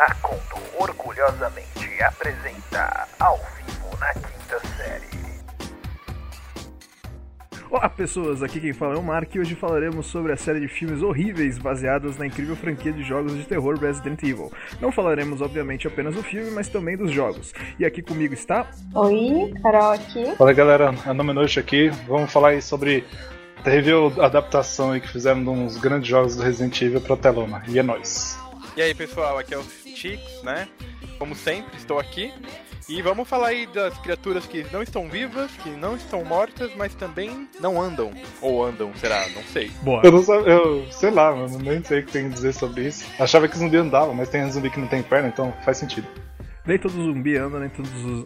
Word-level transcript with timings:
A 0.00 0.14
Condor 0.14 0.62
orgulhosamente 0.78 2.02
apresenta 2.02 3.06
ao 3.18 3.36
vivo 3.36 3.98
na 4.00 4.14
quinta 4.14 4.58
série. 4.74 5.06
Olá 7.70 7.86
pessoas, 7.90 8.42
aqui 8.42 8.58
quem 8.62 8.72
fala 8.72 8.94
é 8.94 8.96
o 8.98 9.02
Mark 9.02 9.34
e 9.34 9.40
hoje 9.40 9.54
falaremos 9.54 10.06
sobre 10.06 10.32
a 10.32 10.38
série 10.38 10.58
de 10.58 10.68
filmes 10.68 11.02
horríveis 11.02 11.58
baseados 11.58 12.16
na 12.16 12.26
incrível 12.26 12.56
franquia 12.56 12.94
de 12.94 13.02
jogos 13.02 13.36
de 13.36 13.44
terror 13.44 13.78
Resident 13.78 14.22
Evil. 14.22 14.50
Não 14.80 14.90
falaremos 14.90 15.42
obviamente 15.42 15.86
apenas 15.86 16.14
do 16.14 16.22
filme, 16.22 16.50
mas 16.50 16.66
também 16.70 16.96
dos 16.96 17.12
jogos. 17.12 17.52
E 17.78 17.84
aqui 17.84 18.00
comigo 18.00 18.32
está... 18.32 18.70
Oi, 18.94 19.52
Carol 19.62 19.92
aqui. 19.92 20.34
Fala 20.34 20.54
galera, 20.54 20.94
a 21.04 21.12
Nome 21.12 21.34
Noite 21.34 21.60
aqui. 21.60 21.90
Vamos 22.08 22.32
falar 22.32 22.48
aí 22.50 22.62
sobre 22.62 23.04
a 23.58 23.62
terrível 23.64 24.10
adaptação 24.18 24.92
aí 24.92 25.00
que 25.02 25.08
fizeram 25.08 25.44
de 25.44 25.50
uns 25.50 25.76
grandes 25.76 26.08
jogos 26.08 26.36
do 26.36 26.42
Resident 26.42 26.80
Evil 26.80 27.02
pra 27.02 27.18
telona. 27.18 27.62
E 27.68 27.78
é 27.78 27.82
nóis. 27.82 28.38
E 28.76 28.82
aí 28.82 28.94
pessoal, 28.94 29.36
aqui 29.36 29.52
é 29.52 29.58
o 29.58 29.62
Chix, 29.96 30.42
né? 30.42 30.68
Como 31.18 31.34
sempre, 31.34 31.76
estou 31.76 31.98
aqui. 31.98 32.32
E 32.88 33.00
vamos 33.02 33.28
falar 33.28 33.48
aí 33.48 33.66
das 33.66 33.96
criaturas 33.98 34.46
que 34.46 34.66
não 34.72 34.82
estão 34.82 35.08
vivas, 35.08 35.50
que 35.62 35.70
não 35.70 35.94
estão 35.94 36.24
mortas, 36.24 36.72
mas 36.76 36.92
também 36.94 37.48
não 37.60 37.80
andam. 37.80 38.10
Ou 38.40 38.64
andam, 38.64 38.92
será? 38.96 39.28
Não 39.28 39.42
sei. 39.44 39.70
Boa. 39.82 40.02
Eu 40.02 40.10
não 40.10 40.22
sei, 40.22 40.36
eu 40.38 40.86
sei 40.90 41.10
lá, 41.10 41.34
mano, 41.34 41.58
nem 41.58 41.84
sei 41.84 42.00
o 42.00 42.06
que 42.06 42.10
tem 42.12 42.26
a 42.26 42.30
dizer 42.30 42.52
sobre 42.52 42.88
isso. 42.88 43.06
Achava 43.18 43.46
que 43.46 43.56
zumbi 43.56 43.76
andava, 43.76 44.12
mas 44.12 44.28
tem 44.28 44.50
zumbi 44.50 44.70
que 44.70 44.80
não 44.80 44.88
tem 44.88 45.02
perna, 45.02 45.28
então 45.28 45.54
faz 45.64 45.76
sentido. 45.76 46.08
Nem 46.66 46.78
todo 46.78 46.92
zumbi 46.92 47.36
anda, 47.36 47.60
nem 47.60 47.68
todos 47.68 47.90
os... 47.92 48.24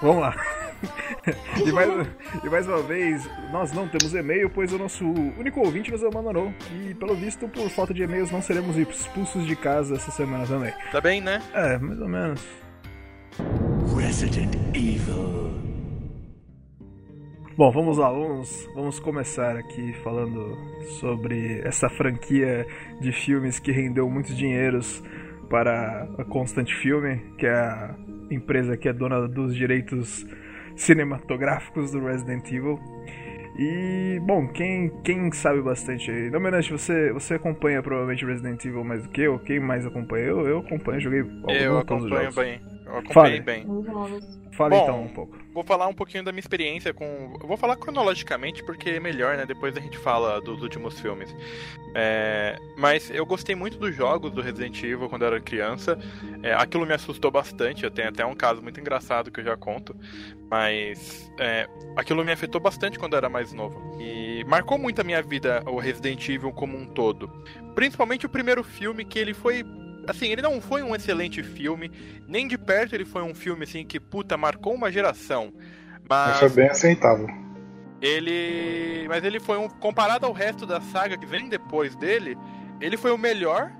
Vamos 0.00 0.22
lá. 0.22 0.61
E, 1.66 1.72
mais, 1.72 1.88
e 2.44 2.48
mais 2.48 2.66
uma 2.66 2.82
vez, 2.82 3.28
nós 3.50 3.72
não 3.72 3.88
temos 3.88 4.14
e-mail, 4.14 4.50
pois 4.50 4.72
o 4.72 4.78
nosso 4.78 5.04
único 5.04 5.60
ouvinte 5.60 5.90
nos 5.90 6.04
abandonou. 6.04 6.52
E 6.84 6.94
pelo 6.94 7.14
visto, 7.14 7.48
por 7.48 7.68
falta 7.70 7.94
de 7.94 8.02
e-mails, 8.02 8.30
não 8.30 8.42
seremos 8.42 8.76
expulsos 8.76 9.46
de 9.46 9.56
casa 9.56 9.94
essa 9.94 10.10
semana 10.10 10.46
também. 10.46 10.72
Tá 10.90 11.00
bem, 11.00 11.20
né? 11.20 11.40
É, 11.54 11.78
mais 11.78 12.00
ou 12.00 12.08
menos. 12.08 12.46
Resident 13.96 14.54
Evil. 14.74 15.52
Bom, 17.56 17.70
vamos 17.70 17.98
lá, 17.98 18.10
vamos, 18.10 18.68
vamos 18.74 18.98
começar 18.98 19.56
aqui 19.56 19.92
falando 20.02 20.56
sobre 21.00 21.60
essa 21.60 21.88
franquia 21.90 22.66
de 23.00 23.12
filmes 23.12 23.58
que 23.58 23.70
rendeu 23.70 24.08
muitos 24.08 24.34
dinheiros 24.36 25.02
para 25.50 26.08
a 26.18 26.24
Constant 26.24 26.70
Filme, 26.80 27.18
que 27.36 27.44
é 27.44 27.52
a 27.52 27.94
empresa 28.30 28.74
que 28.74 28.88
é 28.88 28.92
dona 28.92 29.28
dos 29.28 29.54
direitos 29.54 30.26
cinematográficos 30.76 31.90
do 31.92 32.04
Resident 32.04 32.46
Evil. 32.50 32.78
E, 33.58 34.18
bom, 34.22 34.48
quem, 34.48 34.88
quem 35.04 35.30
sabe 35.32 35.60
bastante 35.60 36.10
aí? 36.10 36.30
Não, 36.30 36.40
Menante, 36.40 36.72
você, 36.72 37.12
você 37.12 37.34
acompanha 37.34 37.82
provavelmente 37.82 38.24
Resident 38.24 38.64
Evil 38.64 38.82
mais 38.82 39.02
do 39.02 39.10
que 39.10 39.20
eu? 39.20 39.38
Quem 39.38 39.60
mais 39.60 39.84
acompanha? 39.84 40.24
Eu, 40.24 40.46
eu 40.46 40.58
acompanho, 40.58 41.00
joguei 41.00 41.20
alguns 41.20 41.52
Eu 41.52 41.78
acompanho 41.78 42.30
jogos. 42.30 42.34
bem. 42.34 42.71
Eu 42.92 42.98
acompanhei 42.98 43.40
Fale. 43.40 43.64
bem. 43.64 43.66
Fala 44.52 44.68
Bom, 44.68 44.82
então 44.82 45.02
um 45.02 45.08
pouco. 45.08 45.38
Vou 45.54 45.64
falar 45.64 45.86
um 45.86 45.94
pouquinho 45.94 46.22
da 46.22 46.30
minha 46.30 46.40
experiência 46.40 46.92
com. 46.92 47.38
Eu 47.40 47.48
vou 47.48 47.56
falar 47.56 47.74
cronologicamente 47.76 48.62
porque 48.62 48.90
é 48.90 49.00
melhor, 49.00 49.36
né? 49.38 49.46
Depois 49.46 49.74
a 49.74 49.80
gente 49.80 49.96
fala 49.96 50.40
dos 50.42 50.60
últimos 50.62 51.00
filmes. 51.00 51.34
É, 51.94 52.58
Mas 52.76 53.10
eu 53.10 53.24
gostei 53.24 53.54
muito 53.54 53.78
dos 53.78 53.94
jogos 53.96 54.30
do 54.30 54.42
Resident 54.42 54.82
Evil 54.82 55.08
quando 55.08 55.22
eu 55.22 55.28
era 55.28 55.40
criança. 55.40 55.98
É, 56.42 56.52
Aquilo 56.52 56.84
me 56.84 56.92
assustou 56.92 57.30
bastante. 57.30 57.84
Eu 57.84 57.90
tenho 57.90 58.10
até 58.10 58.26
um 58.26 58.34
caso 58.34 58.62
muito 58.62 58.78
engraçado 58.78 59.30
que 59.30 59.40
eu 59.40 59.44
já 59.44 59.56
conto. 59.56 59.96
Mas 60.50 61.32
é, 61.38 61.66
aquilo 61.96 62.22
me 62.22 62.32
afetou 62.32 62.60
bastante 62.60 62.98
quando 62.98 63.14
eu 63.14 63.18
era 63.18 63.28
mais 63.30 63.54
novo. 63.54 63.80
E 63.98 64.44
marcou 64.44 64.76
muito 64.76 65.00
a 65.00 65.04
minha 65.04 65.22
vida 65.22 65.62
o 65.66 65.78
Resident 65.78 66.28
Evil 66.28 66.52
como 66.52 66.76
um 66.76 66.84
todo. 66.84 67.30
Principalmente 67.74 68.26
o 68.26 68.28
primeiro 68.28 68.62
filme, 68.62 69.02
que 69.02 69.18
ele 69.18 69.32
foi 69.32 69.64
assim, 70.06 70.28
ele 70.28 70.42
não 70.42 70.60
foi 70.60 70.82
um 70.82 70.94
excelente 70.94 71.42
filme, 71.42 71.90
nem 72.26 72.48
de 72.48 72.58
perto 72.58 72.94
ele 72.94 73.04
foi 73.04 73.22
um 73.22 73.34
filme 73.34 73.64
assim 73.64 73.84
que 73.84 74.00
puta 74.00 74.36
marcou 74.36 74.74
uma 74.74 74.90
geração. 74.90 75.52
Mas 76.08 76.38
foi 76.38 76.48
bem 76.50 76.68
aceitável. 76.68 77.28
ele, 78.00 79.06
mas 79.08 79.22
ele 79.24 79.38
foi 79.38 79.56
um 79.56 79.68
comparado 79.68 80.26
ao 80.26 80.32
resto 80.32 80.66
da 80.66 80.80
saga 80.80 81.16
que 81.16 81.24
vem 81.26 81.48
depois 81.48 81.94
dele, 81.94 82.36
ele 82.80 82.96
foi 82.96 83.12
o 83.12 83.18
melhor 83.18 83.70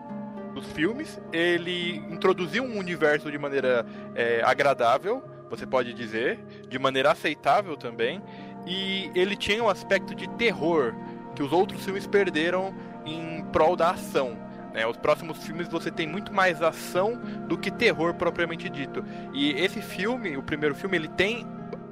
dos 0.54 0.66
filmes. 0.72 1.20
Ele 1.32 1.96
introduziu 2.10 2.62
um 2.62 2.78
universo 2.78 3.30
de 3.30 3.38
maneira 3.38 3.84
é, 4.14 4.40
agradável, 4.44 5.22
você 5.50 5.66
pode 5.66 5.92
dizer, 5.92 6.38
de 6.68 6.78
maneira 6.78 7.10
aceitável 7.10 7.76
também, 7.76 8.22
e 8.66 9.10
ele 9.14 9.36
tinha 9.36 9.62
um 9.62 9.68
aspecto 9.68 10.14
de 10.14 10.28
terror 10.36 10.94
que 11.34 11.42
os 11.42 11.52
outros 11.52 11.84
filmes 11.84 12.06
perderam 12.06 12.74
em 13.04 13.44
prol 13.52 13.74
da 13.74 13.90
ação. 13.90 14.36
Né? 14.72 14.86
Os 14.86 14.96
próximos 14.96 15.38
filmes 15.38 15.68
você 15.68 15.90
tem 15.90 16.06
muito 16.06 16.32
mais 16.32 16.62
ação 16.62 17.20
do 17.46 17.58
que 17.58 17.70
terror 17.70 18.14
propriamente 18.14 18.68
dito. 18.68 19.04
E 19.32 19.52
esse 19.52 19.80
filme, 19.80 20.36
o 20.36 20.42
primeiro 20.42 20.74
filme, 20.74 20.96
ele 20.96 21.08
tem 21.08 21.46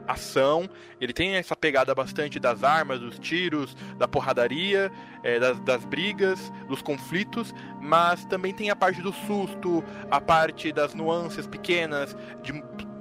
ação, 0.06 0.68
ele 1.00 1.12
tem 1.12 1.36
essa 1.36 1.54
pegada 1.54 1.94
bastante 1.94 2.40
das 2.40 2.64
armas, 2.64 2.98
dos 2.98 3.18
tiros, 3.18 3.76
da 3.96 4.08
porradaria, 4.08 4.90
é, 5.22 5.38
das, 5.38 5.60
das 5.60 5.84
brigas, 5.84 6.52
dos 6.68 6.82
conflitos, 6.82 7.54
mas 7.80 8.24
também 8.24 8.52
tem 8.52 8.70
a 8.70 8.76
parte 8.76 9.00
do 9.00 9.12
susto, 9.12 9.84
a 10.10 10.20
parte 10.20 10.72
das 10.72 10.94
nuances 10.94 11.46
pequenas, 11.46 12.16
de 12.42 12.52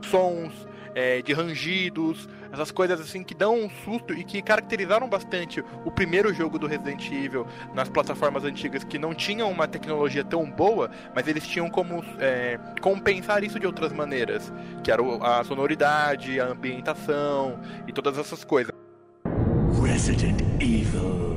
sons, 0.08 0.68
é, 0.94 1.22
de 1.22 1.34
rangidos, 1.34 2.28
essas 2.52 2.72
coisas 2.72 3.00
assim 3.00 3.24
que 3.24 3.34
dão 3.34 3.56
um 3.56 3.70
susto 3.70 4.14
e 4.14 4.24
que 4.24 4.42
caracterizaram 4.42 5.08
bastante 5.08 5.64
o 5.86 5.92
primeiro 5.92 6.34
jogo 6.34 6.58
do 6.58 6.68
Resident 6.68 7.10
Evil 7.12 7.46
nas 7.74 7.90
plataformas 7.90 8.44
antigas 8.44 8.84
que 8.84 8.98
não 8.98 9.14
tinham 9.14 9.50
uma 9.50 9.68
tecnologia 9.68 10.24
tão 10.24 10.50
boa, 10.50 10.90
mas 11.14 11.28
eles 11.28 11.46
tinham 11.48 11.70
como 11.70 12.04
é, 12.20 12.60
compensar 12.82 13.44
isso 13.44 13.60
de 13.60 13.66
outras 13.66 13.92
maneiras, 13.92 14.52
que 14.84 14.92
era 14.92 15.02
a 15.22 15.44
sonoridade, 15.44 16.40
a 16.40 16.48
ambientação 16.48 17.60
e 17.88 17.94
todas 17.94 18.18
essas 18.18 18.44
coisas. 18.44 18.74
Resident 19.82 20.42
Evil. 20.60 21.29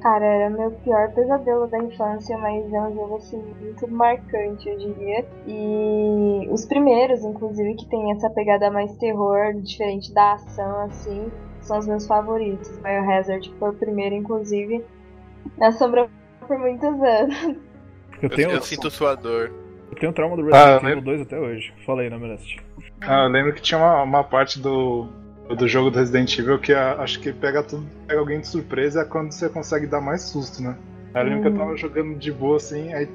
Cara, 0.00 0.24
era 0.24 0.50
meu 0.50 0.70
pior 0.70 1.12
pesadelo 1.12 1.66
da 1.66 1.78
infância, 1.78 2.36
mas 2.38 2.72
é 2.72 2.80
um 2.80 2.94
jogo 2.94 3.16
assim 3.16 3.42
muito 3.60 3.86
marcante, 3.88 4.66
eu 4.68 4.78
diria. 4.78 5.26
E 5.46 6.48
os 6.50 6.64
primeiros, 6.64 7.22
inclusive, 7.22 7.74
que 7.74 7.86
tem 7.86 8.10
essa 8.12 8.30
pegada 8.30 8.70
mais 8.70 8.96
terror, 8.96 9.52
diferente 9.60 10.12
da 10.14 10.32
ação, 10.32 10.80
assim, 10.84 11.30
são 11.60 11.78
os 11.78 11.86
meus 11.86 12.06
favoritos. 12.06 12.70
Biohazard 12.78 13.52
foi 13.58 13.70
o 13.70 13.74
primeiro, 13.74 14.14
inclusive, 14.14 14.82
me 15.58 15.66
assombrou 15.66 16.08
por 16.46 16.58
muitos 16.58 17.02
anos. 17.02 17.56
Eu 18.22 18.30
tenho, 18.30 18.50
eu 18.50 18.62
sinto 18.62 18.90
sua 18.90 19.14
dor. 19.14 19.52
eu 19.90 19.98
tenho 19.98 20.12
trauma 20.12 20.36
do 20.36 20.42
Ah, 20.54 20.78
Resident 20.78 20.82
eu 20.82 20.88
Evil 20.90 21.02
2 21.02 21.20
até 21.22 21.38
hoje. 21.38 21.74
Fala 21.84 22.02
aí, 22.02 22.10
Namelast. 22.10 22.56
Ah, 23.02 23.24
eu 23.24 23.28
lembro 23.28 23.52
que 23.52 23.60
tinha 23.62 23.78
uma, 23.78 24.02
uma 24.02 24.24
parte 24.24 24.58
do, 24.58 25.08
do 25.54 25.68
jogo 25.68 25.90
do 25.90 25.98
Resident 25.98 26.38
Evil 26.38 26.58
que 26.58 26.72
acho 26.72 27.20
que 27.20 27.32
pega 27.32 27.62
tudo, 27.62 27.86
pega 28.06 28.20
alguém 28.20 28.40
de 28.40 28.46
surpresa 28.46 29.02
é 29.02 29.04
quando 29.04 29.32
você 29.32 29.48
consegue 29.48 29.86
dar 29.86 30.00
mais 30.00 30.22
susto, 30.22 30.62
né? 30.62 30.76
Eu 31.14 31.24
lembro 31.24 31.42
que 31.42 31.48
eu 31.48 31.54
tava 31.56 31.76
jogando 31.76 32.16
de 32.16 32.30
boa 32.30 32.56
assim, 32.56 32.92
aí, 32.92 33.08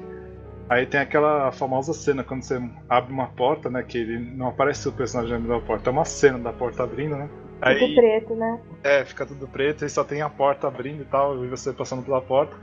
aí 0.68 0.86
tem 0.86 1.00
aquela 1.00 1.50
famosa 1.50 1.94
cena 1.94 2.22
quando 2.22 2.42
você 2.42 2.60
abre 2.88 3.12
uma 3.12 3.28
porta, 3.28 3.70
né? 3.70 3.82
Que 3.82 3.98
ele 3.98 4.18
não 4.18 4.48
aparece 4.48 4.86
o 4.88 4.92
personagem 4.92 5.34
abrindo 5.34 5.54
a 5.54 5.60
porta, 5.60 5.88
é 5.88 5.92
uma 5.92 6.04
cena 6.04 6.38
da 6.38 6.52
porta 6.52 6.82
abrindo, 6.82 7.16
né? 7.16 7.28
Tudo 7.28 7.84
Aí 7.84 7.94
preto, 7.94 8.34
né? 8.34 8.60
é, 8.84 9.04
fica 9.04 9.24
tudo 9.24 9.48
preto 9.48 9.84
e 9.84 9.88
só 9.88 10.04
tem 10.04 10.20
a 10.20 10.28
porta 10.28 10.68
abrindo 10.68 11.00
e 11.00 11.06
tal, 11.06 11.42
e 11.42 11.48
você 11.48 11.72
passando 11.72 12.02
pela 12.02 12.20
porta. 12.20 12.54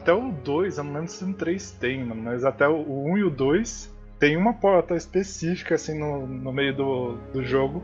Até 0.00 0.12
o 0.12 0.30
2, 0.30 0.78
eu 0.78 0.84
não 0.84 0.92
lembro 0.92 1.08
se 1.08 1.24
no 1.24 1.34
3 1.34 1.72
tem, 1.72 2.04
mano, 2.04 2.22
mas 2.22 2.44
até 2.44 2.68
o 2.68 3.04
1 3.08 3.18
e 3.18 3.24
o 3.24 3.30
2 3.30 3.92
tem 4.20 4.36
uma 4.36 4.54
porta 4.54 4.94
específica 4.94 5.74
assim 5.74 5.98
no, 5.98 6.26
no 6.26 6.52
meio 6.52 6.74
do, 6.74 7.16
do 7.32 7.44
jogo. 7.44 7.82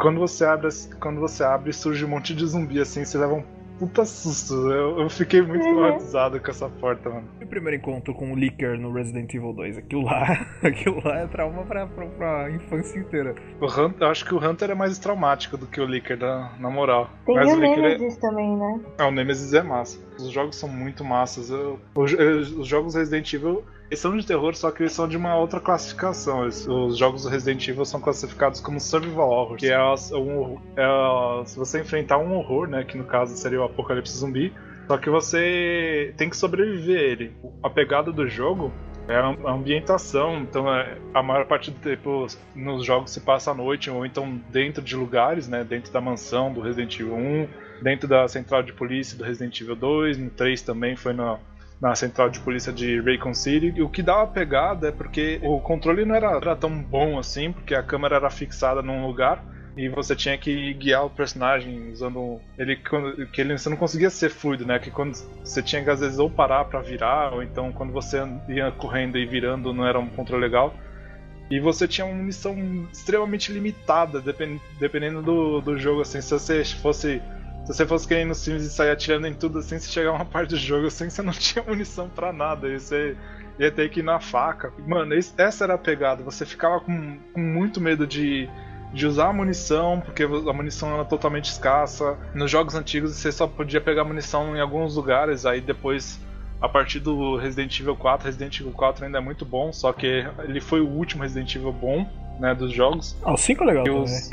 Quando 0.00 0.18
você 0.18 0.44
abre, 0.44 0.68
quando 1.00 1.20
você 1.20 1.44
abre, 1.44 1.72
surge 1.72 2.04
um 2.04 2.08
monte 2.08 2.34
de 2.34 2.46
zumbi 2.46 2.80
assim, 2.80 3.04
você 3.04 3.18
leva 3.18 3.34
um 3.34 3.44
puta 3.78 4.04
susto. 4.04 4.52
Eu, 4.70 5.00
eu 5.00 5.08
fiquei 5.10 5.40
muito 5.40 5.64
Uhum. 5.64 5.74
traumatizado 5.74 6.38
com 6.40 6.50
essa 6.50 6.68
porta, 6.68 7.08
mano. 7.08 7.26
Meu 7.38 7.48
primeiro 7.48 7.76
encontro 7.78 8.12
com 8.14 8.30
o 8.32 8.36
Licker 8.36 8.78
no 8.78 8.92
Resident 8.92 9.32
Evil 9.34 9.52
2. 9.54 9.78
Aquilo 9.78 10.02
lá, 10.04 10.46
aquilo 10.62 11.00
lá 11.02 11.20
é 11.20 11.26
trauma 11.26 11.62
pra, 11.64 11.86
pra, 11.86 12.06
pra 12.06 12.50
infância 12.50 12.98
inteira. 12.98 13.34
O 13.60 13.66
Hunter, 13.66 14.02
eu 14.06 14.10
acho 14.10 14.24
que 14.26 14.34
o 14.34 14.38
Hunter 14.38 14.70
é 14.70 14.74
mais 14.74 14.98
traumático 14.98 15.56
do 15.56 15.66
que 15.66 15.80
o 15.80 15.86
Licker, 15.86 16.18
na, 16.18 16.52
na 16.58 16.68
moral. 16.70 17.08
Tem 17.24 17.34
mas 17.34 17.48
o 17.52 17.58
o 17.58 17.64
é, 17.64 17.68
Nemesis 17.76 18.16
também, 18.18 18.54
né? 18.56 18.80
Ah, 18.98 19.06
o 19.06 19.10
Nemesis 19.10 19.54
é 19.54 19.62
massa. 19.62 19.98
Os 20.18 20.30
jogos 20.30 20.56
são 20.56 20.68
muito 20.68 21.02
massas. 21.04 21.48
Eu- 21.50 21.78
os, 21.94 22.12
os 22.12 22.66
jogos 22.66 22.94
Resident 22.94 23.32
Evil 23.32 23.64
eles 23.90 23.98
são 23.98 24.16
de 24.16 24.24
terror, 24.24 24.54
só 24.54 24.70
que 24.70 24.84
eles 24.84 24.92
são 24.92 25.08
de 25.08 25.16
uma 25.16 25.34
outra 25.34 25.58
classificação. 25.58 26.46
Os 26.46 26.96
jogos 26.96 27.24
do 27.24 27.28
Resident 27.28 27.66
Evil 27.66 27.84
são 27.84 28.00
classificados 28.00 28.60
como 28.60 28.78
survival 28.78 29.28
horror, 29.28 29.56
que 29.56 29.68
é, 29.68 29.78
um, 30.14 30.58
é 30.76 31.44
se 31.44 31.58
você 31.58 31.80
enfrentar 31.80 32.18
um 32.18 32.36
horror, 32.36 32.68
né, 32.68 32.84
que 32.84 32.96
no 32.96 33.04
caso 33.04 33.36
seria 33.36 33.60
o 33.60 33.64
apocalipse 33.64 34.16
zumbi, 34.16 34.54
só 34.86 34.96
que 34.96 35.10
você 35.10 36.14
tem 36.16 36.30
que 36.30 36.36
sobreviver 36.36 36.98
a 37.00 37.02
ele. 37.02 37.36
A 37.64 37.68
pegada 37.68 38.12
do 38.12 38.28
jogo 38.28 38.72
é 39.08 39.16
a 39.16 39.36
a 39.44 39.52
ambientação, 39.52 40.38
então 40.38 40.72
é, 40.72 40.96
a 41.12 41.20
maior 41.20 41.46
parte 41.46 41.72
do 41.72 41.80
tempo 41.80 42.28
nos 42.54 42.86
jogos 42.86 43.10
se 43.10 43.20
passa 43.20 43.50
à 43.50 43.54
noite 43.54 43.90
ou 43.90 44.06
então 44.06 44.40
dentro 44.52 44.82
de 44.82 44.94
lugares, 44.94 45.48
né, 45.48 45.64
dentro 45.64 45.92
da 45.92 46.00
mansão 46.00 46.52
do 46.52 46.60
Resident 46.60 47.00
Evil 47.00 47.16
1, 47.16 47.48
dentro 47.82 48.06
da 48.06 48.28
central 48.28 48.62
de 48.62 48.72
polícia 48.72 49.18
do 49.18 49.24
Resident 49.24 49.60
Evil 49.60 49.74
2, 49.74 50.16
no 50.16 50.30
3 50.30 50.62
também 50.62 50.94
foi 50.94 51.12
na, 51.12 51.40
na 51.80 51.94
central 51.94 52.28
de 52.28 52.40
polícia 52.40 52.72
de 52.72 53.00
Raycon 53.00 53.34
City. 53.34 53.72
E 53.76 53.82
o 53.82 53.88
que 53.88 54.02
dava 54.02 54.26
pegada 54.26 54.88
é 54.88 54.92
porque 54.92 55.40
o 55.42 55.60
controle 55.60 56.04
não 56.04 56.14
era, 56.14 56.32
era 56.36 56.56
tão 56.56 56.70
bom 56.82 57.18
assim, 57.18 57.52
porque 57.52 57.74
a 57.74 57.82
câmera 57.82 58.16
era 58.16 58.30
fixada 58.30 58.82
num 58.82 59.06
lugar 59.06 59.42
e 59.76 59.88
você 59.88 60.14
tinha 60.16 60.36
que 60.36 60.74
guiar 60.74 61.06
o 61.06 61.10
personagem 61.10 61.90
usando 61.92 62.40
ele 62.58 62.76
que 63.32 63.40
ele 63.40 63.56
você 63.56 63.68
não 63.70 63.76
conseguia 63.76 64.10
ser 64.10 64.28
fluido, 64.28 64.66
né? 64.66 64.78
Que 64.78 64.90
quando 64.90 65.14
você 65.44 65.62
tinha 65.62 65.82
que 65.82 65.90
às 65.90 66.00
vezes 66.00 66.18
ou 66.18 66.28
parar 66.28 66.64
pra 66.64 66.80
virar 66.80 67.32
ou 67.32 67.42
então 67.42 67.72
quando 67.72 67.92
você 67.92 68.18
ia 68.48 68.70
correndo 68.72 69.16
e 69.16 69.24
virando 69.26 69.72
não 69.72 69.86
era 69.86 69.98
um 69.98 70.08
controle 70.08 70.42
legal. 70.42 70.74
E 71.50 71.58
você 71.58 71.88
tinha 71.88 72.06
uma 72.06 72.14
munição 72.14 72.54
extremamente 72.92 73.52
limitada, 73.52 74.20
depen- 74.20 74.60
dependendo 74.78 75.20
do, 75.20 75.60
do 75.60 75.76
jogo, 75.78 76.00
assim, 76.02 76.20
se 76.20 76.30
você 76.30 76.64
fosse. 76.64 77.20
Se 77.70 77.76
você 77.76 77.86
fosse 77.86 78.08
querendo 78.08 78.28
nos 78.28 78.44
filmes 78.44 78.64
e 78.64 78.70
sair 78.70 78.90
atirando 78.90 79.26
em 79.26 79.34
tudo 79.34 79.60
assim, 79.60 79.78
se 79.78 79.90
chegar 79.90 80.12
uma 80.12 80.24
parte 80.24 80.50
do 80.50 80.56
jogo 80.56 80.88
assim, 80.88 81.08
você 81.08 81.22
não 81.22 81.32
tinha 81.34 81.64
munição 81.64 82.08
pra 82.08 82.32
nada. 82.32 82.68
E 82.68 82.80
você 82.80 83.16
ia 83.58 83.70
ter 83.70 83.88
que 83.90 84.00
ir 84.00 84.02
na 84.02 84.18
faca. 84.18 84.72
Mano, 84.86 85.14
essa 85.14 85.64
era 85.64 85.74
a 85.74 85.78
pegada. 85.78 86.22
Você 86.24 86.44
ficava 86.44 86.80
com, 86.80 87.18
com 87.32 87.40
muito 87.40 87.80
medo 87.80 88.06
de, 88.06 88.48
de 88.92 89.06
usar 89.06 89.28
a 89.28 89.32
munição, 89.32 90.00
porque 90.00 90.24
a 90.24 90.52
munição 90.52 90.92
era 90.94 91.04
totalmente 91.04 91.44
escassa. 91.44 92.18
Nos 92.34 92.50
jogos 92.50 92.74
antigos 92.74 93.14
você 93.14 93.30
só 93.30 93.46
podia 93.46 93.80
pegar 93.80 94.04
munição 94.04 94.56
em 94.56 94.60
alguns 94.60 94.96
lugares, 94.96 95.46
aí 95.46 95.60
depois 95.60 96.18
a 96.60 96.68
partir 96.68 97.00
do 97.00 97.36
Resident 97.36 97.78
Evil 97.80 97.96
4, 97.96 98.26
Resident 98.26 98.60
Evil 98.60 98.72
4 98.72 99.04
ainda 99.06 99.18
é 99.18 99.20
muito 99.20 99.46
bom, 99.46 99.72
só 99.72 99.92
que 99.92 100.26
ele 100.44 100.60
foi 100.60 100.80
o 100.80 100.88
último 100.88 101.22
Resident 101.22 101.54
Evil 101.54 101.72
bom, 101.72 102.06
né, 102.38 102.54
dos 102.54 102.72
jogos. 102.72 103.16
Ah, 103.22 103.32
o 103.32 103.36
5 103.36 103.62
é 103.62 103.66
legal 103.66 103.84
E 103.84 103.88
também. 103.88 104.02
os 104.04 104.30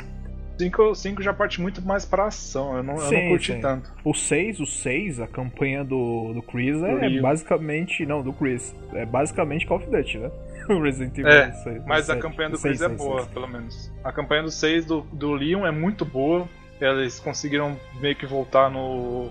5, 0.58 0.94
5 0.94 1.22
já 1.22 1.32
parte 1.32 1.60
muito 1.60 1.80
mais 1.80 2.04
pra 2.04 2.26
ação, 2.26 2.76
eu 2.76 2.82
não, 2.82 2.94
eu 2.94 3.00
Sim, 3.00 3.14
não 3.22 3.28
curti 3.28 3.52
sim. 3.52 3.60
tanto. 3.60 3.92
O 4.04 4.12
6, 4.12 4.60
o 4.60 4.66
6, 4.66 5.20
a 5.20 5.26
campanha 5.28 5.84
do, 5.84 6.32
do 6.34 6.42
Chris 6.42 6.82
é, 6.82 6.94
Leon. 6.94 7.22
basicamente. 7.22 8.04
Não, 8.04 8.22
do 8.22 8.32
Chris. 8.32 8.74
É 8.92 9.06
basicamente 9.06 9.66
Call 9.66 9.78
of 9.78 9.86
Duty, 9.90 10.18
né? 10.18 10.30
O 10.68 10.82
Resident 10.82 11.16
Evil 11.16 11.32
É, 11.32 11.50
6, 11.52 11.84
Mas 11.86 12.08
o 12.08 12.12
a 12.12 12.16
sete, 12.16 12.22
campanha 12.22 12.50
do 12.50 12.54
o 12.54 12.58
seis, 12.58 12.78
Chris 12.78 12.82
é 12.82 12.88
seis, 12.88 12.98
boa, 12.98 13.26
pelo 13.26 13.48
menos. 13.48 13.90
A 14.04 14.12
campanha 14.12 14.42
do 14.42 14.50
6 14.50 14.84
do, 14.84 15.00
do 15.12 15.32
Leon 15.32 15.66
é 15.66 15.70
muito 15.70 16.04
boa. 16.04 16.46
Eles 16.80 17.18
conseguiram 17.18 17.78
meio 18.00 18.14
que 18.16 18.26
voltar 18.26 18.70
no. 18.70 19.30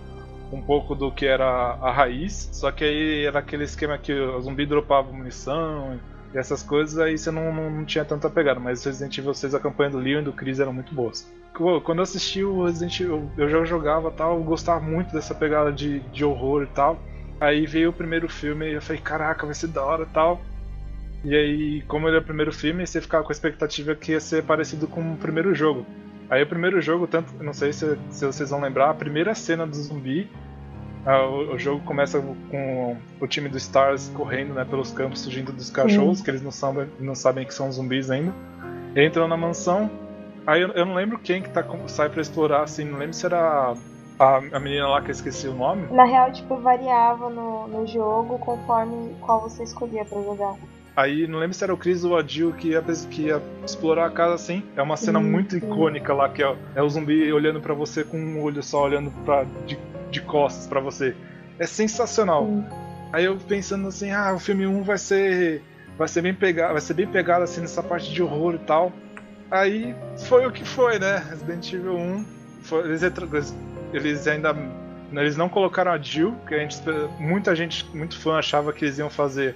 um 0.52 0.62
pouco 0.62 0.96
do 0.96 1.12
que 1.12 1.26
era 1.26 1.46
a 1.46 1.92
raiz. 1.92 2.50
Só 2.54 2.72
que 2.72 2.84
aí 2.84 3.26
era 3.26 3.40
aquele 3.40 3.64
esquema 3.66 3.98
que 3.98 4.12
o 4.14 4.42
zumbi 4.42 4.66
dropava 4.66 5.12
munição 5.12 6.00
e 6.34 6.38
essas 6.38 6.62
coisas, 6.64 6.98
aí 7.00 7.18
você 7.18 7.32
não, 7.32 7.54
não, 7.54 7.70
não 7.70 7.86
tinha 7.86 8.06
tanta 8.06 8.30
pegada. 8.30 8.60
Mas 8.60 8.84
Resident 8.84 9.18
Evil 9.18 9.34
6, 9.34 9.56
a 9.56 9.60
campanha 9.60 9.92
do 9.92 9.98
Leon 9.98 10.22
e 10.22 10.26
do 10.26 10.34
Chris 10.34 10.60
eram 10.60 10.74
muito 10.74 10.94
boas. 10.94 11.32
Quando 11.84 12.00
eu 12.00 12.04
assisti 12.04 12.44
o 12.44 12.66
Resident 12.66 13.00
Evil, 13.00 13.32
eu 13.38 13.50
já 13.50 13.64
jogava 13.66 14.12
tal, 14.12 14.38
eu 14.38 14.44
gostava 14.44 14.80
muito 14.80 15.12
dessa 15.12 15.34
pegada 15.34 15.72
de, 15.72 16.00
de 16.00 16.24
horror 16.24 16.64
e 16.64 16.68
tal. 16.68 17.00
Aí 17.40 17.66
veio 17.66 17.90
o 17.90 17.94
primeiro 17.94 18.30
filme 18.30 18.70
e 18.70 18.74
eu 18.74 18.82
falei, 18.82 19.02
caraca, 19.02 19.46
vai 19.46 19.56
ser 19.56 19.68
da 19.68 19.84
hora 19.84 20.04
e 20.04 20.14
tal. 20.14 20.42
E 21.24 21.36
aí, 21.36 21.82
como 21.88 22.08
ele 22.08 22.18
é 22.18 22.20
o 22.20 22.24
primeiro 22.24 22.54
filme, 22.54 22.86
você 22.86 23.02
ficava 23.02 23.24
com 23.24 23.32
a 23.32 23.34
expectativa 23.34 23.96
que 23.96 24.12
ia 24.12 24.20
ser 24.20 24.44
parecido 24.44 24.88
com 24.88 25.14
o 25.14 25.18
primeiro 25.18 25.54
jogo. 25.54 25.86
Aí 26.30 26.44
o 26.44 26.48
primeiro 26.48 26.82
jogo, 26.82 27.08
tanto, 27.08 27.32
não 27.42 27.54
sei 27.54 27.72
se, 27.74 27.98
se 28.10 28.26
vocês 28.26 28.50
vão 28.50 28.62
lembrar, 28.62 28.90
a 28.90 28.94
primeira 28.94 29.34
cena 29.34 29.66
do 29.66 29.76
zumbi, 29.76 30.30
o, 31.16 31.54
o 31.54 31.60
jogo 31.60 31.82
começa 31.86 32.20
com 32.52 32.98
o 33.20 33.28
time 33.28 33.48
do 33.50 33.58
Stars 33.58 34.12
correndo 34.14 34.54
né, 34.54 34.66
pelos 34.66 34.92
campos, 34.92 35.24
fugindo 35.24 35.52
dos 35.52 35.70
cachorros, 35.70 36.22
que 36.22 36.30
eles 36.30 36.42
não 36.42 36.52
sabem, 36.52 36.88
não 37.00 37.16
sabem 37.16 37.46
que 37.46 37.54
são 37.54 37.72
zumbis 37.72 38.10
ainda. 38.12 38.34
Entram 38.96 39.28
na 39.28 39.38
mansão, 39.38 39.90
aí 40.46 40.62
eu, 40.62 40.70
eu 40.70 40.86
não 40.86 40.96
lembro 40.96 41.18
quem 41.20 41.42
que 41.42 41.50
tá, 41.50 41.64
sai 41.88 42.10
pra 42.10 42.22
explorar, 42.22 42.64
assim, 42.64 42.84
não 42.84 42.98
lembro 42.98 43.14
se 43.14 43.26
era 43.26 43.74
a, 44.20 44.38
a 44.38 44.60
menina 44.60 44.88
lá 44.88 45.02
que 45.02 45.10
eu 45.10 45.12
esqueci 45.14 45.48
o 45.48 45.54
nome. 45.54 45.88
Na 45.92 46.04
real, 46.04 46.32
tipo, 46.32 46.58
variava 46.58 47.30
no, 47.30 47.68
no 47.68 47.88
jogo 47.88 48.40
conforme 48.40 49.14
qual 49.22 49.42
você 49.42 49.64
escolhia 49.64 50.04
pra 50.04 50.22
jogar. 50.22 50.56
Aí 50.96 51.28
não 51.28 51.38
lembro 51.38 51.54
se 51.54 51.64
era 51.64 51.72
o 51.72 51.78
Chris 51.78 52.04
ou 52.04 52.18
a 52.18 52.24
Jill 52.24 52.54
que 52.54 52.70
ia, 52.70 52.82
que 52.82 53.22
ia 53.22 53.40
explorar 53.64 54.08
a 54.08 54.10
casa 54.10 54.34
assim. 54.34 54.64
É 54.76 54.82
uma 54.82 54.98
cena 54.98 55.20
Hum, 55.20 55.24
muito 55.24 55.56
icônica 55.56 56.12
lá, 56.12 56.28
que 56.28 56.42
é, 56.44 56.56
é 56.76 56.82
o 56.82 56.90
zumbi 56.90 57.32
olhando 57.32 57.62
pra 57.62 57.76
você 57.76 58.04
com 58.04 58.18
um 58.18 58.42
olho 58.42 58.64
só, 58.64 58.84
olhando 58.84 59.12
pra, 59.24 59.46
de, 59.68 59.78
de 60.12 60.22
costas 60.22 60.68
pra 60.68 60.80
você. 60.80 61.16
É 61.60 61.66
sensacional. 61.66 62.46
Sim. 62.46 62.66
Aí 63.14 63.26
eu 63.26 63.38
pensando 63.38 63.88
assim, 63.88 64.12
ah, 64.12 64.34
o 64.34 64.40
filme 64.40 64.66
1 64.68 64.84
vai 64.84 64.98
ser. 64.98 65.64
Vai 65.98 66.08
ser 66.08 66.22
bem 66.22 66.34
pegado, 66.34 66.74
vai 66.74 66.82
ser 66.82 66.94
bem 66.94 67.08
pegado 67.08 67.44
assim 67.44 67.62
nessa 67.62 67.82
parte 67.82 68.14
de 68.14 68.22
horror 68.22 68.54
e 68.56 68.60
tal. 68.60 68.92
Aí 69.50 69.96
foi 70.28 70.46
o 70.46 70.52
que 70.52 70.64
foi, 70.64 71.00
né? 71.00 71.18
Resident 71.30 71.74
Evil 71.74 71.96
1. 71.98 72.26
foi- 72.62 72.84
eles, 72.84 73.02
eles- 73.94 74.28
ainda. 74.28 74.54
Eles 75.14 75.38
não 75.38 75.48
colocaram 75.48 75.92
a 75.92 75.98
Jill, 75.98 76.36
que 76.46 76.54
a 76.54 76.60
gente, 76.60 76.78
muita 77.18 77.56
gente, 77.56 77.86
muito 77.96 78.20
fã, 78.20 78.38
achava 78.38 78.74
que 78.74 78.84
eles 78.84 78.98
iam 78.98 79.10
fazer 79.10 79.56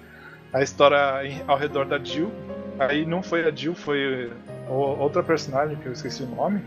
a 0.53 0.61
história 0.63 1.25
em- 1.27 1.43
ao 1.45 1.57
redor 1.57 1.85
da 1.85 1.99
Jill. 1.99 2.31
Aí 2.79 3.05
não 3.05 3.21
foi 3.21 3.45
a 3.45 3.51
Jill, 3.53 3.75
foi 3.75 4.31
outra 4.69 5.21
personagem 5.21 5.75
que 5.75 5.85
eu 5.87 5.91
esqueci 5.91 6.23
o 6.23 6.27
nome. 6.27 6.61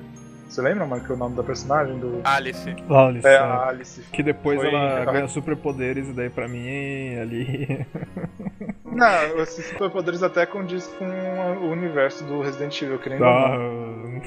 Você 0.54 0.62
lembra, 0.62 0.86
Marco, 0.86 1.12
o 1.12 1.16
nome 1.16 1.34
da 1.34 1.42
personagem? 1.42 1.98
Do... 1.98 2.20
Alice. 2.22 2.76
Alice, 2.88 3.26
É 3.26 3.32
é. 3.32 3.38
a 3.38 3.66
Alice. 3.66 4.02
Que 4.12 4.22
depois 4.22 4.60
Foi- 4.60 4.68
ela 4.72 5.04
ganha 5.04 5.26
superpoderes 5.26 6.08
e 6.08 6.12
daí 6.12 6.30
pra 6.30 6.46
mim 6.46 7.16
ali. 7.18 7.84
Não, 8.86 9.40
esses 9.42 9.66
superpoderes 9.66 10.22
até 10.22 10.46
condiz 10.46 10.86
com 10.96 11.04
o 11.04 11.72
universo 11.72 12.22
do 12.22 12.40
Resident 12.40 12.80
Evil, 12.80 13.00
querendo 13.00 13.24
ou 13.24 13.32
Tá. 13.32 13.48
não. 13.48 14.22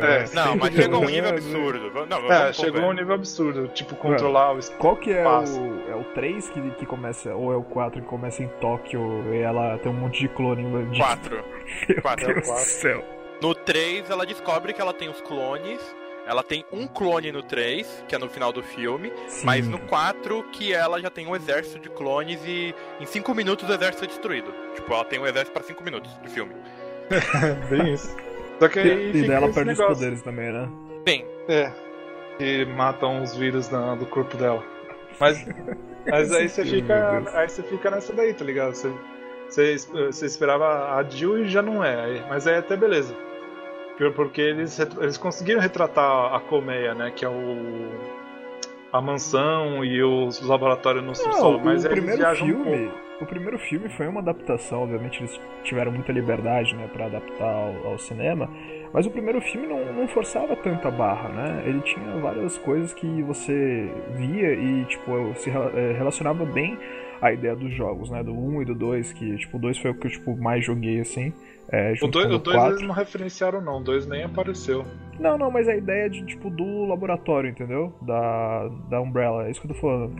É. 0.02 0.24
Não, 0.32 0.56
mas 0.56 0.74
chegou 0.74 1.02
a 1.02 1.02
um 1.02 1.10
nível 1.10 1.28
absurdo. 1.30 2.06
Não, 2.08 2.32
É, 2.32 2.52
chegou 2.54 2.82
a 2.82 2.88
um 2.88 2.92
nível 2.94 3.14
absurdo, 3.14 3.68
tipo, 3.68 3.94
controlar 3.96 4.52
o 4.54 4.60
Qual 4.78 4.96
que 4.96 5.12
é 5.12 5.22
o. 5.28 5.90
É 5.90 5.94
o 5.94 6.04
3 6.14 6.48
que, 6.48 6.70
que 6.70 6.86
começa. 6.86 7.34
Ou 7.34 7.52
é 7.52 7.56
o 7.56 7.62
4 7.62 8.00
que 8.00 8.06
começa 8.08 8.42
em 8.42 8.48
Tóquio 8.62 9.22
e 9.34 9.40
ela 9.42 9.76
tem 9.76 9.92
um 9.92 9.94
monte 9.94 10.20
de 10.20 10.28
clone 10.28 10.86
de. 10.86 10.98
Quatro. 10.98 11.44
Meu 11.86 12.00
Quatro. 12.00 12.26
Deus 12.28 12.40
do 12.40 12.46
Quatro. 12.46 12.64
céu. 12.64 13.19
No 13.40 13.54
3, 13.54 14.10
ela 14.10 14.26
descobre 14.26 14.72
que 14.72 14.80
ela 14.80 14.92
tem 14.92 15.08
os 15.08 15.20
clones. 15.20 15.80
Ela 16.26 16.42
tem 16.42 16.64
um 16.70 16.86
clone 16.86 17.32
no 17.32 17.42
3, 17.42 18.04
que 18.06 18.14
é 18.14 18.18
no 18.18 18.28
final 18.28 18.52
do 18.52 18.62
filme. 18.62 19.10
Sim. 19.26 19.46
Mas 19.46 19.66
no 19.66 19.78
4, 19.80 20.44
que 20.52 20.72
ela 20.72 21.00
já 21.00 21.10
tem 21.10 21.26
um 21.26 21.34
exército 21.34 21.78
de 21.78 21.88
clones 21.88 22.38
e 22.46 22.74
em 23.00 23.06
5 23.06 23.34
minutos 23.34 23.68
o 23.68 23.72
exército 23.72 24.04
é 24.04 24.06
destruído. 24.06 24.52
Tipo, 24.74 24.92
ela 24.92 25.04
tem 25.04 25.18
um 25.18 25.26
exército 25.26 25.52
pra 25.52 25.62
5 25.62 25.82
minutos 25.82 26.10
de 26.22 26.28
filme. 26.28 26.54
Bem 27.70 27.94
isso. 27.94 28.14
Só 28.60 28.68
que 28.68 28.78
aí 28.78 29.10
E, 29.10 29.12
fica 29.14 29.26
daí 29.28 29.36
ela 29.36 29.46
esse 29.46 29.54
perde 29.54 29.72
os 29.72 29.78
negócio. 29.78 29.96
poderes 29.96 30.22
também, 30.22 30.52
né? 30.52 30.68
Bem, 31.04 31.26
É. 31.48 31.72
E 32.38 32.64
matam 32.66 33.22
os 33.22 33.34
vírus 33.36 33.68
na- 33.70 33.94
do 33.96 34.06
corpo 34.06 34.36
dela. 34.36 34.62
Mas, 35.18 35.44
mas 36.08 36.32
aí 36.32 36.48
você 36.48 36.64
fica. 36.64 37.22
Aí 37.34 37.48
você 37.48 37.62
fica 37.62 37.90
nessa 37.90 38.12
daí, 38.12 38.32
tá 38.34 38.44
ligado? 38.44 38.74
Você, 38.74 38.92
você, 39.48 39.76
você 40.06 40.26
esperava 40.26 40.94
a 40.94 41.02
Jill 41.02 41.44
e 41.44 41.48
já 41.48 41.60
não 41.60 41.82
é. 41.84 42.24
Mas 42.28 42.46
aí 42.46 42.54
até 42.56 42.76
beleza. 42.76 43.14
Por- 44.00 44.12
Porque 44.14 44.40
eles, 44.40 44.78
eles 44.98 45.18
conseguiram 45.18 45.60
retratar 45.60 46.34
a 46.34 46.40
colmeia, 46.40 46.94
né? 46.94 47.12
Que 47.14 47.24
é 47.24 47.28
o. 47.28 47.90
A 48.92 49.00
mansão 49.00 49.84
e 49.84 50.02
os 50.02 50.40
laboratórios 50.40 51.04
no 51.04 51.14
subsolo. 51.14 51.60
Mas 51.62 51.84
o 51.84 51.88
primeiro 51.90 52.28
um 52.28 52.34
filme. 52.34 52.88
pouco. 52.88 52.98
o 53.20 53.26
primeiro 53.26 53.58
filme 53.58 53.88
foi 53.90 54.08
uma 54.08 54.20
adaptação, 54.20 54.82
obviamente 54.82 55.20
eles 55.20 55.40
tiveram 55.62 55.92
muita 55.92 56.10
liberdade, 56.10 56.74
né, 56.74 56.88
para 56.92 57.06
adaptar 57.06 57.44
ao, 57.54 57.92
ao 57.92 57.98
cinema. 57.98 58.50
Mas 58.92 59.06
o 59.06 59.10
primeiro 59.10 59.40
filme 59.42 59.68
não, 59.68 59.92
não 59.92 60.08
forçava 60.08 60.56
tanta 60.56 60.90
barra, 60.90 61.28
né? 61.28 61.62
Ele 61.66 61.80
tinha 61.82 62.16
várias 62.16 62.58
coisas 62.58 62.92
que 62.92 63.22
você 63.22 63.88
via 64.16 64.54
e, 64.54 64.84
tipo, 64.86 65.12
se 65.36 65.50
eh, 65.50 65.94
relacionava 65.96 66.44
bem 66.44 66.76
à 67.22 67.32
ideia 67.32 67.54
dos 67.54 67.72
jogos, 67.72 68.10
né? 68.10 68.24
Do 68.24 68.32
1 68.32 68.62
e 68.62 68.64
do 68.64 68.74
2, 68.74 69.12
que, 69.12 69.36
tipo, 69.36 69.56
o 69.56 69.60
2 69.60 69.78
foi 69.78 69.92
o 69.92 69.94
que 69.94 70.08
eu, 70.08 70.10
tipo, 70.10 70.36
mais 70.36 70.64
joguei, 70.64 71.00
assim. 71.00 71.32
É, 71.72 71.92
O 71.92 71.96
junto 71.96 72.12
2 72.12 72.26
com 72.26 72.32
o 72.32 72.36
o 72.36 72.38
dois 72.40 72.56
4. 72.56 72.72
eles 72.76 72.86
não 72.88 72.94
referenciaram, 72.94 73.60
não. 73.60 73.78
O 73.78 73.80
2 73.84 74.04
nem 74.06 74.24
apareceu. 74.24 74.84
Não, 75.20 75.38
não, 75.38 75.50
mas 75.50 75.68
a 75.68 75.76
ideia 75.76 76.08
de, 76.10 76.24
tipo, 76.26 76.50
do 76.50 76.86
laboratório, 76.86 77.48
entendeu? 77.50 77.92
Da, 78.02 78.68
da 78.88 79.00
Umbrella, 79.00 79.46
é 79.46 79.50
isso 79.50 79.60
que 79.60 79.68
eu 79.70 79.74
tô 79.74 79.80
falando. 79.80 80.14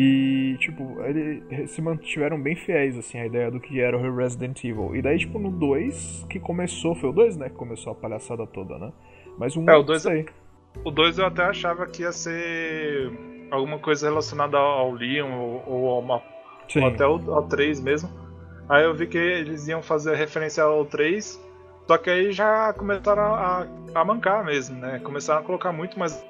E, 0.00 0.56
tipo, 0.58 1.00
eles 1.02 1.70
se 1.70 1.80
mantiveram 1.80 2.40
bem 2.42 2.56
fiéis, 2.56 2.96
assim, 2.98 3.18
à 3.20 3.26
ideia 3.26 3.50
do 3.50 3.60
que 3.60 3.80
era 3.80 3.96
o 3.96 4.16
Resident 4.16 4.64
Evil. 4.64 4.96
E 4.96 5.02
daí, 5.02 5.18
tipo, 5.18 5.38
no 5.38 5.50
2, 5.50 6.26
que 6.28 6.40
começou, 6.40 6.94
foi 6.94 7.10
o 7.10 7.12
2, 7.12 7.36
né, 7.36 7.48
que 7.48 7.54
começou 7.54 7.92
a 7.92 7.94
palhaçada 7.94 8.46
toda, 8.46 8.78
né? 8.78 8.92
Mas 9.38 9.54
o 9.56 9.60
1, 9.60 9.70
É, 9.70 9.76
o 9.76 9.82
dois- 9.82 10.02
sei. 10.02 10.26
O 10.84 10.90
2 10.90 11.18
eu 11.18 11.26
até 11.26 11.42
achava 11.44 11.86
que 11.86 12.02
ia 12.02 12.10
ser 12.10 13.12
alguma 13.50 13.78
coisa 13.78 14.08
relacionada 14.08 14.56
ao 14.56 14.90
Leon 14.90 15.30
ou, 15.38 15.62
ou, 15.66 15.88
ao 15.90 16.02
ma- 16.02 16.22
Sim. 16.68 16.80
ou 16.80 16.86
até 16.88 17.06
o- 17.06 17.32
ao 17.32 17.42
3 17.44 17.80
mesmo. 17.80 18.08
Aí 18.68 18.84
eu 18.84 18.94
vi 18.94 19.06
que 19.06 19.18
eles 19.18 19.68
iam 19.68 19.82
fazer 19.82 20.14
referência 20.14 20.62
ao 20.62 20.84
3, 20.86 21.40
só 21.86 21.98
que 21.98 22.08
aí 22.08 22.32
já 22.32 22.72
começaram 22.72 23.22
a, 23.22 23.66
a 23.94 24.04
mancar 24.04 24.44
mesmo, 24.44 24.78
né? 24.78 24.98
Começaram 25.00 25.40
a 25.40 25.44
colocar 25.44 25.72
muito 25.72 25.98
mais 25.98 26.24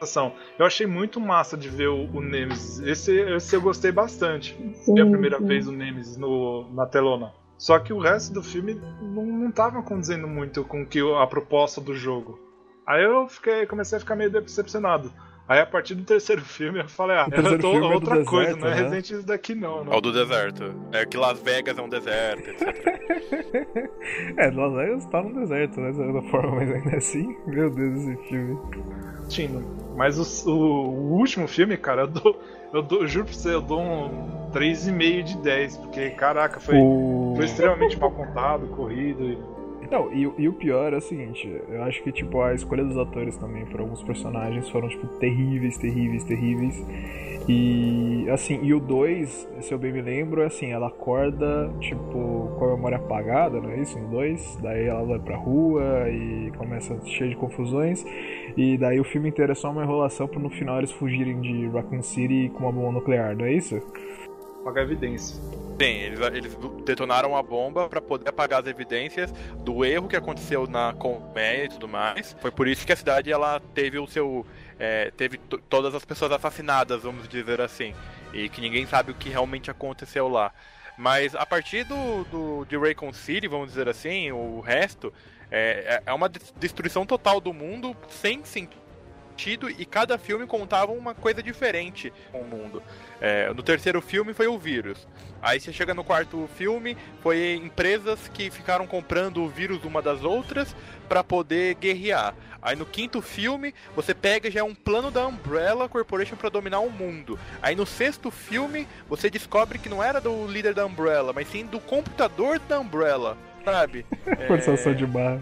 ação. 0.00 0.32
Eu 0.58 0.64
achei 0.64 0.86
muito 0.86 1.20
massa 1.20 1.56
de 1.56 1.68
ver 1.68 1.88
o, 1.88 2.04
o 2.14 2.20
Nemesis. 2.20 2.80
Esse, 2.80 3.12
esse 3.12 3.56
eu 3.56 3.60
gostei 3.60 3.90
bastante. 3.90 4.56
Sim, 4.74 4.94
Foi 4.94 5.00
a 5.00 5.06
primeira 5.06 5.38
sim. 5.38 5.46
vez 5.46 5.66
o 5.66 5.72
Nemesis 5.72 6.16
no, 6.16 6.72
na 6.72 6.86
telona. 6.86 7.32
Só 7.56 7.76
que 7.80 7.92
o 7.92 7.98
resto 7.98 8.32
do 8.32 8.42
filme 8.42 8.80
não, 9.02 9.26
não 9.26 9.50
tava 9.50 9.82
condizendo 9.82 10.28
muito 10.28 10.62
com 10.64 10.86
que 10.86 11.00
a 11.00 11.26
proposta 11.26 11.80
do 11.80 11.92
jogo. 11.92 12.38
Aí 12.86 13.02
eu 13.02 13.28
fiquei, 13.28 13.66
comecei 13.66 13.96
a 13.98 14.00
ficar 14.00 14.14
meio 14.14 14.30
decepcionado. 14.30 15.12
Aí 15.48 15.60
a 15.60 15.66
partir 15.66 15.94
do 15.94 16.04
terceiro 16.04 16.42
filme 16.42 16.80
eu 16.80 16.88
falei, 16.88 17.16
ah, 17.16 17.26
eu 17.30 17.58
tô 17.58 17.74
é 17.74 17.94
outra 17.94 18.22
coisa, 18.24 18.54
deserto, 18.54 18.60
não 18.60 18.68
é 18.68 18.70
né? 18.74 18.76
Resident 18.82 19.10
Evil 19.10 19.22
daqui 19.24 19.54
não. 19.54 19.80
É 19.80 19.84
não. 19.84 19.92
o 19.96 20.00
do 20.02 20.12
deserto. 20.12 20.74
É 20.92 21.06
que 21.06 21.16
Las 21.16 21.40
Vegas 21.40 21.78
é 21.78 21.80
um 21.82 21.88
deserto, 21.88 22.50
etc. 22.50 22.68
É, 24.36 24.50
Las 24.50 24.72
Vegas 24.74 25.04
tá 25.06 25.22
no 25.22 25.32
deserto, 25.34 25.80
né? 25.80 25.90
De 25.90 25.96
certa 25.96 26.22
forma, 26.30 26.56
mas 26.56 26.70
ainda 26.70 26.96
assim, 26.96 27.34
meu 27.46 27.70
Deus, 27.70 27.96
esse 27.96 28.28
filme. 28.28 28.58
Tino. 29.28 29.78
Mas 29.96 30.18
o, 30.46 30.50
o- 30.50 30.54
o 30.54 31.18
último 31.18 31.48
filme, 31.48 31.76
cara, 31.76 32.02
eu 32.02 32.06
dou. 32.08 32.40
Eu 32.72 32.82
dou, 32.82 33.06
juro 33.06 33.24
pra 33.24 33.34
você, 33.34 33.54
eu 33.54 33.62
dou 33.62 33.80
um 33.80 34.50
3,5 34.52 35.22
de 35.22 35.38
10, 35.38 35.76
porque, 35.78 36.10
caraca, 36.10 36.60
foi, 36.60 36.76
O... 36.76 37.32
foi 37.36 37.46
extremamente 37.46 37.98
mal 37.98 38.10
contado, 38.10 38.66
corrido. 38.68 39.24
e- 39.24 39.57
Não, 39.90 40.12
e, 40.12 40.26
o- 40.26 40.34
e 40.36 40.46
o 40.48 40.52
pior 40.52 40.92
é 40.92 40.98
o 40.98 41.00
seguinte, 41.00 41.48
eu 41.66 41.82
acho 41.84 42.02
que, 42.02 42.12
tipo, 42.12 42.42
a 42.42 42.52
escolha 42.54 42.84
dos 42.84 42.98
atores 42.98 43.38
também 43.38 43.64
para 43.64 43.80
alguns 43.80 44.02
personagens 44.02 44.68
foram, 44.68 44.86
tipo, 44.88 45.06
terríveis, 45.18 45.78
terríveis, 45.78 46.24
terríveis. 46.24 46.84
E, 47.48 48.26
assim, 48.30 48.60
e 48.62 48.74
o 48.74 48.80
2, 48.80 49.48
se 49.62 49.72
eu 49.72 49.78
bem 49.78 49.90
me 49.90 50.02
lembro, 50.02 50.42
é 50.42 50.46
assim, 50.46 50.70
ela 50.70 50.88
acorda, 50.88 51.70
tipo, 51.80 52.50
com 52.58 52.64
a 52.66 52.76
memória 52.76 52.98
apagada, 52.98 53.58
não 53.58 53.70
é 53.70 53.80
isso? 53.80 53.98
No 53.98 54.08
2, 54.08 54.58
daí 54.60 54.84
ela 54.84 55.02
vai 55.04 55.18
pra 55.18 55.36
rua 55.36 56.10
e 56.10 56.50
começa 56.58 56.94
cheio 57.06 57.30
de 57.30 57.36
confusões. 57.36 58.04
E 58.54 58.76
daí 58.76 59.00
o 59.00 59.04
filme 59.04 59.30
inteiro 59.30 59.52
é 59.52 59.54
só 59.54 59.70
uma 59.70 59.82
enrolação 59.82 60.28
pra 60.28 60.38
no 60.38 60.50
final 60.50 60.76
eles 60.76 60.92
fugirem 60.92 61.40
de 61.40 61.66
Raccoon 61.68 62.02
City 62.02 62.50
com 62.52 62.64
uma 62.64 62.72
bomba 62.72 62.92
nuclear, 62.92 63.34
não 63.34 63.46
é 63.46 63.54
isso? 63.54 63.80
Pagar 64.64 64.82
evidência. 64.82 65.36
Sim, 65.80 65.84
eles, 65.86 66.20
eles 66.20 66.58
detonaram 66.84 67.36
a 67.36 67.42
bomba 67.42 67.88
pra 67.88 68.00
poder 68.00 68.28
apagar 68.28 68.60
as 68.62 68.66
evidências 68.66 69.30
do 69.58 69.84
erro 69.84 70.08
que 70.08 70.16
aconteceu 70.16 70.66
na 70.66 70.92
colmeia 70.92 71.64
e 71.66 71.68
tudo 71.68 71.86
mais. 71.86 72.36
Foi 72.40 72.50
por 72.50 72.66
isso 72.66 72.84
que 72.84 72.92
a 72.92 72.96
cidade 72.96 73.30
ela 73.30 73.60
teve 73.74 73.98
o 73.98 74.06
seu. 74.06 74.44
é, 74.78 75.10
teve 75.16 75.38
to- 75.38 75.58
todas 75.68 75.94
as 75.94 76.04
pessoas 76.04 76.32
assassinadas, 76.32 77.02
vamos 77.02 77.28
dizer 77.28 77.60
assim. 77.60 77.94
E 78.32 78.48
que 78.48 78.60
ninguém 78.60 78.86
sabe 78.86 79.12
o 79.12 79.14
que 79.14 79.28
realmente 79.28 79.70
aconteceu 79.70 80.28
lá. 80.28 80.52
Mas 80.98 81.34
a 81.36 81.46
partir 81.46 81.84
do, 81.84 82.24
do 82.24 82.64
de 82.68 82.76
Raycon 82.76 83.12
City, 83.12 83.46
vamos 83.46 83.68
dizer 83.68 83.88
assim, 83.88 84.32
o 84.32 84.58
resto 84.60 85.12
é, 85.48 86.00
é- 86.04 86.10
é 86.10 86.12
uma 86.12 86.28
des- 86.28 86.52
destruição 86.58 87.06
total 87.06 87.40
do 87.40 87.52
mundo 87.54 87.96
sem 88.08 88.44
sentido 88.44 88.87
e 89.78 89.84
cada 89.84 90.18
filme 90.18 90.46
contava 90.46 90.90
uma 90.90 91.14
coisa 91.14 91.40
diferente 91.42 92.12
com 92.32 92.40
o 92.40 92.44
mundo. 92.44 92.82
É, 93.20 93.52
no 93.52 93.62
terceiro 93.62 94.00
filme 94.00 94.34
foi 94.34 94.48
o 94.48 94.58
vírus. 94.58 95.06
Aí 95.40 95.60
você 95.60 95.72
chega 95.72 95.94
no 95.94 96.02
quarto 96.02 96.48
filme, 96.56 96.96
foi 97.22 97.54
empresas 97.54 98.28
que 98.28 98.50
ficaram 98.50 98.86
comprando 98.86 99.42
o 99.42 99.48
vírus 99.48 99.84
uma 99.84 100.02
das 100.02 100.24
outras 100.24 100.74
para 101.08 101.22
poder 101.22 101.74
guerrear. 101.76 102.34
Aí 102.60 102.74
no 102.74 102.84
quinto 102.84 103.22
filme, 103.22 103.72
você 103.94 104.12
pega 104.12 104.50
já 104.50 104.60
é 104.60 104.64
um 104.64 104.74
plano 104.74 105.10
da 105.10 105.24
Umbrella 105.26 105.88
Corporation 105.88 106.34
para 106.34 106.48
dominar 106.48 106.80
o 106.80 106.90
mundo. 106.90 107.38
Aí 107.62 107.76
no 107.76 107.86
sexto 107.86 108.30
filme, 108.32 108.88
você 109.08 109.30
descobre 109.30 109.78
que 109.78 109.88
não 109.88 110.02
era 110.02 110.20
do 110.20 110.46
líder 110.48 110.74
da 110.74 110.84
Umbrella, 110.84 111.32
mas 111.32 111.48
sim 111.48 111.64
do 111.64 111.78
computador 111.78 112.58
da 112.58 112.80
Umbrella, 112.80 113.38
sabe? 113.64 114.04
Forçação 114.48 114.92
É, 114.92 114.94
de 114.96 115.06
barra. 115.06 115.40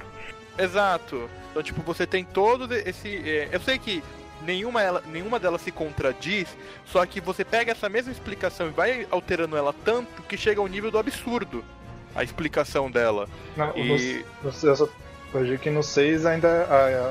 Exato. 0.58 1.28
Então, 1.50 1.62
tipo, 1.62 1.82
você 1.82 2.06
tem 2.06 2.24
todo 2.24 2.72
esse. 2.74 3.16
é, 3.28 3.48
eu 3.52 3.60
sei 3.60 3.78
que 3.78 4.02
nenhuma, 4.42 4.82
ela, 4.82 5.02
nenhuma 5.06 5.38
delas 5.38 5.62
se 5.62 5.70
contradiz, 5.72 6.48
só 6.84 7.04
que 7.06 7.20
você 7.20 7.44
pega 7.44 7.72
essa 7.72 7.88
mesma 7.88 8.12
explicação 8.12 8.68
e 8.68 8.70
vai 8.70 9.06
alterando 9.10 9.56
ela 9.56 9.74
tanto 9.84 10.22
que 10.22 10.36
chega 10.36 10.60
ao 10.60 10.66
nível 10.66 10.90
do 10.90 10.98
absurdo 10.98 11.64
a 12.14 12.22
explicação 12.22 12.90
dela. 12.90 13.28
Não, 13.56 13.76
E- 13.76 14.24
no, 14.42 14.50
no, 14.50 14.88
eu 15.36 15.40
só 15.40 15.46
corrigi 15.46 15.58
que 15.58 15.70
no 15.70 15.82
6 15.82 16.26
ainda 16.26 16.48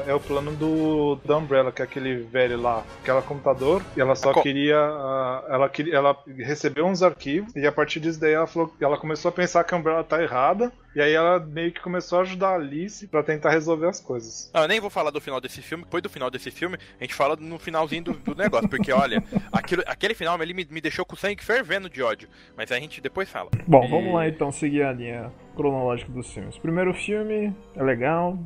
é, 0.07 0.09
é 0.11 0.13
o 0.13 0.19
plano 0.19 0.51
do 0.55 1.15
da 1.25 1.37
Umbrella, 1.37 1.71
que 1.71 1.81
é 1.81 1.85
aquele 1.85 2.17
velho 2.23 2.59
lá, 2.59 2.83
aquela 3.01 3.21
computador, 3.21 3.83
e 3.95 4.01
ela 4.01 4.15
só 4.15 4.31
A 4.31 4.41
queria. 4.41 4.77
ah, 4.77 5.43
ela, 5.49 5.71
ela 5.91 6.17
recebeu 6.37 6.85
uns 6.85 7.01
arquivos, 7.03 7.55
e 7.55 7.65
a 7.65 7.71
partir 7.71 7.99
disso 7.99 8.19
daí 8.19 8.33
ela, 8.33 8.47
falou, 8.47 8.73
ela 8.79 8.97
começou 8.97 9.29
a 9.29 9.31
pensar 9.31 9.63
que 9.63 9.73
a 9.73 9.77
Umbrella 9.77 10.03
tá 10.03 10.21
errada, 10.21 10.71
e 10.95 11.01
aí 11.01 11.13
ela 11.13 11.39
meio 11.39 11.71
que 11.71 11.81
começou 11.81 12.19
a 12.19 12.21
ajudar 12.21 12.49
a 12.49 12.55
Alice 12.55 13.05
pra 13.07 13.21
tentar 13.21 13.49
resolver 13.51 13.87
as 13.87 13.99
coisas. 13.99 14.49
Não, 14.53 14.61
eu 14.61 14.67
nem 14.67 14.79
vou 14.79 14.89
falar 14.89 15.11
do 15.11 15.19
final 15.21 15.39
desse 15.41 15.61
filme, 15.61 15.83
depois 15.83 16.01
do 16.01 16.09
final 16.09 16.29
desse 16.31 16.49
filme, 16.51 16.77
a 16.99 17.03
gente 17.03 17.13
fala 17.13 17.35
no 17.35 17.59
finalzinho 17.59 18.03
do, 18.03 18.13
do 18.13 18.35
negócio, 18.35 18.69
porque 18.69 18.91
olha, 18.91 19.21
aquilo, 19.51 19.83
aquele 19.85 20.13
final 20.13 20.41
ele 20.41 20.53
me, 20.53 20.65
me 20.69 20.81
deixou 20.81 21.05
com 21.05 21.15
o 21.15 21.17
sangue 21.17 21.43
fervendo 21.43 21.89
de 21.89 22.01
ódio, 22.01 22.27
mas 22.57 22.71
a 22.71 22.79
gente 22.79 23.01
depois 23.01 23.29
fala. 23.29 23.49
Bom, 23.67 23.83
E- 23.85 23.89
vamos 23.89 24.13
lá 24.13 24.27
então 24.27 24.51
seguir 24.51 24.83
a 24.83 24.91
linha 24.93 25.31
cronológica 25.55 26.11
dos 26.11 26.31
filmes. 26.31 26.57
Primeiro 26.57 26.93
filme 26.93 27.55
é 27.75 27.83
legal, 27.83 28.37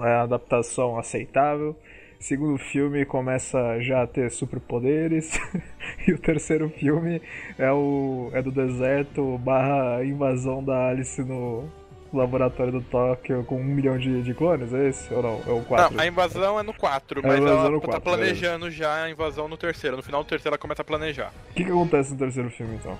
é 0.00 0.14
adaptação 0.14 0.98
aceitável. 0.98 1.76
Segundo 2.18 2.58
filme 2.58 3.04
começa 3.04 3.80
já 3.80 4.02
a 4.02 4.06
ter 4.06 4.30
superpoderes. 4.30 5.38
e 6.06 6.12
o 6.12 6.18
terceiro 6.18 6.68
filme 6.70 7.22
é 7.56 7.70
o 7.70 8.30
é 8.32 8.42
do 8.42 8.50
deserto 8.50 9.38
barra 9.38 10.04
invasão 10.04 10.64
da 10.64 10.88
Alice 10.88 11.22
no 11.22 11.70
laboratório 12.12 12.72
do 12.72 12.80
Tóquio 12.82 13.44
com 13.44 13.60
um 13.60 13.64
milhão 13.64 13.98
de, 13.98 14.22
de 14.22 14.34
clones, 14.34 14.72
é 14.72 14.88
esse? 14.88 15.12
Ou 15.12 15.22
não? 15.22 15.42
É 15.46 15.50
o 15.50 15.62
4? 15.62 15.94
Não, 15.94 16.02
a 16.02 16.06
invasão 16.06 16.58
é 16.58 16.62
no 16.62 16.74
4, 16.74 17.20
A 17.20 17.26
mas 17.26 17.44
ela 17.44 17.80
tá 17.80 17.86
4, 17.86 18.00
planejando 18.00 18.70
já 18.70 19.04
a 19.04 19.10
invasão 19.10 19.46
no 19.46 19.56
terceiro. 19.56 19.96
No 19.96 20.02
final 20.02 20.24
do 20.24 20.26
terceiro 20.26 20.54
ela 20.54 20.58
começa 20.58 20.82
a 20.82 20.84
planejar. 20.84 21.32
O 21.50 21.54
que, 21.54 21.64
que 21.64 21.70
acontece 21.70 22.12
no 22.12 22.18
terceiro 22.18 22.50
filme 22.50 22.76
então? 22.76 22.98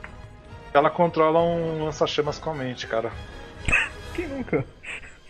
Ela 0.72 0.90
controla 0.90 1.40
um 1.40 1.84
lança-chamas 1.84 2.38
com 2.38 2.50
a 2.50 2.54
mente, 2.54 2.86
cara. 2.86 3.10
Quem 4.18 4.26
nunca? 4.26 4.64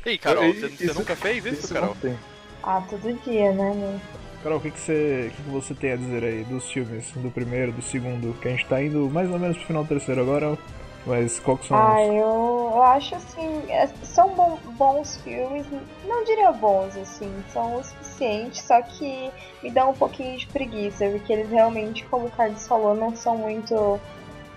Ih, 0.06 0.16
Carol, 0.16 0.44
E- 0.44 0.54
você, 0.54 0.84
isso- 0.84 0.98
nunca 0.98 1.14
fez 1.14 1.44
isso, 1.44 1.74
Carol? 1.74 1.90
não 1.90 1.96
tem. 1.96 2.18
Ah, 2.62 2.82
todo 2.88 3.12
dia, 3.22 3.52
né, 3.52 3.74
meu? 3.74 4.00
Carol, 4.42 4.56
o 4.58 4.60
que, 4.62 4.70
que, 4.70 4.80
você, 4.80 5.28
o 5.30 5.36
que, 5.36 5.42
que 5.42 5.50
você 5.50 5.74
tem 5.74 5.92
a 5.92 5.96
dizer 5.96 6.24
aí 6.24 6.44
dos 6.44 6.70
filmes, 6.72 7.10
do 7.12 7.30
primeiro, 7.30 7.70
do 7.72 7.82
segundo? 7.82 8.32
Que 8.40 8.48
a 8.48 8.50
gente 8.52 8.64
tá 8.66 8.82
indo 8.82 9.10
mais 9.10 9.30
ou 9.30 9.38
menos 9.38 9.58
pro 9.58 9.66
final 9.66 9.82
do 9.84 9.88
terceiro 9.90 10.22
agora, 10.22 10.56
mas 11.04 11.38
qual 11.40 11.58
que 11.58 11.66
são 11.66 11.76
Ah, 11.76 12.00
os... 12.00 12.06
eu, 12.14 12.72
eu 12.76 12.82
acho 12.82 13.14
assim, 13.16 13.70
é- 13.70 13.88
são 14.04 14.34
bom- 14.34 14.58
bons 14.78 15.18
filmes, 15.18 15.66
não 16.06 16.24
diria 16.24 16.50
bons, 16.52 16.96
assim, 16.96 17.30
são 17.52 17.76
o 17.76 17.84
suficiente, 17.84 18.62
só 18.62 18.80
que 18.80 19.30
me 19.62 19.70
dá 19.70 19.86
um 19.86 19.92
pouquinho 19.94 20.38
de 20.38 20.46
preguiça, 20.46 21.06
porque 21.10 21.30
eles 21.30 21.50
realmente, 21.50 22.04
como 22.06 22.26
o 22.28 22.30
Carlos 22.30 22.66
falou, 22.66 22.94
não 22.94 23.14
são 23.14 23.36
muito, 23.36 24.00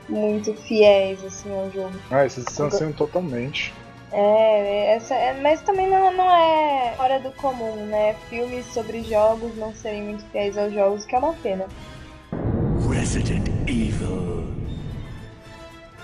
muito 0.07 0.53
fiéis, 0.55 1.21
assim, 1.25 1.51
ao 1.53 1.69
jogo. 1.71 1.91
Ah, 2.09 2.25
esses 2.25 2.45
distanciam 2.45 2.93
totalmente. 2.93 3.73
É, 4.11 4.95
essa, 4.95 5.15
é- 5.15 5.33
mas 5.41 5.61
também 5.63 5.89
não, 5.89 6.15
não 6.15 6.29
é 6.31 6.95
fora 6.97 7.19
do 7.21 7.33
comum, 7.33 7.87
né? 7.87 8.15
Filmes 8.29 8.73
sobre 8.73 9.03
jogos 9.03 9.55
não 9.57 9.73
serem 9.73 10.03
muito 10.05 10.29
fiéis 10.29 10.57
aos 10.57 10.73
jogos, 10.73 11.05
que 11.05 11.15
é 11.15 11.19
uma 11.19 11.39
pena. 11.39 11.73
Resident 12.75 13.47
Evil. 13.65 14.59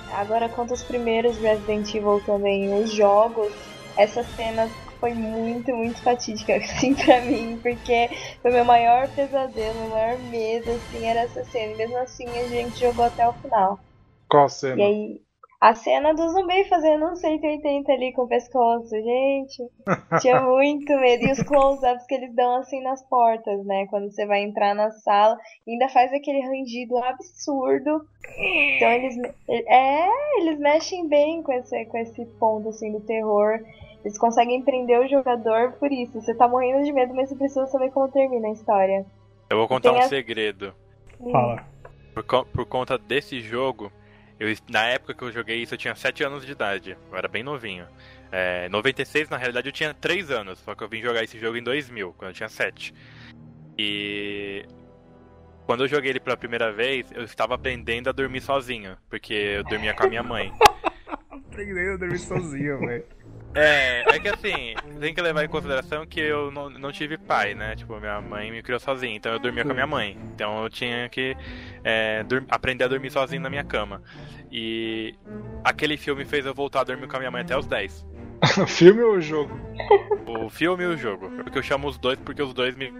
Agora, 0.09 0.49
quanto 0.49 0.71
aos 0.71 0.83
primeiros 0.83 1.37
Resident 1.39 1.93
Evil 1.93 2.21
também, 2.21 2.73
os 2.73 2.93
jogos, 2.93 3.53
essa 3.97 4.23
cena 4.23 4.75
foi 4.99 5.13
muito, 5.13 5.73
muito 5.75 6.01
fatídica, 6.03 6.55
assim, 6.57 6.95
pra 6.95 7.21
mim, 7.21 7.59
porque 7.61 8.09
foi 8.41 8.51
meu 8.51 8.65
maior 8.65 9.13
pesadelo, 9.13 9.79
meu 9.79 9.89
maior 9.89 10.17
medo, 10.19 10.71
assim, 10.71 11.07
era 11.07 11.21
essa 11.21 11.43
cena. 11.45 11.73
E 11.73 11.77
mesmo 11.77 11.97
assim, 11.99 12.39
a 12.39 12.47
gente 12.49 12.79
jogou 12.79 13.05
até 13.05 13.27
o 13.27 13.33
final. 13.35 13.79
Qual 14.29 14.47
cena? 14.49 14.77
E 14.77 14.81
aí, 14.83 15.21
a 15.59 15.73
cena 15.73 16.13
do 16.13 16.29
zumbi 16.29 16.63
fazendo 16.65 17.05
um 17.07 17.15
180 17.15 17.91
ali 17.91 18.13
com 18.13 18.23
o 18.23 18.27
pescoço, 18.27 18.89
gente. 18.89 19.63
Tinha 20.21 20.39
muito 20.45 20.91
medo. 20.97 21.25
E 21.25 21.31
os 21.31 21.41
close-ups 21.41 22.05
que 22.05 22.13
eles 22.13 22.33
dão 22.35 22.57
assim 22.57 22.81
nas 22.83 23.01
portas, 23.07 23.65
né? 23.65 23.87
Quando 23.89 24.11
você 24.11 24.25
vai 24.25 24.43
entrar 24.43 24.75
na 24.75 24.91
sala, 24.91 25.37
ainda 25.67 25.89
faz 25.89 26.13
aquele 26.13 26.41
rangido 26.41 26.97
absurdo. 26.97 28.05
Então 28.37 28.87
eles. 28.89 29.15
É, 29.49 30.07
eles 30.41 30.59
mexem 30.59 31.07
bem 31.07 31.41
com 31.41 31.51
esse, 31.53 31.85
com 31.85 31.97
esse 31.97 32.25
ponto 32.39 32.69
assim 32.69 32.91
do 32.91 32.99
terror. 33.01 33.59
Eles 34.05 34.17
conseguem 34.19 34.61
prender 34.61 34.99
o 35.01 35.07
jogador 35.07 35.73
por 35.73 35.91
isso. 35.91 36.21
Você 36.21 36.33
tá 36.35 36.47
morrendo 36.47 36.83
de 36.85 36.93
medo, 36.93 37.13
mas 37.15 37.29
você 37.29 37.35
precisa 37.35 37.65
saber 37.67 37.91
como 37.91 38.07
termina 38.11 38.47
a 38.47 38.51
história. 38.51 39.05
Eu 39.49 39.57
vou 39.57 39.67
contar 39.67 39.89
Tem 39.89 39.99
um 39.99 40.03
a- 40.03 40.07
segredo. 40.07 40.73
Fala. 41.31 41.65
Por, 42.13 42.45
por 42.45 42.65
conta 42.67 42.97
desse 42.97 43.41
jogo, 43.41 43.91
eu, 44.39 44.55
na 44.69 44.85
época 44.85 45.13
que 45.13 45.23
eu 45.23 45.31
joguei 45.31 45.61
isso, 45.61 45.73
eu 45.73 45.77
tinha 45.77 45.95
7 45.95 46.23
anos 46.23 46.45
de 46.45 46.51
idade. 46.51 46.97
Eu 47.11 47.17
era 47.17 47.27
bem 47.27 47.43
novinho. 47.43 47.87
É, 48.31 48.69
96, 48.69 49.29
na 49.29 49.37
realidade, 49.37 49.67
eu 49.67 49.73
tinha 49.73 49.93
3 49.93 50.29
anos. 50.29 50.59
Só 50.59 50.75
que 50.75 50.83
eu 50.83 50.89
vim 50.89 51.01
jogar 51.01 51.23
esse 51.23 51.39
jogo 51.39 51.57
em 51.57 51.63
2000, 51.63 52.13
quando 52.13 52.31
eu 52.31 52.35
tinha 52.35 52.49
7. 52.49 52.93
E. 53.77 54.65
Quando 55.65 55.83
eu 55.83 55.87
joguei 55.87 56.11
ele 56.11 56.19
pela 56.19 56.37
primeira 56.37 56.71
vez, 56.71 57.11
eu 57.11 57.23
estava 57.23 57.55
aprendendo 57.55 58.09
a 58.09 58.13
dormir 58.13 58.41
sozinho. 58.41 58.95
Porque 59.09 59.33
eu 59.33 59.63
dormia 59.63 59.93
com 59.93 60.03
a 60.03 60.07
minha 60.07 60.23
mãe. 60.23 60.51
Aprendi 61.29 61.89
a 61.89 61.97
dormir 61.97 62.19
sozinho, 62.19 62.79
velho. 62.79 63.05
É, 63.53 64.03
é 64.07 64.19
que 64.19 64.27
assim, 64.27 64.75
tem 64.99 65.13
que 65.13 65.21
levar 65.21 65.43
em 65.43 65.47
consideração 65.47 66.05
que 66.05 66.19
eu 66.19 66.51
não, 66.51 66.69
não 66.69 66.91
tive 66.91 67.17
pai, 67.17 67.55
né? 67.55 67.75
Tipo, 67.75 67.99
minha 67.99 68.21
mãe 68.21 68.51
me 68.51 68.61
criou 68.61 68.79
sozinha, 68.79 69.15
então 69.15 69.31
eu 69.31 69.39
dormia 69.39 69.63
com 69.63 69.71
a 69.71 69.73
minha 69.73 69.87
mãe. 69.87 70.17
Então 70.33 70.63
eu 70.63 70.69
tinha 70.69 71.09
que 71.09 71.35
é, 71.83 72.23
aprender 72.49 72.83
a 72.83 72.87
dormir 72.87 73.09
sozinho 73.11 73.41
na 73.41 73.49
minha 73.49 73.63
cama. 73.63 74.01
E 74.51 75.15
aquele 75.63 75.97
filme 75.97 76.23
fez 76.23 76.45
eu 76.45 76.53
voltar 76.53 76.81
a 76.81 76.83
dormir 76.83 77.07
com 77.07 77.15
a 77.15 77.19
minha 77.19 77.31
mãe 77.31 77.41
até 77.41 77.57
os 77.57 77.65
10. 77.65 78.05
Filme 78.67 79.01
ou 79.01 79.19
jogo? 79.19 79.59
O 80.27 80.49
filme 80.49 80.83
e 80.83 80.87
o 80.87 80.97
jogo. 80.97 81.29
Porque 81.43 81.57
eu 81.57 81.63
chamo 81.63 81.87
os 81.87 81.97
dois 81.97 82.19
porque 82.19 82.41
os 82.41 82.53
dois 82.53 82.75
me 82.75 82.93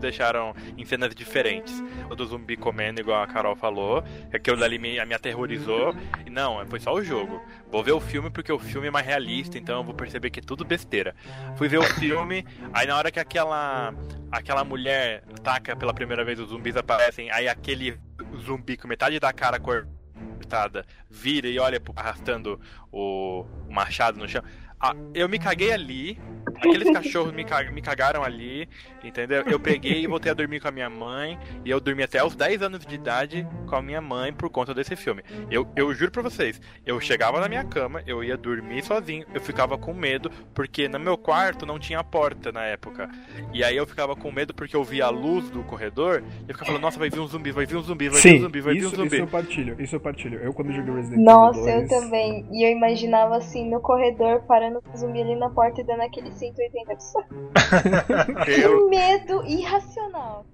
deixaram 0.00 0.54
em 0.76 0.84
cenas 0.84 1.14
diferentes. 1.14 1.82
O 2.10 2.14
do 2.14 2.26
zumbi 2.26 2.56
comendo, 2.56 3.00
igual 3.00 3.22
a 3.22 3.26
Carol 3.26 3.54
falou, 3.54 4.02
que 4.30 4.36
aquilo 4.36 4.56
dali 4.56 4.78
me, 4.78 5.04
me 5.04 5.14
aterrorizou. 5.14 5.94
E 6.26 6.30
não, 6.30 6.64
foi 6.66 6.80
só 6.80 6.92
o 6.92 7.02
jogo. 7.02 7.40
Vou 7.70 7.82
ver 7.82 7.92
o 7.92 8.00
filme 8.00 8.30
porque 8.30 8.52
o 8.52 8.58
filme 8.58 8.88
é 8.88 8.90
mais 8.90 9.06
realista, 9.06 9.58
então 9.58 9.78
eu 9.78 9.84
vou 9.84 9.94
perceber 9.94 10.30
que 10.30 10.40
é 10.40 10.42
tudo 10.42 10.64
besteira. 10.64 11.14
Fui 11.56 11.68
ver 11.68 11.78
o 11.78 11.84
filme, 11.94 12.44
aí 12.72 12.86
na 12.86 12.96
hora 12.96 13.10
que 13.10 13.20
aquela 13.20 13.94
aquela 14.30 14.64
mulher 14.64 15.24
ataca 15.38 15.74
pela 15.74 15.92
primeira 15.92 16.24
vez 16.24 16.38
os 16.38 16.50
zumbis 16.50 16.76
aparecem, 16.76 17.30
aí 17.30 17.48
aquele 17.48 17.98
zumbi 18.38 18.76
com 18.76 18.86
metade 18.86 19.18
da 19.18 19.32
cara 19.32 19.58
cortada 19.58 20.84
vira 21.08 21.48
e 21.48 21.58
olha 21.58 21.80
arrastando 21.96 22.60
o 22.92 23.44
machado 23.68 24.18
no 24.18 24.28
chão. 24.28 24.42
Ah, 24.80 24.94
eu 25.14 25.28
me 25.28 25.38
caguei 25.38 25.72
ali, 25.72 26.18
aqueles 26.56 26.90
cachorros 26.90 27.32
me, 27.34 27.44
ca- 27.44 27.70
me 27.70 27.82
cagaram 27.82 28.22
ali, 28.24 28.66
entendeu? 29.04 29.42
Eu 29.46 29.60
peguei 29.60 30.02
e 30.02 30.06
voltei 30.06 30.30
a 30.30 30.34
dormir 30.34 30.58
com 30.60 30.68
a 30.68 30.70
minha 30.70 30.88
mãe, 30.88 31.38
e 31.64 31.70
eu 31.70 31.78
dormi 31.80 32.02
até 32.02 32.24
os 32.24 32.34
10 32.34 32.62
anos 32.62 32.86
de 32.86 32.94
idade 32.94 33.46
com 33.66 33.76
a 33.76 33.82
minha 33.82 34.00
mãe 34.00 34.32
por 34.32 34.48
conta 34.48 34.72
desse 34.74 34.96
filme. 34.96 35.22
Eu, 35.50 35.66
eu 35.76 35.92
juro 35.94 36.10
pra 36.10 36.22
vocês, 36.22 36.60
eu 36.86 36.98
chegava 36.98 37.40
na 37.40 37.48
minha 37.48 37.62
cama, 37.64 38.02
eu 38.06 38.24
ia 38.24 38.36
dormir 38.38 38.82
sozinho, 38.82 39.26
eu 39.34 39.40
ficava 39.40 39.76
com 39.76 39.92
medo, 39.92 40.30
porque 40.54 40.88
no 40.88 40.98
meu 40.98 41.16
quarto 41.18 41.66
não 41.66 41.78
tinha 41.78 42.02
porta 42.02 42.50
na 42.50 42.64
época. 42.64 43.10
E 43.52 43.62
aí 43.62 43.76
eu 43.76 43.86
ficava 43.86 44.16
com 44.16 44.32
medo 44.32 44.54
porque 44.54 44.74
eu 44.74 44.82
via 44.82 45.04
a 45.06 45.10
luz 45.10 45.50
do 45.50 45.62
corredor, 45.64 46.22
e 46.22 46.50
eu 46.50 46.54
ficava 46.54 46.64
falando, 46.66 46.82
nossa, 46.82 46.98
vai 46.98 47.10
vir 47.10 47.20
um 47.20 47.26
zumbi, 47.26 47.50
vai 47.52 47.66
vir 47.66 47.76
um 47.76 47.82
zumbi, 47.82 48.08
vai 48.08 48.20
vir 48.20 48.28
um 48.28 48.32
Sim, 48.36 48.40
zumbi, 48.40 48.60
vai 48.62 48.74
vir 48.74 48.84
um 48.84 48.86
isso, 48.86 48.96
zumbi. 48.96 49.06
isso 49.08 49.16
eu 49.24 49.26
partilho, 49.28 49.76
isso 49.78 49.96
eu 49.96 50.00
partilho. 50.00 50.38
Eu 50.40 50.54
quando 50.54 50.72
joguei 50.72 50.94
Resident 50.94 51.22
Nossa, 51.22 51.60
Evil 51.60 51.72
eu 51.82 51.88
2... 51.88 51.90
também. 51.90 52.46
E 52.50 52.66
eu 52.66 52.70
imaginava 52.74 53.36
assim, 53.36 53.68
no 53.70 53.80
corredor, 53.80 54.40
parando 54.48 54.69
com 54.78 54.92
o 54.92 54.96
zumbi 54.96 55.20
ali 55.22 55.36
na 55.36 55.48
porta 55.50 55.80
e 55.80 55.84
dando 55.84 56.02
aquele 56.02 56.30
180 56.30 56.94
pessoas. 56.94 57.26
Eu, 58.62 58.88
medo 58.88 59.44
irracional. 59.46 60.44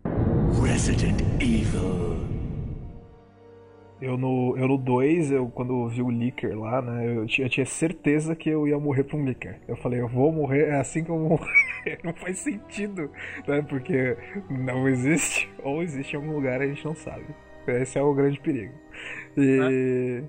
Resident 0.63 1.21
Evil. 1.41 2.17
Eu 4.01 4.19
no, 4.19 4.55
eu 4.59 4.69
no 4.69 4.77
2, 4.77 5.33
eu, 5.33 5.49
quando 5.49 5.73
eu 5.73 5.89
vi 5.89 6.03
o 6.03 6.11
Licker 6.11 6.59
lá, 6.59 6.83
né, 6.83 7.17
eu 7.17 7.27
tinha, 7.27 7.47
eu 7.47 7.51
tinha 7.51 7.65
certeza 7.65 8.37
que 8.37 8.51
eu 8.51 8.69
ia 8.69 8.79
morrer 8.79 9.05
pra 9.05 9.17
um 9.17 9.25
Licker. 9.25 9.59
Eu 9.67 9.75
falei, 9.77 10.01
eu 10.01 10.09
vou 10.09 10.31
morrer, 10.31 10.69
é 10.69 10.79
assim 10.79 11.03
que 11.03 11.11
eu 11.11 11.19
vou 11.19 11.31
morrer. 11.41 11.99
Não 12.05 12.13
faz 12.13 12.39
sentido, 12.39 13.11
né, 13.49 13.65
porque 13.67 14.17
não 14.51 14.87
existe, 14.87 15.51
ou 15.65 15.83
existe 15.83 16.13
em 16.13 16.17
algum 16.17 16.33
lugar 16.33 16.61
e 16.61 16.65
a 16.65 16.67
gente 16.69 16.85
não 16.85 16.95
sabe. 16.95 17.25
Esse 17.67 17.99
é 17.99 18.03
o 18.03 18.15
grande 18.15 18.39
perigo. 18.39 18.75
E 19.37 20.23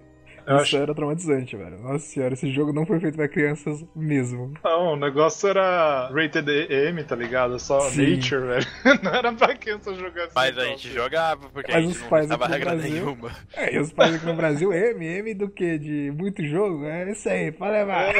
Eu 0.48 0.56
isso 0.56 0.64
acho- 0.64 0.78
era 0.78 0.96
traumatizante, 0.96 1.56
velho. 1.58 1.78
Nossa 1.80 2.00
senhora, 2.00 2.34
esse 2.34 2.52
jogo 2.52 2.72
não 2.74 2.86
foi 2.86 3.00
feito 3.00 3.16
pra 3.16 3.28
crianças 3.28 3.84
mesmo. 3.96 4.54
Não, 4.64 4.94
o 4.94 4.96
negócio 4.96 5.50
era 5.50 6.10
rated 6.14 6.50
M, 6.72 7.04
tá 7.04 7.16
ligado? 7.16 7.60
Só 7.60 7.82
Sim. 7.90 8.16
nature, 8.16 8.48
velho. 8.48 8.66
Não 9.04 9.14
era 9.14 9.34
pra 9.34 9.56
criança 9.56 9.94
jogar 9.94 10.24
assim. 10.24 10.32
mas 10.36 10.48
a 10.58 10.62
então, 10.62 10.64
gente 10.66 10.88
assim. 10.88 10.96
jogava, 10.96 11.50
porque 11.50 11.72
Mas 11.72 11.84
a 11.84 11.88
os 11.88 11.94
gente 11.94 12.02
não 12.04 12.10
pais 12.10 12.28
tava 12.30 12.46
aqui 12.46 12.52
no 12.54 12.58
regra 12.60 12.76
Brasil- 12.76 12.94
nenhuma. 13.06 13.32
É, 13.54 13.76
e 13.76 13.80
os 13.80 13.92
pais 13.94 14.16
aqui 14.16 14.26
no 14.26 14.34
Brasil, 14.38 14.74
M, 14.74 15.06
M 15.06 15.34
do 15.34 15.50
que? 15.50 15.78
De 15.78 16.12
muito 16.18 16.44
jogo? 16.46 16.86
É 16.86 17.12
isso 17.12 17.28
aí, 17.30 17.52
pode 17.52 17.72
levar. 17.74 18.14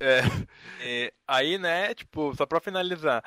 É, 0.00 0.20
e 0.84 1.12
aí, 1.28 1.58
né, 1.58 1.94
tipo, 1.94 2.34
só 2.36 2.44
pra 2.46 2.60
finalizar. 2.60 3.22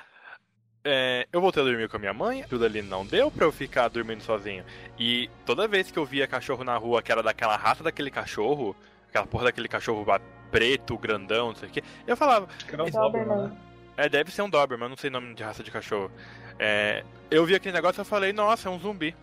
É, 0.86 1.28
eu 1.34 1.42
voltei 1.42 1.64
a 1.64 1.66
dormir 1.66 1.90
com 1.90 1.98
a 1.98 2.00
minha 2.00 2.14
mãe, 2.14 2.46
tudo 2.48 2.64
ali 2.64 2.84
não 2.84 3.04
deu 3.04 3.32
pra 3.32 3.46
eu 3.46 3.52
ficar 3.52 3.88
dormindo 3.88 4.22
sozinho. 4.22 4.64
E 5.00 5.28
toda 5.44 5.68
vez 5.68 5.90
que 5.90 5.98
eu 5.98 6.06
via 6.06 6.28
cachorro 6.28 6.64
na 6.64 6.78
rua, 6.78 7.02
que 7.02 7.12
era 7.12 7.24
daquela 7.24 7.58
raça 7.58 7.84
daquele 7.84 8.12
cachorro, 8.12 8.76
aquela 9.10 9.26
porra 9.26 9.46
daquele 9.46 9.68
cachorro 9.68 10.06
preto, 10.52 10.96
grandão, 10.96 11.48
não 11.48 11.56
sei 11.56 11.70
o 11.70 11.72
que, 11.72 11.84
eu 12.06 12.16
falava, 12.16 12.48
que 12.68 12.72
era 12.72 12.84
um 12.84 12.90
Doberman. 12.90 13.28
Doberman, 13.28 13.50
né? 13.50 13.58
é, 13.98 14.08
deve 14.08 14.32
ser 14.32 14.44
um 14.44 14.50
Doberman, 14.50 14.88
não 14.88 14.96
sei 14.96 15.10
o 15.10 15.14
nome 15.14 15.34
de 15.34 15.42
raça 15.42 15.64
de 15.64 15.72
cachorro. 15.72 16.12
É, 16.60 17.04
eu 17.32 17.44
vi 17.46 17.56
aquele 17.56 17.74
negócio 17.74 18.00
e 18.00 18.02
eu 18.02 18.06
falei, 18.06 18.32
nossa, 18.32 18.70
é 18.70 18.72
um 18.72 18.80
zumbi. 18.80 19.16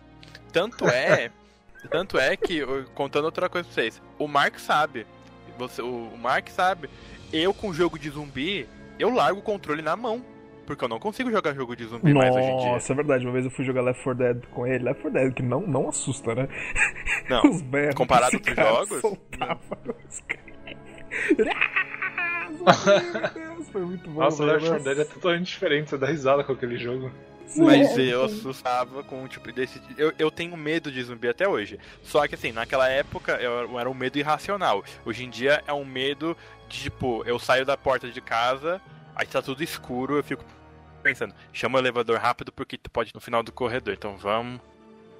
Tanto 0.51 0.85
é, 0.85 1.31
tanto 1.89 2.19
é 2.19 2.35
que, 2.35 2.61
contando 2.93 3.25
outra 3.25 3.47
coisa 3.47 3.65
pra 3.65 3.73
vocês, 3.73 4.01
o 4.19 4.27
Mark 4.27 4.59
sabe, 4.59 5.07
você, 5.57 5.81
o, 5.81 6.09
o 6.09 6.17
Mark 6.17 6.49
sabe, 6.49 6.89
eu 7.31 7.53
com 7.53 7.73
jogo 7.73 7.97
de 7.97 8.09
zumbi, 8.09 8.67
eu 8.99 9.09
largo 9.09 9.39
o 9.39 9.43
controle 9.43 9.81
na 9.81 9.95
mão. 9.95 10.32
Porque 10.65 10.83
eu 10.83 10.87
não 10.89 10.99
consigo 10.99 11.29
jogar 11.29 11.53
jogo 11.53 11.75
de 11.75 11.85
zumbi 11.85 12.13
mais 12.13 12.35
hoje 12.35 12.47
em 12.47 12.57
dia. 12.57 12.71
Nossa, 12.71 12.93
é 12.93 12.95
verdade. 12.95 13.25
Uma 13.25 13.33
vez 13.33 13.45
eu 13.45 13.51
fui 13.51 13.65
jogar 13.65 13.81
Left 13.81 14.03
4 14.03 14.23
Dead 14.23 14.45
com 14.51 14.65
ele. 14.65 14.83
Left 14.83 15.01
4 15.01 15.19
Dead, 15.19 15.33
que 15.33 15.43
não, 15.43 15.61
não 15.61 15.89
assusta, 15.89 16.33
né? 16.33 16.47
Não, 17.29 17.41
Os 17.49 17.61
berros 17.61 17.95
comparado 17.95 18.39
com 18.39 18.49
os 18.49 18.55
jogos, 18.55 19.01
soltava 19.01 19.59
os 20.09 20.19
caras. 20.21 20.43
Ah, 22.65 22.75
zumbi, 22.75 23.11
meu 23.11 23.29
Deus, 23.55 23.69
foi 23.69 23.81
muito 23.81 24.09
bom. 24.09 24.21
Nossa. 24.21 24.43
Left 24.43 24.67
4 24.67 24.83
Dead 24.83 24.99
é 24.99 25.05
totalmente 25.05 25.47
diferente, 25.47 25.89
você 25.89 25.97
dá 25.97 26.07
risada 26.07 26.43
com 26.43 26.53
aquele 26.53 26.77
jogo. 26.77 27.11
Mas 27.55 27.89
Sim. 27.89 28.03
eu 28.03 28.23
assustava 28.23 29.03
com 29.03 29.23
um 29.23 29.27
tipo 29.27 29.51
desse. 29.51 29.79
Eu, 29.97 30.11
eu 30.17 30.31
tenho 30.31 30.57
medo 30.57 30.91
de 30.91 31.03
zumbi 31.03 31.27
até 31.27 31.47
hoje. 31.47 31.79
Só 32.01 32.27
que 32.27 32.35
assim, 32.35 32.51
naquela 32.51 32.89
época 32.89 33.33
eu, 33.33 33.79
era 33.79 33.89
um 33.89 33.93
medo 33.93 34.17
irracional. 34.17 34.83
Hoje 35.05 35.23
em 35.23 35.29
dia 35.29 35.63
é 35.67 35.73
um 35.73 35.85
medo 35.85 36.35
de 36.67 36.83
tipo, 36.83 37.23
eu 37.25 37.37
saio 37.37 37.65
da 37.65 37.77
porta 37.77 38.09
de 38.09 38.21
casa, 38.21 38.81
aí 39.15 39.25
tá 39.27 39.41
tudo 39.41 39.63
escuro, 39.63 40.17
eu 40.17 40.23
fico 40.23 40.43
pensando, 41.01 41.33
chama 41.51 41.77
o 41.77 41.81
elevador 41.81 42.17
rápido 42.19 42.51
porque 42.51 42.77
tu 42.77 42.89
pode 42.89 43.09
ir 43.09 43.15
no 43.15 43.21
final 43.21 43.43
do 43.43 43.51
corredor. 43.51 43.93
Então 43.93 44.17
vamos. 44.17 44.59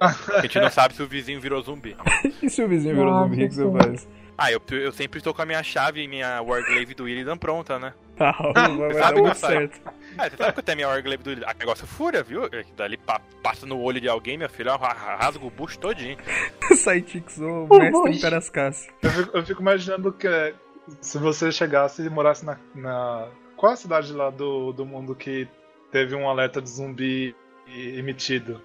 A 0.00 0.42
gente 0.42 0.58
não 0.60 0.70
sabe 0.70 0.94
se 0.94 1.02
o 1.02 1.06
vizinho 1.06 1.40
virou 1.40 1.62
zumbi. 1.62 1.96
E 2.42 2.50
se 2.50 2.62
o 2.62 2.68
vizinho 2.68 2.94
virou 2.96 3.12
Nossa, 3.12 3.28
zumbi, 3.28 3.44
o 3.44 3.48
que 3.48 3.54
você 3.54 3.64
sim. 3.64 3.72
faz? 3.72 4.08
Ah, 4.36 4.50
eu, 4.50 4.60
eu 4.72 4.90
sempre 4.90 5.18
estou 5.18 5.32
com 5.32 5.42
a 5.42 5.46
minha 5.46 5.62
chave 5.62 6.02
e 6.02 6.08
minha 6.08 6.42
Warglaive 6.42 6.92
do 6.94 7.08
Illidan 7.08 7.36
pronta, 7.36 7.78
né? 7.78 7.94
Ah, 8.18 8.32
vai 8.52 8.88
dar 8.88 8.94
sabe 8.94 9.22
que 9.22 9.28
eu 9.28 9.34
saio. 9.36 9.58
certo. 9.70 9.80
Ah, 10.18 10.28
você 10.28 10.36
sabe 10.36 10.52
que 10.52 10.58
eu 10.58 10.62
tenho 10.64 10.76
minha 10.76 10.88
Warglaive 10.88 11.22
do 11.22 11.30
Illidan. 11.30 11.46
A 11.48 11.54
negócio 11.54 11.86
fura, 11.86 12.20
viu? 12.24 12.44
É 12.46 12.64
Dali 12.76 12.96
pa- 12.96 13.20
passa 13.44 13.64
no 13.64 13.80
olho 13.80 14.00
de 14.00 14.08
alguém, 14.08 14.36
minha 14.36 14.48
filha, 14.48 14.74
ra- 14.74 15.16
rasga 15.16 15.44
o 15.46 15.50
bucho 15.50 15.78
todinho. 15.78 16.18
Sidekicks, 16.74 17.38
o 17.38 17.66
O 17.70 17.78
mestre 17.78 18.20
Tarascácio. 18.20 18.92
Eu 19.00 19.10
fico, 19.10 19.36
eu 19.36 19.46
fico 19.46 19.60
imaginando 19.62 20.12
que 20.12 20.26
é, 20.26 20.52
se 21.00 21.16
você 21.18 21.52
chegasse 21.52 22.02
e 22.02 22.10
morasse 22.10 22.44
na, 22.44 22.58
na. 22.74 23.28
Qual 23.64 23.72
a 23.72 23.76
cidade 23.76 24.12
lá 24.12 24.28
do, 24.28 24.74
do 24.74 24.84
mundo 24.84 25.14
que 25.14 25.48
teve 25.90 26.14
um 26.14 26.28
alerta 26.28 26.60
de 26.60 26.68
zumbi 26.68 27.34
emitido? 27.66 28.60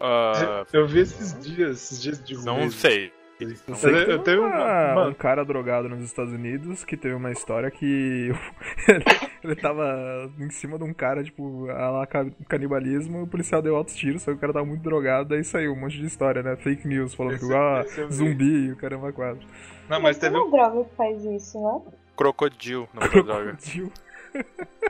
Ah, 0.00 0.64
Eu 0.72 0.86
vi 0.86 1.00
esses 1.00 1.36
dias, 1.44 1.70
esses 1.82 2.00
dias 2.00 2.22
de 2.22 2.34
não 2.34 2.60
zumbi. 2.60 2.70
sei. 2.70 3.12
Eu 3.40 3.48
Eu, 3.66 3.74
sei 3.74 3.90
eu 3.90 4.06
teve 4.06 4.18
tenho 4.20 4.42
uma- 4.46 4.54
uma. 4.54 4.94
Mano, 4.94 5.10
um 5.10 5.14
cara 5.14 5.44
drogado 5.44 5.88
nos 5.88 6.04
Estados 6.04 6.32
Unidos 6.32 6.84
que 6.84 6.96
teve 6.96 7.16
uma 7.16 7.32
história 7.32 7.68
que 7.68 8.30
ele, 8.88 9.04
ele 9.42 9.56
tava 9.56 10.30
em 10.38 10.48
cima 10.50 10.78
de 10.78 10.84
um 10.84 10.94
cara, 10.94 11.24
tipo, 11.24 11.68
a 11.70 11.90
lá 11.90 12.06
ca- 12.06 12.30
canibalismo, 12.48 13.18
e 13.18 13.22
o 13.22 13.26
policial 13.26 13.60
deu 13.60 13.74
altos 13.74 13.96
tiros, 13.96 14.22
só 14.22 14.30
que 14.30 14.36
o 14.36 14.40
cara 14.40 14.52
tava 14.52 14.64
muito 14.64 14.82
drogado, 14.84 15.30
daí 15.30 15.42
saiu 15.42 15.72
um 15.72 15.76
monte 15.80 15.98
de 15.98 16.06
história, 16.06 16.44
né? 16.44 16.54
Fake 16.54 16.86
news, 16.86 17.12
falando 17.12 17.34
Esse- 17.34 17.48
que 17.48 17.52
ah, 17.52 17.84
zumbi 18.08 18.66
e 18.68 18.70
o 18.70 18.76
caramba 18.76 19.12
quatro. 19.12 19.44
não, 19.88 20.00
mas 20.00 20.16
teve 20.16 20.36
um. 20.36 20.42
uma 20.44 20.50
droga 20.52 20.84
que 20.88 20.94
faz 20.94 21.24
isso, 21.24 21.60
né? 21.60 21.92
Crocodilo, 22.16 22.88
não 22.94 23.02
é 23.02 23.08
droga. 23.08 23.24
Crocodilo. 23.56 23.90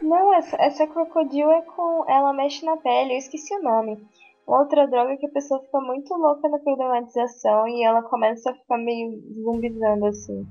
Não, 0.02 0.34
essa, 0.34 0.56
essa 0.60 0.86
crocodilo 0.86 1.50
é 1.50 1.62
com. 1.62 2.04
Ela 2.08 2.32
mexe 2.32 2.64
na 2.64 2.76
pele, 2.76 3.14
eu 3.14 3.18
esqueci 3.18 3.54
o 3.54 3.62
nome. 3.62 3.98
Outra 4.46 4.86
droga 4.86 5.16
que 5.16 5.26
a 5.26 5.30
pessoa 5.30 5.60
fica 5.62 5.80
muito 5.80 6.12
louca 6.14 6.48
na 6.48 6.58
problematização 6.58 7.66
e 7.66 7.82
ela 7.82 8.02
começa 8.02 8.50
a 8.50 8.54
ficar 8.54 8.76
meio 8.76 9.22
zumbizando 9.42 10.06
assim. 10.06 10.46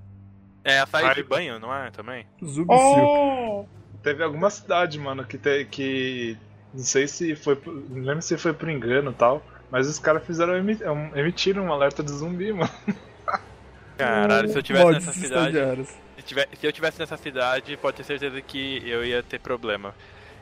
É 0.64 0.80
a 0.80 0.88
saída 0.88 1.14
de 1.14 1.24
banho, 1.24 1.60
não 1.60 1.74
é? 1.76 1.92
Também? 1.92 2.26
Zubicil. 2.44 2.78
É. 3.04 3.66
Teve 4.02 4.24
alguma 4.24 4.50
cidade, 4.50 4.98
mano, 5.00 5.24
que, 5.26 5.38
te, 5.38 5.66
que. 5.66 6.38
Não 6.74 6.84
sei 6.84 7.08
se 7.08 7.36
foi. 7.36 7.62
Não 7.90 8.04
lembro 8.04 8.22
se 8.22 8.36
foi 8.38 8.54
por 8.54 8.68
engano 8.70 9.12
e 9.12 9.14
tal. 9.14 9.44
Mas 9.70 9.88
os 9.88 10.00
caras 10.00 10.26
fizeram. 10.26 10.54
um- 10.54 11.16
Emitiram 11.18 11.64
um 11.66 11.72
alerta 11.74 12.02
de 12.04 12.12
zumbi, 12.12 12.52
mano. 12.54 12.72
Caralho, 13.98 14.50
se 14.50 14.58
eu 14.58 14.64
tivesse 14.64 14.86
Mods 14.86 15.06
nessa 15.06 15.20
cidade. 15.20 15.48
estagiários. 15.50 15.96
Tiver- 16.26 16.48
se 16.60 16.66
eu 16.66 16.72
tivesse 16.72 17.00
nessa 17.00 17.18
cidade, 17.18 17.76
pode 17.78 17.98
ter 17.98 18.04
certeza 18.04 18.42
que 18.42 18.82
eu 18.88 19.04
ia 19.06 19.22
ter 19.24 19.40
problema. 19.40 19.94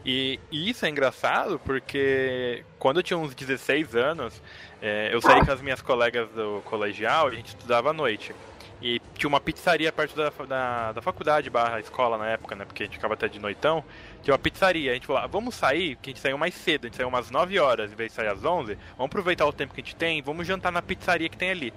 E, 0.04 0.40
e 0.52 0.70
isso 0.70 0.84
é 0.86 0.90
engraçado 0.90 1.60
porque 1.60 2.64
quando 2.80 2.98
eu 2.98 3.04
tinha 3.04 3.18
uns 3.18 3.36
16 3.36 3.96
anos, 3.96 4.42
é, 4.82 5.10
eu 5.14 5.22
saí 5.22 5.46
com 5.46 5.52
as 5.52 5.62
minhas 5.62 5.82
colegas 5.82 6.28
do 6.32 6.62
colegial 6.66 7.30
e 7.30 7.34
a 7.34 7.36
gente 7.36 7.50
estudava 7.50 7.92
à 7.92 7.94
noite. 7.94 8.34
E 8.82 9.00
tinha 9.16 9.28
uma 9.28 9.40
pizzaria 9.40 9.92
perto 9.92 10.16
da, 10.16 10.32
da, 10.48 10.92
da 10.94 11.02
faculdade 11.04 11.52
barra 11.52 11.80
escola 11.80 12.18
na 12.18 12.30
época, 12.30 12.56
né? 12.56 12.66
Porque 12.66 12.82
a 12.82 12.86
gente 12.88 12.96
ficava 12.96 13.14
até 13.14 13.28
de 13.28 13.38
noitão. 13.38 13.84
Tinha 14.24 14.34
uma 14.34 14.40
pizzaria. 14.40 14.90
A 14.90 14.94
gente 14.96 15.06
falou, 15.06 15.22
ah, 15.22 15.28
vamos 15.28 15.54
sair, 15.54 15.96
porque 15.98 16.10
a 16.10 16.14
gente 16.14 16.22
saiu 16.22 16.36
mais 16.36 16.56
cedo. 16.56 16.86
A 16.86 16.88
gente 16.88 16.98
saiu 16.98 17.08
umas 17.08 17.30
9 17.30 17.60
horas, 17.60 17.92
em 17.92 17.96
vez 17.96 18.10
de 18.10 18.16
sair 18.16 18.30
às 18.30 18.44
11. 18.44 18.74
Vamos 18.98 19.06
aproveitar 19.06 19.46
o 19.46 19.54
tempo 19.54 19.72
que 19.76 19.82
a 19.82 19.84
gente 19.84 19.96
tem, 19.96 20.20
vamos 20.24 20.48
jantar 20.48 20.72
na 20.72 20.82
pizzaria 20.82 21.30
que 21.30 21.38
tem 21.38 21.52
ali. 21.52 21.72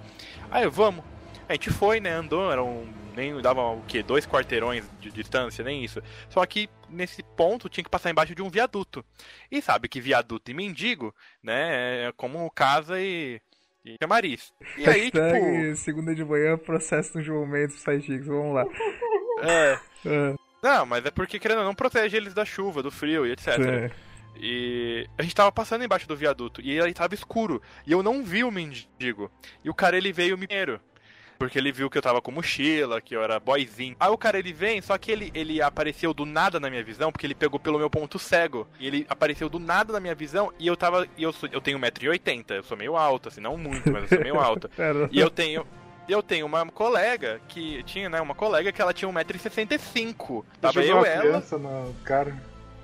Aí 0.49 0.67
vamos. 0.67 1.05
A 1.47 1.53
gente 1.53 1.69
foi, 1.69 1.99
né? 1.99 2.11
Andou, 2.11 2.51
eram. 2.51 2.87
Nem 3.15 3.39
dava 3.41 3.61
o 3.61 3.81
quê? 3.87 4.03
Dois 4.03 4.27
quarteirões 4.27 4.83
de 4.99 5.09
distância, 5.09 5.63
nem 5.63 5.83
isso. 5.83 6.01
Só 6.27 6.45
que 6.45 6.69
nesse 6.89 7.23
ponto 7.23 7.69
tinha 7.69 7.83
que 7.83 7.89
passar 7.89 8.09
embaixo 8.09 8.35
de 8.35 8.41
um 8.41 8.49
viaduto. 8.49 9.05
E 9.49 9.61
sabe 9.61 9.87
que 9.87 10.01
viaduto 10.01 10.51
e 10.51 10.53
mendigo, 10.53 11.15
né? 11.41 12.07
É 12.07 12.11
como 12.17 12.49
casa 12.51 12.99
e. 12.99 13.39
e 13.85 13.95
chamariz. 14.01 14.53
E 14.77 14.87
aí, 14.87 15.05
tipo. 15.05 15.19
Hashtag 15.19 15.75
segunda 15.77 16.13
de 16.13 16.25
manhã, 16.25 16.57
processo 16.57 17.17
no 17.17 17.23
João 17.23 17.45
Mendes 17.45 17.81
pro 17.81 17.93
Sidekicks, 17.93 18.27
vamos 18.27 18.53
lá. 18.53 18.65
É. 19.43 19.79
É, 20.07 20.35
Não, 20.61 20.85
mas 20.85 21.03
é 21.03 21.09
porque 21.09 21.39
querendo 21.39 21.57
ou 21.57 21.63
não 21.63 21.73
protege 21.73 22.15
eles 22.15 22.31
da 22.31 22.45
chuva, 22.45 22.83
do 22.83 22.91
frio 22.91 23.25
e 23.25 23.31
etc. 23.31 23.47
é. 23.59 23.91
E 24.37 25.07
a 25.17 25.23
gente 25.23 25.33
tava 25.33 25.51
passando 25.51 25.83
embaixo 25.83 26.07
do 26.07 26.15
viaduto 26.15 26.61
e 26.61 26.77
ele 26.77 26.93
tava 26.93 27.13
escuro. 27.15 27.61
E 27.87 27.91
eu 27.91 28.03
não 28.03 28.23
vi 28.23 28.43
o 28.43 28.51
mendigo. 28.51 29.31
E 29.63 29.69
o 29.69 29.73
cara 29.73 29.97
ele 29.97 30.11
veio 30.11 30.37
me 30.37 30.45
primeiro. 30.45 30.79
Porque 31.37 31.57
ele 31.57 31.71
viu 31.71 31.89
que 31.89 31.97
eu 31.97 32.01
tava 32.01 32.21
com 32.21 32.31
mochila, 32.31 33.01
que 33.01 33.15
eu 33.15 33.23
era 33.23 33.39
boyzinho. 33.39 33.95
Aí 33.99 34.09
o 34.09 34.17
cara 34.17 34.39
ele 34.39 34.53
vem, 34.53 34.81
só 34.81 34.97
que 34.97 35.11
ele, 35.11 35.31
ele 35.33 35.61
apareceu 35.61 36.13
do 36.13 36.25
nada 36.25 36.59
na 36.59 36.69
minha 36.69 36.83
visão, 36.83 37.11
porque 37.11 37.25
ele 37.25 37.35
pegou 37.35 37.59
pelo 37.59 37.77
meu 37.77 37.89
ponto 37.89 38.17
cego. 38.17 38.67
E 38.79 38.87
ele 38.87 39.05
apareceu 39.09 39.49
do 39.49 39.59
nada 39.59 39.93
na 39.93 39.99
minha 39.99 40.15
visão 40.15 40.51
e 40.59 40.67
eu 40.67 40.77
tava. 40.77 41.07
E 41.17 41.23
eu, 41.23 41.33
sou, 41.33 41.49
eu 41.51 41.61
tenho 41.61 41.79
1,80m, 41.79 42.45
eu 42.55 42.63
sou 42.63 42.77
meio 42.77 42.95
alto, 42.95 43.29
assim, 43.29 43.41
não 43.41 43.57
muito, 43.57 43.91
mas 43.91 44.03
eu 44.03 44.09
sou 44.09 44.19
meio 44.19 44.39
alto. 44.39 44.69
E 45.11 45.19
eu 45.19 45.29
tenho. 45.29 45.65
Eu 46.07 46.21
tenho 46.21 46.45
uma 46.45 46.65
colega 46.67 47.41
que. 47.47 47.83
Tinha, 47.83 48.09
né? 48.09 48.21
Uma 48.21 48.35
colega 48.35 48.71
que 48.71 48.81
ela 48.81 48.93
tinha 48.93 49.11
1,65m. 49.11 50.43
Tava 50.61 50.83
eu 50.83 50.97
uma 50.97 51.07
ela. 51.07 51.21
criança 51.21 51.57
no 51.57 51.93
cara. 52.03 52.35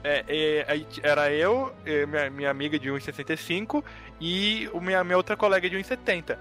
É, 0.04 0.26
é, 0.28 0.86
era 1.04 1.32
eu, 1.32 1.72
minha, 2.08 2.30
minha 2.30 2.50
amiga 2.50 2.80
de 2.80 2.90
1,65 2.90 3.84
e 4.20 4.68
o 4.74 4.82
minha, 4.82 5.04
minha 5.04 5.18
outra 5.18 5.38
colega 5.38 5.70
de 5.70 5.78
1,70. 5.78 6.38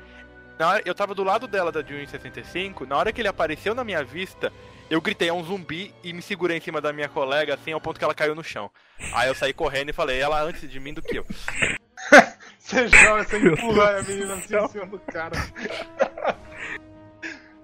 Na 0.61 0.69
hora- 0.69 0.83
Eu 0.85 0.95
tava 0.95 1.15
do 1.15 1.25
lado 1.25 1.49
dela 1.49 1.73
da 1.73 1.81
de 1.81 1.95
1,65. 1.95 2.85
Na 2.87 2.95
hora 2.99 3.11
que 3.15 3.21
ele 3.23 3.29
apareceu 3.29 3.75
na 3.75 3.83
minha 3.83 4.05
vista, 4.05 4.53
eu 4.91 5.01
gritei, 5.01 5.31
é 5.31 5.33
um 5.33 5.43
zumbi, 5.43 5.95
e 6.05 6.13
me 6.13 6.21
segurei 6.21 6.59
em 6.59 6.61
cima 6.61 6.83
da 6.83 6.93
minha 6.93 7.09
colega, 7.09 7.55
assim, 7.55 7.73
ao 7.73 7.81
ponto 7.81 7.99
que 7.99 8.05
ela 8.05 8.15
caiu 8.15 8.35
no 8.35 8.45
chão. 8.45 8.71
Aí 9.15 9.27
eu 9.31 9.35
saí 9.35 9.55
correndo 9.55 9.89
e 9.89 9.95
falei, 9.95 10.21
ela 10.21 10.43
antes 10.43 10.71
de 10.71 10.79
mim 10.79 10.93
do 10.93 11.01
que 11.01 11.17
eu. 11.17 11.25
Você 12.59 12.87
joga, 12.89 13.25
você 13.25 13.39
empurra 13.39 13.99
a 13.99 14.03
menina 14.03 14.35
assim 14.35 14.55
em 14.57 14.69
cima 14.69 14.87
do 14.87 14.99
cara. 15.01 15.33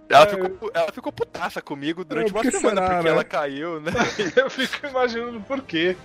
Ela, 0.09 0.25
É. 0.25 0.27
ficou, 0.29 0.71
ela 0.75 0.93
ficou 0.93 1.13
putaça 1.13 1.61
comigo 1.63 2.05
durante 2.05 2.31
É, 2.31 2.35
uma 2.35 2.51
semana, 2.51 2.81
será, 2.81 2.89
porque 2.95 3.05
né? 3.05 3.11
ela 3.11 3.25
caiu, 3.25 3.81
né? 3.81 3.93
Eu 4.35 4.51
fico 4.51 4.87
imaginando 4.87 5.41
por 5.43 5.61
quê. 5.63 5.97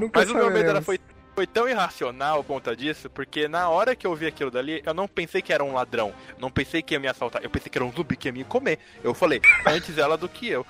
Nunca 0.00 0.20
Mas 0.20 0.30
o 0.30 0.34
meu 0.34 0.50
medo 0.50 0.68
era, 0.68 0.82
foi, 0.82 0.98
foi 1.36 1.46
tão 1.46 1.68
irracional 1.68 2.42
por 2.42 2.54
conta 2.54 2.74
disso, 2.74 3.10
porque 3.10 3.46
na 3.46 3.68
hora 3.68 3.94
que 3.94 4.06
eu 4.06 4.14
vi 4.16 4.26
aquilo 4.26 4.50
dali, 4.50 4.82
eu 4.86 4.94
não 4.94 5.06
pensei 5.06 5.42
que 5.42 5.52
era 5.52 5.62
um 5.62 5.74
ladrão. 5.74 6.14
Não 6.38 6.50
pensei 6.50 6.80
que 6.82 6.94
ia 6.94 6.98
me 6.98 7.06
assaltar. 7.06 7.42
Eu 7.44 7.50
pensei 7.50 7.70
que 7.70 7.76
era 7.76 7.84
um 7.84 7.92
zumbi 7.92 8.16
que 8.16 8.26
ia 8.28 8.32
me 8.32 8.42
comer. 8.42 8.78
Eu 9.04 9.12
falei, 9.12 9.42
antes 9.66 9.98
ela 9.98 10.16
do 10.16 10.30
que 10.30 10.48
eu. 10.48 10.66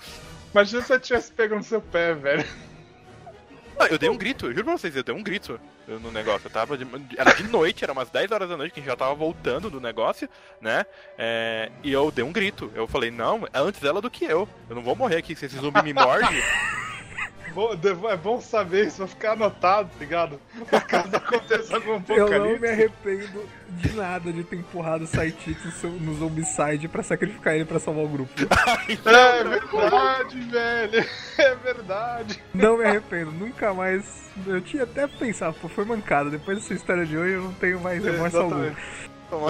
Imagina 0.53 0.83
se 0.83 0.93
eu 0.93 0.99
tivesse 0.99 1.31
pego 1.31 1.55
no 1.55 1.63
seu 1.63 1.81
pé, 1.81 2.15
velho. 2.15 2.45
Eu 3.91 3.99
dei 3.99 4.09
um 4.09 4.17
grito, 4.17 4.47
eu 4.47 4.53
juro 4.53 4.65
pra 4.65 4.73
vocês, 4.79 4.97
eu 4.97 5.05
dei 5.05 5.15
um 5.15 5.23
grito 5.23 5.61
no 5.87 6.11
negócio. 6.11 6.47
Eu 6.47 6.51
tava 6.51 6.77
de- 6.79 6.87
era 7.17 7.33
de 7.35 7.43
noite, 7.45 7.85
era 7.85 7.93
umas 7.93 8.09
10 8.11 8.33
horas 8.33 8.49
da 8.49 8.57
noite, 8.57 8.73
que 8.73 8.81
a 8.81 8.83
gente 8.83 8.91
já 8.91 8.97
tava 8.97 9.15
voltando 9.15 9.69
do 9.71 9.81
negócio, 9.81 10.29
né? 10.63 10.85
É, 11.19 11.71
e 11.85 11.93
eu 11.93 12.11
dei 12.11 12.25
um 12.25 12.33
grito. 12.33 12.73
Eu 12.75 12.89
falei, 12.89 13.11
não, 13.13 13.47
é 13.53 13.59
antes 13.61 13.85
ela 13.85 14.01
do 14.01 14.11
que 14.11 14.25
eu. 14.25 14.49
Eu 14.69 14.75
não 14.75 14.83
vou 14.83 14.97
morrer 14.97 15.19
aqui 15.19 15.37
se 15.37 15.45
esse 15.47 15.57
zumbi 15.59 15.81
me 15.83 15.93
morde. 15.93 16.43
Bom, 17.57 17.75
devo- 17.75 18.07
É 18.11 18.17
bom 18.19 18.39
saber 18.39 18.87
isso, 18.87 18.99
vai 18.99 19.09
ficar 19.09 19.33
anotado, 19.33 19.89
tá 19.89 19.99
ligado? 19.99 20.39
Pra 20.69 20.79
caso 20.83 21.09
aconteça 21.17 21.75
algum 21.75 21.93
Eu 22.09 22.19
não 22.19 22.27
apocalipse. 22.27 22.61
me 22.61 22.69
arrependo 22.69 23.49
de 23.71 23.93
nada 23.97 24.31
de 24.31 24.45
ter 24.45 24.57
empurrado 24.57 25.05
o 25.05 25.07
Saitito 25.07 25.67
no 25.89 26.15
Zombicide 26.17 26.87
pra 26.87 27.03
sacrificar 27.03 27.55
ele 27.55 27.65
pra 27.65 27.81
salvar 27.81 28.05
o 28.05 28.09
grupo. 28.09 28.31
É 29.07 29.45
verdade, 29.45 30.41
velho. 30.51 31.07
É 31.39 31.55
verdade. 31.55 32.43
Não 32.53 32.77
me 32.77 32.85
arrependo, 32.85 33.31
nunca 33.33 33.73
mais. 33.73 34.05
Eu 34.47 34.61
tinha 34.61 34.83
até 34.83 35.07
pensado, 35.07 35.55
pô, 35.61 35.67
foi 35.69 35.85
mancada. 35.87 36.29
Depois 36.29 36.59
dessa 36.59 36.75
história 36.75 37.07
de 37.07 37.17
hoje 37.17 37.33
eu 37.35 37.43
não 37.45 37.53
tenho 37.55 37.81
mais 37.81 38.05
remorso 38.05 38.37
algum. 38.39 38.71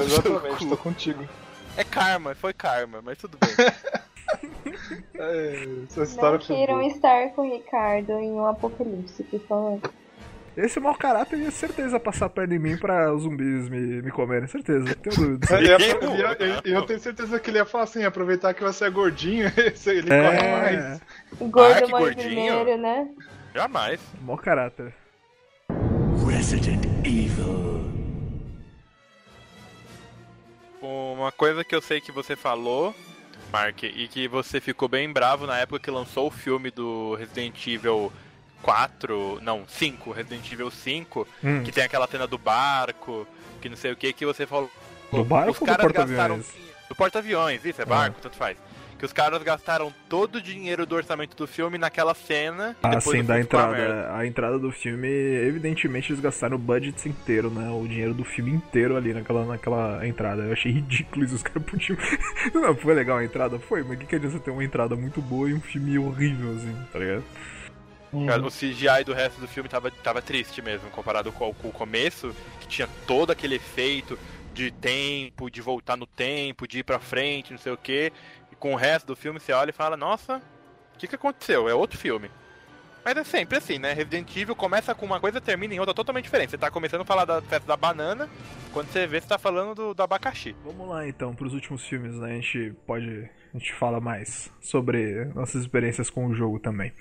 Exatamente. 0.04 0.68
Tô 0.68 0.76
contigo. 0.76 1.28
É 1.76 1.82
karma, 1.84 2.34
foi 2.36 2.52
karma, 2.52 3.00
mas 3.02 3.18
tudo 3.18 3.36
bem. 3.38 3.50
É, 5.14 5.64
essa 5.88 6.02
história 6.02 6.38
Não 6.38 6.46
queiram 6.46 6.74
boa. 6.78 6.86
estar 6.86 7.28
com 7.30 7.42
o 7.42 7.52
Ricardo 7.52 8.12
em 8.12 8.32
um 8.32 8.46
apocalipse, 8.46 9.22
por 9.24 9.40
favor. 9.40 9.80
Esse 10.56 10.80
mau 10.80 10.94
caráter 10.94 11.38
ia 11.38 11.50
certeza 11.50 12.00
passar 12.00 12.30
perto 12.30 12.48
de 12.50 12.58
mim 12.58 12.78
pra 12.78 13.12
os 13.12 13.24
zumbis 13.24 13.68
me, 13.68 14.00
me 14.00 14.10
comerem, 14.10 14.48
certeza. 14.48 14.94
Tenho 14.94 15.14
dúvidas. 15.16 15.50
É, 15.50 16.60
Eu? 16.64 16.72
eu 16.76 16.82
tenho 16.86 16.98
certeza 16.98 17.38
que 17.38 17.50
ele 17.50 17.58
ia 17.58 17.66
falar 17.66 17.84
assim, 17.84 18.04
aproveitar 18.04 18.54
que 18.54 18.62
você 18.64 18.86
é 18.86 18.90
gordinho, 18.90 19.46
ele 19.86 20.02
corre 20.08 20.14
É, 20.14 20.52
mais. 20.62 21.00
O 21.38 21.46
gordo 21.48 21.84
Ah, 21.84 22.00
gordinho. 22.00 22.24
primeiro, 22.24 22.78
né? 22.78 23.06
Jamais. 23.54 24.00
mau 24.22 24.38
caráter. 24.38 24.94
Resident 26.26 26.84
Evil. 27.04 27.66
Uma 30.80 31.32
coisa 31.32 31.64
que 31.64 31.74
eu 31.74 31.80
sei 31.82 32.00
que 32.00 32.12
você 32.12 32.36
falou, 32.36 32.94
Mark, 33.52 33.82
e 33.84 34.08
que 34.08 34.28
você 34.28 34.60
ficou 34.60 34.88
bem 34.88 35.12
bravo 35.12 35.46
na 35.46 35.58
época 35.58 35.80
que 35.80 35.90
lançou 35.90 36.26
o 36.28 36.30
filme 36.30 36.70
do 36.70 37.14
Resident 37.14 37.66
Evil 37.66 38.12
4, 38.62 39.38
não, 39.42 39.64
5, 39.66 40.10
Resident 40.12 40.50
Evil 40.52 40.70
5, 40.70 41.26
Hum. 41.44 41.62
que 41.62 41.70
tem 41.72 41.84
aquela 41.84 42.06
cena 42.06 42.26
do 42.26 42.36
barco, 42.38 43.26
que 43.60 43.68
não 43.68 43.76
sei 43.76 43.92
o 43.92 43.96
que, 43.96 44.12
que 44.12 44.26
você 44.26 44.46
falou. 44.46 44.70
Do 45.12 45.24
barco 45.24 45.50
Os 45.52 45.60
ou 45.60 45.66
do 45.66 45.70
caras 45.70 45.92
gastaram. 45.92 46.36
porta-aviões? 46.36 46.66
Do 46.88 46.94
porta-aviões, 46.94 47.64
isso, 47.64 47.80
é 47.82 47.84
barco, 47.84 48.20
tanto 48.20 48.36
faz. 48.36 48.56
Que 48.98 49.04
os 49.04 49.12
caras 49.12 49.42
gastaram 49.42 49.92
todo 50.08 50.36
o 50.36 50.40
dinheiro 50.40 50.86
do 50.86 50.94
orçamento 50.94 51.36
do 51.36 51.46
filme 51.46 51.76
naquela 51.76 52.14
cena. 52.14 52.74
Ah, 52.82 52.98
sim, 53.00 53.22
da 53.22 53.38
entrada. 53.38 54.14
A 54.14 54.26
entrada 54.26 54.58
do 54.58 54.72
filme, 54.72 55.08
evidentemente, 55.08 56.10
eles 56.10 56.22
gastaram 56.22 56.56
o 56.56 56.58
budget 56.58 57.06
inteiro, 57.08 57.50
né? 57.50 57.68
O 57.70 57.86
dinheiro 57.86 58.14
do 58.14 58.24
filme 58.24 58.50
inteiro 58.50 58.96
ali 58.96 59.12
naquela, 59.12 59.44
naquela 59.44 60.06
entrada. 60.06 60.42
Eu 60.44 60.52
achei 60.52 60.72
ridículo 60.72 61.24
isso, 61.24 61.34
os 61.34 61.42
caras 61.42 61.62
podiam. 61.64 61.98
Não, 62.54 62.74
foi 62.74 62.94
legal 62.94 63.18
a 63.18 63.24
entrada? 63.24 63.58
Foi, 63.58 63.82
mas 63.82 63.96
o 63.96 64.00
que, 64.00 64.06
que 64.06 64.16
adianta 64.16 64.38
ter 64.38 64.50
uma 64.50 64.64
entrada 64.64 64.96
muito 64.96 65.20
boa 65.20 65.50
e 65.50 65.54
um 65.54 65.60
filme 65.60 65.98
horrível, 65.98 66.52
assim, 66.56 66.74
tá 66.90 66.98
ligado? 66.98 67.24
Cara, 68.26 68.42
O 68.42 68.50
CGI 68.50 69.04
do 69.04 69.12
resto 69.12 69.40
do 69.40 69.48
filme 69.48 69.68
tava, 69.68 69.90
tava 69.90 70.22
triste 70.22 70.62
mesmo, 70.62 70.88
comparado 70.90 71.30
com, 71.32 71.52
com 71.52 71.68
o 71.68 71.72
começo, 71.72 72.34
que 72.60 72.68
tinha 72.68 72.88
todo 73.06 73.30
aquele 73.30 73.56
efeito 73.56 74.18
de 74.54 74.70
tempo, 74.70 75.50
de 75.50 75.60
voltar 75.60 75.96
no 75.96 76.06
tempo, 76.06 76.66
de 76.66 76.78
ir 76.78 76.82
pra 76.82 76.98
frente, 76.98 77.52
não 77.52 77.58
sei 77.58 77.72
o 77.72 77.76
que. 77.76 78.10
Com 78.58 78.72
o 78.72 78.76
resto 78.76 79.06
do 79.06 79.16
filme 79.16 79.38
você 79.38 79.52
olha 79.52 79.70
e 79.70 79.74
fala, 79.74 79.96
nossa, 79.96 80.42
o 80.94 80.98
que, 80.98 81.06
que 81.06 81.14
aconteceu? 81.14 81.68
É 81.68 81.74
outro 81.74 81.98
filme. 81.98 82.30
Mas 83.06 83.16
é 83.16 83.22
sempre 83.22 83.58
assim, 83.58 83.78
né? 83.78 83.92
Resident 83.92 84.36
Evil 84.36 84.56
começa 84.56 84.92
com 84.92 85.06
uma 85.06 85.20
coisa 85.20 85.40
termina 85.40 85.72
em 85.72 85.78
outra 85.78 85.94
totalmente 85.94 86.24
diferente. 86.24 86.50
Você 86.50 86.58
tá 86.58 86.72
começando 86.72 87.02
a 87.02 87.04
falar 87.04 87.24
da 87.24 87.40
festa 87.40 87.64
da 87.64 87.76
banana, 87.76 88.28
quando 88.72 88.88
você 88.88 89.06
vê, 89.06 89.20
você 89.20 89.28
tá 89.28 89.38
falando 89.38 89.76
do, 89.76 89.94
do 89.94 90.02
abacaxi. 90.02 90.56
Vamos 90.64 90.88
lá 90.88 91.06
então, 91.06 91.32
pros 91.32 91.54
últimos 91.54 91.86
filmes, 91.86 92.16
né? 92.18 92.32
A 92.32 92.34
gente 92.34 92.74
pode. 92.84 93.30
A 93.54 93.58
gente 93.58 93.72
fala 93.74 94.00
mais 94.00 94.52
sobre 94.60 95.24
nossas 95.26 95.62
experiências 95.62 96.10
com 96.10 96.26
o 96.26 96.34
jogo 96.34 96.58
também. 96.58 96.92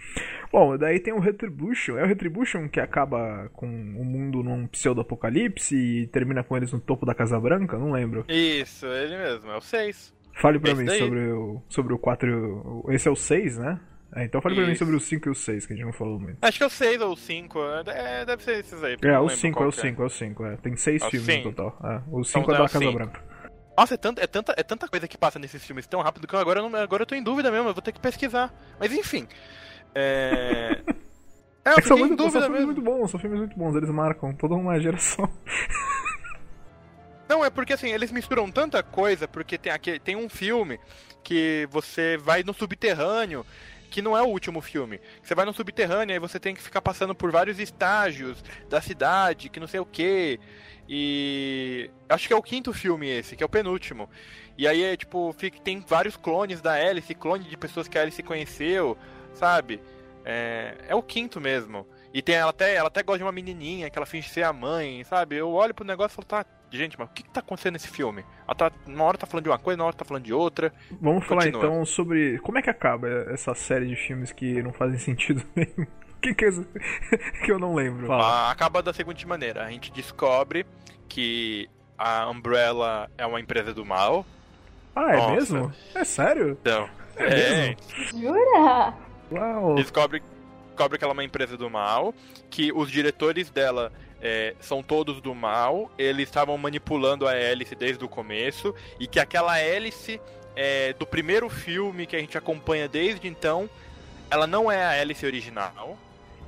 Bom, 0.52 0.78
daí 0.78 1.00
tem 1.00 1.12
o 1.12 1.20
Retribution. 1.20 1.98
É 1.98 2.04
o 2.04 2.08
Retribution 2.08 2.70
que 2.70 2.80
acaba 2.80 3.50
com 3.52 3.66
o 3.66 4.06
mundo 4.06 4.44
num 4.44 4.68
pseudo-apocalipse 4.68 5.76
e 5.76 6.08
termina 6.08 6.44
com 6.44 6.56
eles 6.56 6.72
no 6.72 6.80
topo 6.80 7.04
da 7.04 7.16
Casa 7.16 7.40
Branca? 7.40 7.80
Não 7.80 7.92
lembro. 7.92 8.26
Isso, 8.30 8.86
ele 8.86 9.18
mesmo, 9.18 9.50
é 9.50 9.58
o 9.58 9.62
6. 9.62 10.15
Fale 10.36 10.60
pra 10.60 10.72
Esse 10.72 10.80
mim 10.82 10.86
daí. 10.88 11.00
sobre 11.00 11.20
o, 11.32 11.62
sobre 11.70 11.94
o 11.94 11.98
4 11.98 12.30
e 12.30 12.34
o. 12.34 12.86
Esse 12.90 13.08
é 13.08 13.12
o 13.12 13.16
6, 13.16 13.58
né? 13.58 13.80
É, 14.16 14.24
então 14.26 14.42
fale 14.42 14.56
pra 14.56 14.66
mim 14.66 14.76
sobre 14.76 14.96
o 14.96 15.00
5 15.00 15.28
e 15.28 15.32
o 15.32 15.36
6, 15.36 15.66
que 15.66 15.74
a 15.74 15.76
gente 15.76 15.86
não 15.86 15.92
falou 15.94 16.20
muito. 16.20 16.38
Acho 16.42 16.58
que 16.58 16.64
é 16.64 16.68
o 16.68 16.70
6 16.70 17.02
ou 17.02 17.12
o 17.14 17.18
5, 17.18 17.60
é, 17.88 18.26
deve 18.26 18.44
ser 18.44 18.60
esses 18.60 18.84
aí. 18.84 18.98
É, 19.02 19.08
não 19.08 19.20
o 19.20 19.22
lembro 19.24 19.36
5 19.36 19.48
é 19.48 19.58
qual 19.58 19.70
o 19.70 19.72
que 19.72 19.82
5, 19.82 20.02
é 20.02 20.06
o 20.06 20.10
5. 20.10 20.46
É. 20.46 20.58
Tem 20.58 20.76
6 20.78 21.02
É 21.04 21.10
filmes 21.10 21.28
no 21.28 21.34
cinco. 21.44 21.52
total. 21.54 21.80
É, 21.92 22.02
o 22.12 22.24
5 22.24 22.40
Então 22.40 22.54
é 22.54 22.58
é 22.58 22.62
da 22.62 22.70
Casa. 22.70 22.92
Branca. 22.92 23.24
Nossa, 23.78 23.94
é 23.94 23.98
tanta, 23.98 24.22
é, 24.24 24.28
tanta, 24.28 24.54
é 24.58 24.64
tanta 24.64 24.88
coisa 24.88 25.06
que 25.08 25.18
passa 25.18 25.38
nesses 25.38 25.66
filmes 25.66 25.86
tão 25.86 26.02
rápido 26.02 26.26
que 26.28 26.34
eu 26.34 26.40
agora, 26.40 26.60
eu 26.62 26.70
não, 26.70 26.80
agora 26.80 27.02
eu 27.04 27.08
tô 27.08 27.14
em 27.16 27.24
dúvida 27.24 27.52
mesmo, 27.52 27.68
eu 27.70 27.74
vou 27.74 27.82
ter 27.82 27.92
que 27.92 28.00
pesquisar. 28.00 28.54
Mas 28.80 28.92
enfim. 28.94 29.28
É. 29.94 30.82
É, 31.68 31.72
eu 31.72 31.74
É 31.74 31.82
que 31.82 31.88
são, 31.88 31.98
fiquei 31.98 32.04
em 32.14 32.16
muito, 32.16 32.22
são 32.22 32.28
dúvida 32.28 32.46
filmes 32.46 32.60
mesmo. 32.60 32.74
muito 32.74 32.82
bons, 32.84 33.10
são 33.10 33.20
filmes 33.20 33.40
muito 33.40 33.58
bons, 33.58 33.76
eles 33.76 33.90
marcam 33.90 34.36
toda 34.36 34.54
uma 34.54 34.80
geração. 34.80 35.28
Não, 37.28 37.44
é 37.44 37.50
porque 37.50 37.74
assim, 37.74 37.90
eles 37.90 38.12
misturam 38.12 38.52
tanta 38.52 38.84
coisa, 38.84 39.28
porque 39.28 39.58
tem, 39.58 39.72
aqui, 39.72 40.00
tem 40.00 40.16
um 40.16 40.30
filme 40.30 40.80
que 41.24 41.68
você 41.72 42.18
vai 42.18 42.44
no 42.44 42.54
subterrâneo, 42.54 43.46
que 43.90 44.02
não 44.02 44.16
é 44.16 44.22
o 44.22 44.28
último 44.28 44.62
filme. 44.62 45.00
Você 45.24 45.34
vai 45.34 45.46
no 45.46 45.54
subterrâneo 45.54 46.16
e 46.16 46.20
você 46.20 46.40
tem 46.40 46.54
que 46.54 46.62
ficar 46.62 46.82
passando 46.82 47.16
por 47.16 47.32
vários 47.32 47.60
estágios 47.60 48.44
da 48.70 48.80
cidade, 48.80 49.50
que 49.50 49.60
não 49.60 49.68
sei 49.68 49.80
o 49.80 49.86
que. 49.86 50.40
E 50.88 51.90
acho 52.08 52.28
que 52.28 52.34
é 52.34 52.36
o 52.36 52.44
quinto 52.44 52.72
filme 52.74 53.08
esse, 53.08 53.36
que 53.36 53.42
é 53.42 53.46
o 53.46 53.50
penúltimo. 53.50 54.10
E 54.58 54.68
aí 54.68 54.84
é 54.84 54.96
tipo, 54.96 55.34
fica, 55.38 55.60
tem 55.60 55.80
vários 55.80 56.16
clones 56.16 56.62
da 56.62 56.74
Alice, 56.74 57.14
clone 57.16 57.46
de 57.46 57.58
pessoas 57.58 57.88
que 57.88 57.98
a 57.98 58.02
Alice 58.02 58.22
conheceu, 58.22 58.98
sabe? 59.34 59.82
É, 60.24 60.76
é 60.88 60.96
o 60.96 61.02
quinto 61.02 61.42
mesmo. 61.42 61.88
E 62.14 62.22
tem 62.22 62.36
ela 62.36 62.52
até, 62.52 62.76
ela 62.76 62.88
até 62.88 63.04
gosta 63.04 63.18
de 63.18 63.24
uma 63.24 63.32
menininha 63.32 63.90
que 63.90 63.98
ela 63.98 64.06
finge 64.06 64.30
ser 64.30 64.44
a 64.44 64.54
mãe, 64.54 65.04
sabe? 65.04 65.36
Eu 65.36 65.52
olho 65.52 65.74
pro 65.74 65.86
negócio 65.86 66.14
e 66.14 66.16
falo, 66.16 66.44
tá, 66.44 66.46
gente, 66.76 66.98
mas 67.00 67.10
o 67.10 67.12
que, 67.14 67.24
que 67.24 67.30
tá 67.30 67.40
acontecendo 67.40 67.74
nesse 67.74 67.88
filme? 67.88 68.24
Ela 68.48 68.56
tá, 68.56 68.72
uma 68.88 69.04
hora 69.04 69.18
tá 69.18 69.26
falando 69.26 69.44
de 69.46 69.50
uma 69.50 69.60
coisa, 69.60 69.78
na 69.78 69.86
hora 69.86 69.96
tá 69.96 70.06
falando 70.06 70.24
de 70.24 70.34
outra. 70.34 70.74
Vamos 71.02 71.26
falar 71.26 71.44
Continua. 71.44 71.64
então 71.66 71.86
sobre 71.86 72.38
como 72.40 72.58
é 72.58 72.62
que 72.62 72.70
acaba 72.70 73.08
essa 73.32 73.54
série 73.56 73.88
de 73.88 73.96
filmes 73.96 74.32
que 74.32 74.62
não 74.62 74.72
fazem 74.74 74.98
sentido 75.00 75.44
nenhum. 75.56 75.88
O 76.18 76.20
que, 76.22 76.34
que 76.34 76.46
é 76.46 76.50
isso 76.50 76.66
que 77.46 77.52
eu 77.52 77.60
não 77.60 77.76
lembro? 77.76 78.08
Fala. 78.08 78.24
Ah, 78.24 78.52
acaba 78.52 78.82
da 78.82 78.94
seguinte 78.94 79.28
maneira: 79.28 79.64
a 79.64 79.70
gente 79.70 79.92
descobre 79.92 80.66
que 81.08 81.70
a 81.98 82.30
Umbrella 82.30 83.10
é 83.18 83.26
uma 83.26 83.40
empresa 83.40 83.74
do 83.74 83.86
mal. 83.86 84.26
Ah, 84.96 85.12
é 85.14 85.18
Nossa. 85.18 85.32
mesmo? 85.34 85.74
É 85.94 86.04
sério? 86.04 86.58
Então, 86.62 86.90
É 87.18 87.76
mesmo? 87.76 88.22
Jura? 88.22 88.94
Uau! 89.32 89.76
descobre 89.76 90.22
descobre 90.70 90.98
que 90.98 91.04
ela 91.06 91.14
é 91.14 91.16
uma 91.16 91.24
empresa 91.24 91.56
do 91.56 91.70
mal, 91.70 92.14
que 92.50 92.70
os 92.74 92.92
diretores 92.92 93.50
dela 93.50 93.94
é, 94.22 94.56
são 94.60 94.82
todos 94.82 95.22
do 95.22 95.34
mal, 95.36 95.92
eles 95.98 96.28
estavam 96.30 96.58
manipulando 96.58 97.28
a 97.28 97.34
hélice 97.36 97.76
desde 97.76 98.04
o 98.04 98.10
começo, 98.10 98.74
e 99.00 99.08
que 99.08 99.20
aquela 99.20 99.58
hélice 99.60 100.20
é, 100.56 100.94
do 100.94 101.06
primeiro 101.06 101.50
filme 101.50 102.06
que 102.06 102.16
a 102.16 102.20
gente 102.20 102.38
acompanha 102.38 102.88
desde 102.88 103.28
então, 103.28 103.70
ela 104.30 104.48
não 104.48 104.72
é 104.72 104.84
a 104.86 104.94
hélice 104.94 105.26
original. 105.26 105.98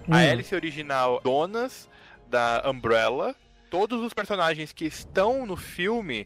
A 0.09 0.15
Hum. 0.15 0.19
hélice 0.19 0.55
original, 0.55 1.19
donas 1.23 1.89
da 2.27 2.63
Umbrella, 2.65 3.35
todos 3.69 4.01
os 4.01 4.13
personagens 4.13 4.71
que 4.71 4.85
estão 4.85 5.45
no 5.45 5.57
filme, 5.57 6.25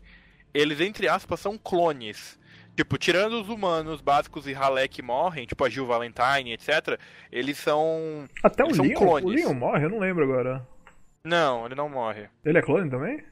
eles, 0.54 0.80
entre 0.80 1.08
aspas, 1.08 1.40
são 1.40 1.58
clones. 1.58 2.40
Tipo, 2.76 2.98
tirando 2.98 3.42
os 3.42 3.50
humanos 3.50 4.00
básicos 4.00 4.48
e 4.48 4.54
ralé 4.54 4.88
que 4.88 5.02
morrem, 5.02 5.46
tipo 5.46 5.66
a 5.66 5.70
Jill 5.70 5.86
Valentine, 5.86 6.54
etc., 6.54 6.98
eles 7.32 7.58
são. 7.58 8.30
Até 8.44 8.64
o 8.64 8.68
Eles 8.68 8.78
são 8.78 8.86
Leon, 8.86 8.98
clones. 8.98 9.26
o 9.26 9.30
Leon 9.30 9.54
morre? 9.54 9.86
Eu 9.86 9.90
não 9.90 10.00
lembro 10.00 10.24
agora. 10.24 10.66
Não, 11.24 11.66
ele 11.66 11.76
não 11.76 11.88
morre. 11.90 12.28
Ele 12.44 12.58
é 12.58 12.62
clone 12.62 12.90
também? 12.90 13.24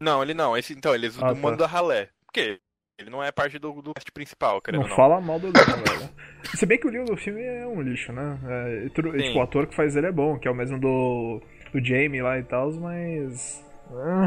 Não, 0.00 0.22
ele 0.22 0.34
não. 0.34 0.56
Esse, 0.56 0.72
então, 0.72 0.94
eles 0.94 1.20
Ah, 1.22 1.28
do 1.32 1.36
mundo 1.36 1.58
tá. 1.58 1.64
da 1.64 1.66
ralé. 1.66 2.08
Por 2.26 2.32
quê? 2.32 2.58
Ele 2.98 3.08
não 3.10 3.22
é 3.22 3.32
parte 3.32 3.58
do, 3.58 3.80
do 3.80 3.94
cast 3.94 4.10
principal, 4.12 4.60
querendo 4.60 4.82
Não 4.82 4.88
não. 4.88 4.96
fala 4.96 5.20
mal 5.20 5.38
do 5.38 5.46
Leon, 5.46 5.54
velho. 5.64 6.10
Se 6.54 6.66
bem 6.66 6.78
que 6.78 6.86
o 6.86 6.90
Leon 6.90 7.04
do 7.06 7.16
filme 7.16 7.42
é 7.42 7.66
um 7.66 7.80
lixo, 7.80 8.12
né? 8.12 8.38
É, 8.46 8.88
tudo- 8.90 9.16
tipo, 9.16 9.38
o 9.38 9.42
ator 9.42 9.66
que 9.66 9.74
faz 9.74 9.96
ele 9.96 10.06
é 10.06 10.12
bom, 10.12 10.38
que 10.38 10.46
é 10.46 10.50
o 10.50 10.54
mesmo 10.54 10.78
do, 10.78 11.40
do 11.72 11.82
Jamie 11.84 12.20
lá 12.20 12.38
e 12.38 12.42
tal, 12.42 12.70
mas. 12.74 13.64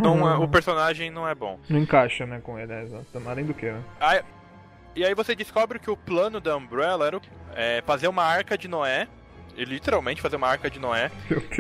Não 0.02 0.28
é- 0.28 0.38
o 0.38 0.48
personagem 0.48 1.12
não 1.12 1.28
é 1.28 1.36
bom. 1.36 1.60
Não 1.70 1.80
encaixa, 1.80 2.26
né, 2.26 2.40
com 2.42 2.58
ele, 2.58 2.74
é, 2.74 2.82
exato. 2.84 3.06
Além 3.28 3.46
do 3.46 3.54
que, 3.54 3.72
né? 3.72 3.82
Aí- 4.00 4.24
e 4.96 5.06
aí 5.06 5.14
você 5.16 5.36
descobre 5.36 5.78
que 5.80 5.90
o 5.92 5.98
plano 5.98 6.40
da 6.42 6.56
Umbrella 6.58 7.06
era 7.08 7.22
é, 7.56 7.82
fazer 7.86 8.08
uma 8.08 8.24
arca 8.24 8.58
de 8.58 8.68
Noé. 8.68 9.08
Literalmente 9.56 10.20
fazer 10.22 10.36
uma 10.36 10.48
arca 10.48 10.68
de 10.70 10.80
Noé. 10.80 11.12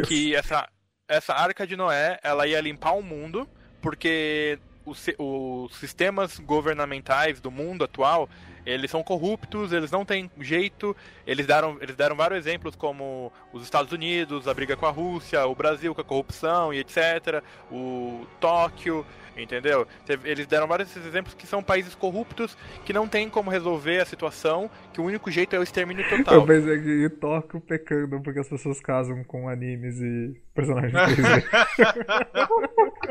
Que 0.07 0.35
essa, 0.35 0.67
essa 1.07 1.33
arca 1.33 1.65
de 1.65 1.75
Noé 1.75 2.19
ela 2.23 2.47
ia 2.47 2.61
limpar 2.61 2.93
o 2.93 3.03
mundo. 3.03 3.47
Porque 3.81 4.59
os, 4.85 5.05
os 5.17 5.75
sistemas 5.77 6.39
governamentais 6.39 7.39
do 7.39 7.51
mundo 7.51 7.83
atual. 7.83 8.29
Eles 8.65 8.89
são 8.89 9.03
corruptos, 9.03 9.73
eles 9.73 9.91
não 9.91 10.05
têm 10.05 10.31
jeito. 10.39 10.95
Eles 11.27 11.45
deram, 11.45 11.77
eles 11.81 11.95
deram 11.95 12.15
vários 12.15 12.45
exemplos, 12.45 12.75
como 12.75 13.31
os 13.51 13.63
Estados 13.63 13.91
Unidos, 13.91 14.47
a 14.47 14.53
briga 14.53 14.77
com 14.77 14.85
a 14.85 14.91
Rússia, 14.91 15.45
o 15.45 15.55
Brasil 15.55 15.93
com 15.93 16.01
a 16.01 16.05
corrupção 16.05 16.73
e 16.73 16.79
etc. 16.79 17.43
O 17.71 18.25
Tóquio, 18.39 19.05
entendeu? 19.37 19.87
Eles 20.23 20.45
deram 20.47 20.67
vários 20.67 20.89
desses 20.89 21.05
exemplos 21.07 21.33
que 21.33 21.47
são 21.47 21.63
países 21.63 21.95
corruptos 21.95 22.57
que 22.85 22.93
não 22.93 23.07
tem 23.07 23.29
como 23.29 23.49
resolver 23.49 23.99
a 23.99 24.05
situação, 24.05 24.69
que 24.93 25.01
o 25.01 25.03
único 25.05 25.29
jeito 25.31 25.55
é 25.55 25.59
o 25.59 25.63
extermínio 25.63 26.03
Eu 26.05 26.17
total. 26.23 26.45
pensei 26.45 26.81
que 26.81 27.09
toco 27.19 27.59
pecando 27.61 28.21
porque 28.21 28.39
as 28.39 28.47
pessoas 28.49 28.79
casam 28.79 29.23
com 29.23 29.49
animes 29.49 29.99
e 29.99 30.33
personagens 30.53 30.93
3D. 30.93 31.43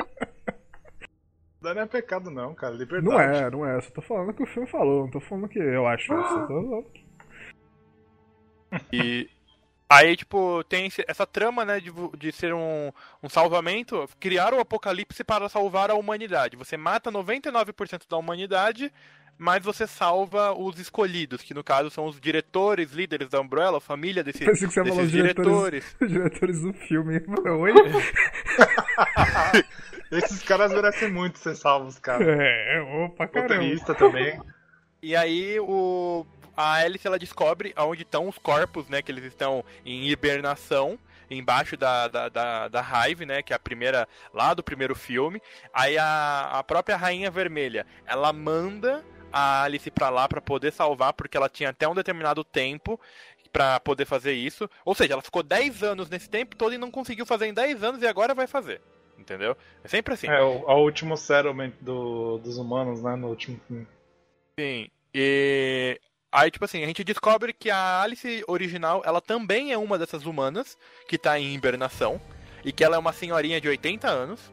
Não 1.62 1.70
é 1.80 1.86
pecado, 1.86 2.28
não, 2.28 2.54
cara. 2.56 2.74
Liberdade. 2.74 3.04
não 3.08 3.20
é, 3.20 3.48
não 3.50 3.64
é. 3.64 3.80
Só 3.80 3.90
tô 3.92 4.02
falando 4.02 4.34
que 4.34 4.42
o 4.42 4.46
filme 4.46 4.68
falou, 4.68 5.02
não 5.04 5.10
tô 5.12 5.20
falando 5.20 5.48
que 5.48 5.60
eu 5.60 5.86
acho 5.86 6.12
isso. 6.12 6.34
eu 6.38 6.46
tô- 6.48 6.84
E 8.92 9.28
aí, 9.92 10.16
tipo, 10.16 10.64
tem 10.64 10.88
essa 11.06 11.26
trama, 11.26 11.64
né, 11.64 11.80
de, 11.80 11.92
de 12.16 12.32
ser 12.32 12.54
um, 12.54 12.90
um 13.22 13.28
salvamento, 13.28 14.08
criar 14.18 14.54
o 14.54 14.60
apocalipse 14.60 15.22
para 15.22 15.48
salvar 15.48 15.90
a 15.90 15.94
humanidade. 15.94 16.56
Você 16.56 16.76
mata 16.76 17.10
99% 17.12 18.02
da 18.08 18.16
humanidade, 18.16 18.92
mas 19.38 19.64
você 19.64 19.86
salva 19.86 20.52
os 20.52 20.78
escolhidos, 20.78 21.42
que 21.42 21.54
no 21.54 21.64
caso 21.64 21.90
são 21.90 22.06
os 22.06 22.20
diretores, 22.20 22.92
líderes 22.92 23.28
da 23.28 23.40
Umbrella, 23.40 23.78
a 23.78 23.80
família 23.80 24.22
desse, 24.22 24.38
que 24.38 24.54
você 24.54 24.82
desses 24.82 25.04
os 25.04 25.10
diretores, 25.10 25.10
diretores. 25.10 25.96
os 26.00 26.08
diretores 26.08 26.60
do 26.62 26.72
filme. 26.72 27.20
Oi? 27.60 27.72
Esses 30.12 30.42
caras 30.42 30.72
merecem 30.72 31.10
muito 31.10 31.38
ser 31.38 31.56
salvos, 31.56 31.98
cara. 31.98 32.22
É, 32.22 32.80
opa, 33.04 33.26
caramba. 33.26 33.54
Roteirista 33.54 33.94
também. 33.94 34.38
E 35.02 35.16
aí 35.16 35.58
o 35.58 36.24
a 36.56 36.74
Alice 36.74 37.06
ela 37.06 37.18
descobre 37.18 37.72
aonde 37.74 38.02
estão 38.02 38.28
os 38.28 38.38
corpos, 38.38 38.88
né? 38.88 39.02
Que 39.02 39.10
eles 39.10 39.24
estão 39.24 39.64
em 39.84 40.08
hibernação. 40.08 40.98
Embaixo 41.30 41.78
da, 41.78 42.08
da, 42.08 42.28
da, 42.28 42.68
da 42.68 42.80
Hive, 43.08 43.24
né? 43.24 43.42
Que 43.42 43.54
é 43.54 43.56
a 43.56 43.58
primeira. 43.58 44.06
Lá 44.34 44.52
do 44.52 44.62
primeiro 44.62 44.94
filme. 44.94 45.40
Aí 45.72 45.96
a, 45.96 46.50
a 46.52 46.62
própria 46.62 46.96
Rainha 46.96 47.30
Vermelha 47.30 47.86
ela 48.06 48.32
manda 48.32 49.02
a 49.32 49.62
Alice 49.62 49.90
pra 49.90 50.10
lá 50.10 50.28
pra 50.28 50.42
poder 50.42 50.72
salvar, 50.72 51.14
porque 51.14 51.36
ela 51.38 51.48
tinha 51.48 51.70
até 51.70 51.88
um 51.88 51.94
determinado 51.94 52.44
tempo 52.44 53.00
pra 53.50 53.80
poder 53.80 54.04
fazer 54.04 54.34
isso. 54.34 54.68
Ou 54.84 54.94
seja, 54.94 55.14
ela 55.14 55.22
ficou 55.22 55.42
10 55.42 55.82
anos 55.82 56.10
nesse 56.10 56.28
tempo 56.28 56.54
todo 56.54 56.74
e 56.74 56.78
não 56.78 56.90
conseguiu 56.90 57.24
fazer 57.24 57.46
em 57.46 57.54
10 57.54 57.82
anos 57.82 58.02
e 58.02 58.06
agora 58.06 58.34
vai 58.34 58.46
fazer. 58.46 58.82
Entendeu? 59.18 59.56
É 59.82 59.88
sempre 59.88 60.12
assim. 60.14 60.26
É, 60.28 60.42
o, 60.42 60.66
o 60.66 60.82
último 60.82 61.16
settlement 61.16 61.72
do, 61.80 62.38
dos 62.38 62.58
humanos, 62.58 63.02
né? 63.02 63.16
No 63.16 63.28
último 63.28 63.58
filme. 63.66 63.86
Sim. 64.58 64.88
E 65.14 66.00
aí, 66.30 66.50
tipo 66.50 66.64
assim, 66.64 66.82
a 66.82 66.86
gente 66.86 67.04
descobre 67.04 67.52
que 67.52 67.70
a 67.70 68.02
Alice 68.02 68.44
original, 68.46 69.02
ela 69.04 69.20
também 69.20 69.72
é 69.72 69.78
uma 69.78 69.98
dessas 69.98 70.24
humanas 70.26 70.76
que 71.08 71.18
tá 71.18 71.38
em 71.38 71.54
hibernação. 71.54 72.20
E 72.64 72.70
que 72.72 72.84
ela 72.84 72.94
é 72.96 72.98
uma 72.98 73.12
senhorinha 73.12 73.60
de 73.60 73.68
80 73.68 74.08
anos. 74.08 74.52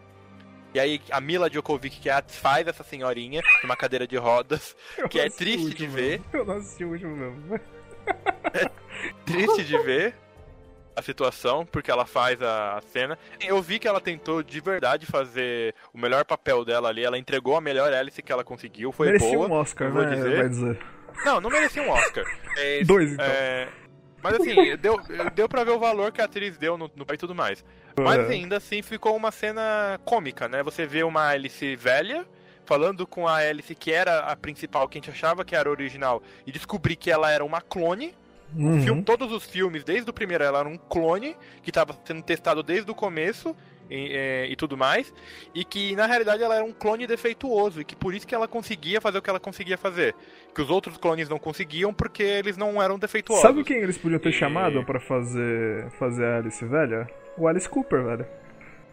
E 0.74 0.80
aí 0.80 1.02
a 1.12 1.20
Mila 1.22 1.50
Djokovic, 1.50 2.00
que 2.00 2.10
é 2.10 2.14
a- 2.14 2.24
faz 2.28 2.68
essa 2.68 2.84
senhorinha 2.84 3.42
numa 3.64 3.76
cadeira 3.76 4.08
de 4.08 4.18
rodas. 4.18 4.76
Eu 4.98 5.08
que 5.10 5.20
é 5.20 5.28
o 5.28 5.32
triste 5.32 5.74
de 5.76 5.86
ver. 5.88 6.22
Eu 6.34 6.46
não 6.46 6.58
assisti 6.58 6.84
o 6.86 6.90
último 6.90 7.16
mesmo. 7.16 7.60
Triste 9.26 9.64
de 9.64 9.78
ver 9.80 10.16
a 11.00 11.02
situação, 11.02 11.66
porque 11.66 11.90
ela 11.90 12.06
faz 12.06 12.42
a 12.42 12.78
a 12.78 12.82
cena. 12.82 13.18
Eu 13.42 13.62
vi 13.62 13.80
que 13.80 13.88
ela 13.88 14.00
tentou 14.02 14.44
de 14.44 14.60
verdade 14.60 15.06
fazer 15.06 15.74
o 15.94 15.98
melhor 15.98 16.24
papel 16.26 16.64
dela 16.66 16.90
ali. 16.90 17.04
Ela 17.04 17.18
entregou 17.18 17.56
a 17.56 17.62
melhor 17.62 17.92
Alice 17.94 18.22
que 18.22 18.32
ela 18.32 18.44
conseguiu. 18.44 18.92
Foi 18.92 19.08
Merecia 19.08 19.38
boa. 19.38 19.48
um 19.48 19.52
Oscar, 19.54 19.92
vou 19.92 20.04
né? 20.04 20.16
dizer. 20.16 20.38
Vai 20.38 20.50
dizer. 20.50 20.80
Não, 21.26 21.42
não 21.42 21.50
merecia 21.50 21.82
um 21.82 21.90
Oscar. 21.90 22.24
É, 22.58 22.84
Dois, 22.84 23.12
então. 23.14 23.26
é, 23.26 23.68
mas 24.22 24.36
assim, 24.36 24.76
deu, 24.78 25.00
deu 25.34 25.50
pra 25.50 25.64
ver 25.64 25.72
o 25.72 25.80
valor 25.80 26.12
que 26.12 26.22
a 26.22 26.26
atriz 26.26 26.58
deu 26.58 26.78
no, 26.78 26.90
no 26.96 27.06
e 27.12 27.18
tudo 27.18 27.34
mais. 27.36 27.64
Mas 28.00 28.20
É. 28.30 28.34
ainda 28.34 28.58
assim 28.58 28.82
ficou 28.82 29.16
uma 29.16 29.32
cena 29.32 30.00
cômica, 30.06 30.48
né? 30.48 30.62
Você 30.64 30.86
vê 30.86 31.04
uma 31.04 31.28
Alice 31.30 31.76
velha 31.76 32.26
falando 32.66 33.08
com 33.08 33.28
a 33.28 33.38
Alice 33.38 33.74
que 33.74 33.92
era 33.92 34.20
a 34.20 34.36
principal, 34.36 34.88
que 34.88 34.98
a 34.98 35.02
gente 35.02 35.10
achava 35.10 35.44
que 35.44 35.56
era 35.56 35.68
a 35.68 35.72
original, 35.72 36.22
e 36.46 36.52
descobrir 36.52 36.96
que 36.96 37.10
ela 37.10 37.32
era 37.32 37.44
uma 37.44 37.62
clone. 37.62 38.14
Uhum. 38.56 38.82
Filme- 38.82 39.04
todos 39.04 39.32
os 39.32 39.46
filmes, 39.46 39.84
desde 39.84 40.10
o 40.10 40.14
primeiro, 40.14 40.44
ela 40.44 40.60
era 40.60 40.68
um 40.70 40.78
clone 40.78 41.36
que 41.62 41.70
estava 41.70 41.96
sendo 42.06 42.22
testado 42.24 42.64
desde 42.64 42.90
o 42.90 42.96
começo 42.96 43.56
e, 43.90 44.12
é, 44.16 44.48
e 44.48 44.56
tudo 44.56 44.76
mais. 44.78 45.14
E 45.54 45.64
que 45.64 45.96
na 45.96 46.06
realidade 46.08 46.42
ela 46.42 46.56
era 46.56 46.64
um 46.66 46.72
clone 46.74 47.06
defeituoso 47.06 47.82
e 47.82 47.86
que 47.86 47.96
por 47.96 48.14
isso 48.14 48.26
que 48.28 48.34
ela 48.34 48.48
conseguia 48.48 49.00
fazer 49.00 49.18
o 49.20 49.22
que 49.22 49.30
ela 49.30 49.40
conseguia 49.40 49.78
fazer. 49.78 50.16
Que 50.56 50.62
os 50.62 50.70
outros 50.70 50.98
clones 50.98 51.30
não 51.30 51.38
conseguiam 51.40 51.94
porque 51.94 52.24
eles 52.24 52.58
não 52.58 52.82
eram 52.82 52.98
defeituosos. 52.98 53.42
Sabe 53.44 53.64
quem 53.64 53.78
eles 53.78 53.98
podiam 53.98 54.20
ter 54.20 54.30
E- 54.30 54.34
chamado 54.34 54.84
pra 54.84 55.00
fazer, 55.00 55.90
fazer 56.00 56.26
a 56.26 56.38
Alice 56.38 56.66
velha? 56.66 57.08
O 57.38 57.48
Alice 57.48 57.70
Cooper, 57.70 58.04
velho. 58.04 58.26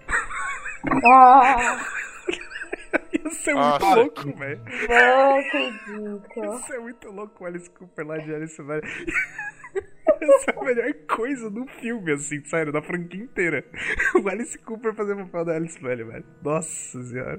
Ah, 1.04 1.84
Ia 3.12 3.30
ser 3.30 3.54
Nossa. 3.54 3.86
muito 3.96 3.96
louco, 4.24 4.38
velho. 4.38 4.60
não 4.88 5.38
acredito. 5.38 6.22
Ia 6.36 6.58
ser 6.58 6.78
muito 6.80 7.10
louco 7.10 7.42
o 7.42 7.46
Alice 7.46 7.68
Cooper 7.70 8.06
lá 8.06 8.18
de 8.18 8.34
Alice 8.34 8.62
velha. 8.62 8.82
Ia 10.20 10.38
ser 10.40 10.58
a 10.58 10.64
melhor 10.64 10.92
coisa 11.08 11.50
do 11.50 11.66
filme, 11.66 12.12
assim, 12.12 12.44
sério, 12.44 12.72
da 12.72 12.82
franquia 12.82 13.22
inteira. 13.22 13.64
O 14.22 14.28
Alice 14.28 14.58
Cooper 14.58 14.94
fazer 14.94 15.12
o 15.14 15.24
papel 15.26 15.44
da 15.44 15.56
Alice 15.56 15.78
velha, 15.80 16.04
velho. 16.04 16.24
Nossa 16.42 17.02
senhora. 17.02 17.38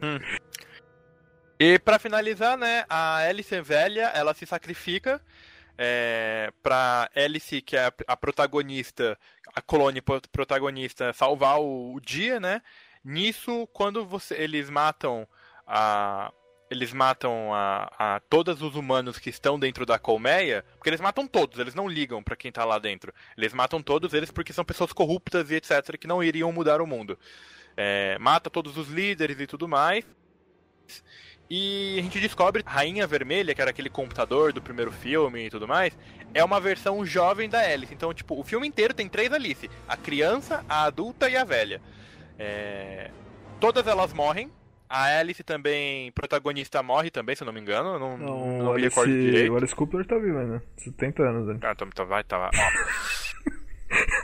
E 1.60 1.80
pra 1.80 1.98
finalizar, 1.98 2.58
né, 2.58 2.86
a 2.88 3.18
Alice 3.18 3.62
velha, 3.62 4.12
ela 4.14 4.34
se 4.34 4.46
sacrifica 4.46 5.20
é, 5.78 6.52
pra 6.62 7.10
Alice, 7.16 7.62
que 7.62 7.76
é 7.76 7.92
a, 8.08 8.18
protagonista, 8.18 9.18
a 9.56 9.62
pro- 10.02 10.22
protagonista, 10.32 11.14
salvar 11.14 11.60
o, 11.60 11.96
o 11.96 12.00
dia, 12.00 12.40
né? 12.40 12.62
Nisso, 13.04 13.68
quando 13.74 14.06
você, 14.06 14.36
eles 14.36 14.70
matam 14.70 15.28
a 15.66 16.32
eles 16.70 16.94
matam 16.94 17.54
a, 17.54 17.92
a 17.98 18.20
todos 18.30 18.62
os 18.62 18.76
humanos 18.76 19.18
que 19.20 19.30
estão 19.30 19.60
dentro 19.60 19.86
da 19.86 19.98
colmeia, 19.98 20.64
porque 20.76 20.90
eles 20.90 21.02
matam 21.02 21.28
todos, 21.28 21.60
eles 21.60 21.76
não 21.76 21.88
ligam 21.88 22.22
pra 22.24 22.36
quem 22.36 22.52
tá 22.52 22.66
lá 22.66 22.80
dentro. 22.80 23.14
Eles 23.38 23.54
matam 23.54 23.82
todos 23.82 24.14
eles 24.14 24.32
porque 24.32 24.54
são 24.54 24.66
pessoas 24.66 24.92
corruptas 24.94 25.50
e 25.52 25.56
etc 25.56 25.98
que 26.00 26.08
não 26.08 26.24
iriam 26.24 26.52
mudar 26.52 26.82
o 26.82 26.88
mundo. 26.88 27.18
É, 27.76 28.18
mata 28.20 28.50
todos 28.50 28.78
os 28.78 28.90
líderes 28.90 29.40
e 29.40 29.48
tudo 29.48 29.68
mais. 29.68 30.06
E 31.50 31.98
a 32.00 32.02
gente 32.02 32.20
descobre 32.20 32.62
a 32.66 32.70
Rainha 32.70 33.08
Vermelha, 33.08 33.56
que 33.56 33.62
era 33.62 33.72
aquele 33.72 33.90
computador 33.90 34.52
do 34.52 34.62
primeiro 34.62 34.92
filme 34.92 35.46
e 35.46 35.50
tudo 35.50 35.68
mais, 35.68 35.98
é 36.34 36.44
uma 36.44 36.60
versão 36.60 37.06
jovem 37.06 37.48
da 37.48 37.60
Alice. 37.60 37.94
Então, 37.94 38.14
tipo, 38.14 38.38
o 38.38 38.44
filme 38.44 38.68
inteiro 38.68 38.94
tem 38.94 39.08
três 39.08 39.32
Alice: 39.32 39.70
a 39.88 39.96
criança, 39.96 40.66
a 40.68 40.84
adulta 40.84 41.30
e 41.30 41.38
a 41.38 41.46
velha. 41.46 41.82
É, 42.38 43.12
Todas 43.60 43.88
elas 43.88 44.14
morrem. 44.14 44.52
A 44.90 45.20
Alice 45.20 45.44
também, 45.44 46.12
protagonista, 46.14 46.82
morre 46.82 47.10
também, 47.12 47.36
se 47.36 47.44
eu 47.44 47.46
não 47.46 47.54
me 47.54 47.60
engano. 47.60 47.94
Eu 47.94 48.00
não, 48.00 48.18
Não, 48.18 48.28
não 48.28 48.38
o, 48.38 48.74
me 48.76 48.82
Alice, 48.82 48.88
recordo 48.90 49.12
direito. 49.12 49.54
o 49.54 49.58
Alice 49.58 49.76
Cooper 49.76 50.06
tá 50.06 50.18
vivo 50.18 50.38
ainda. 50.38 50.64
70 50.78 51.24
anos, 51.24 51.48
né? 51.48 51.60
Ah, 51.64 51.74
então 51.76 52.06
vai, 52.06 52.24
tá. 52.24 52.38
Ó. 52.38 52.50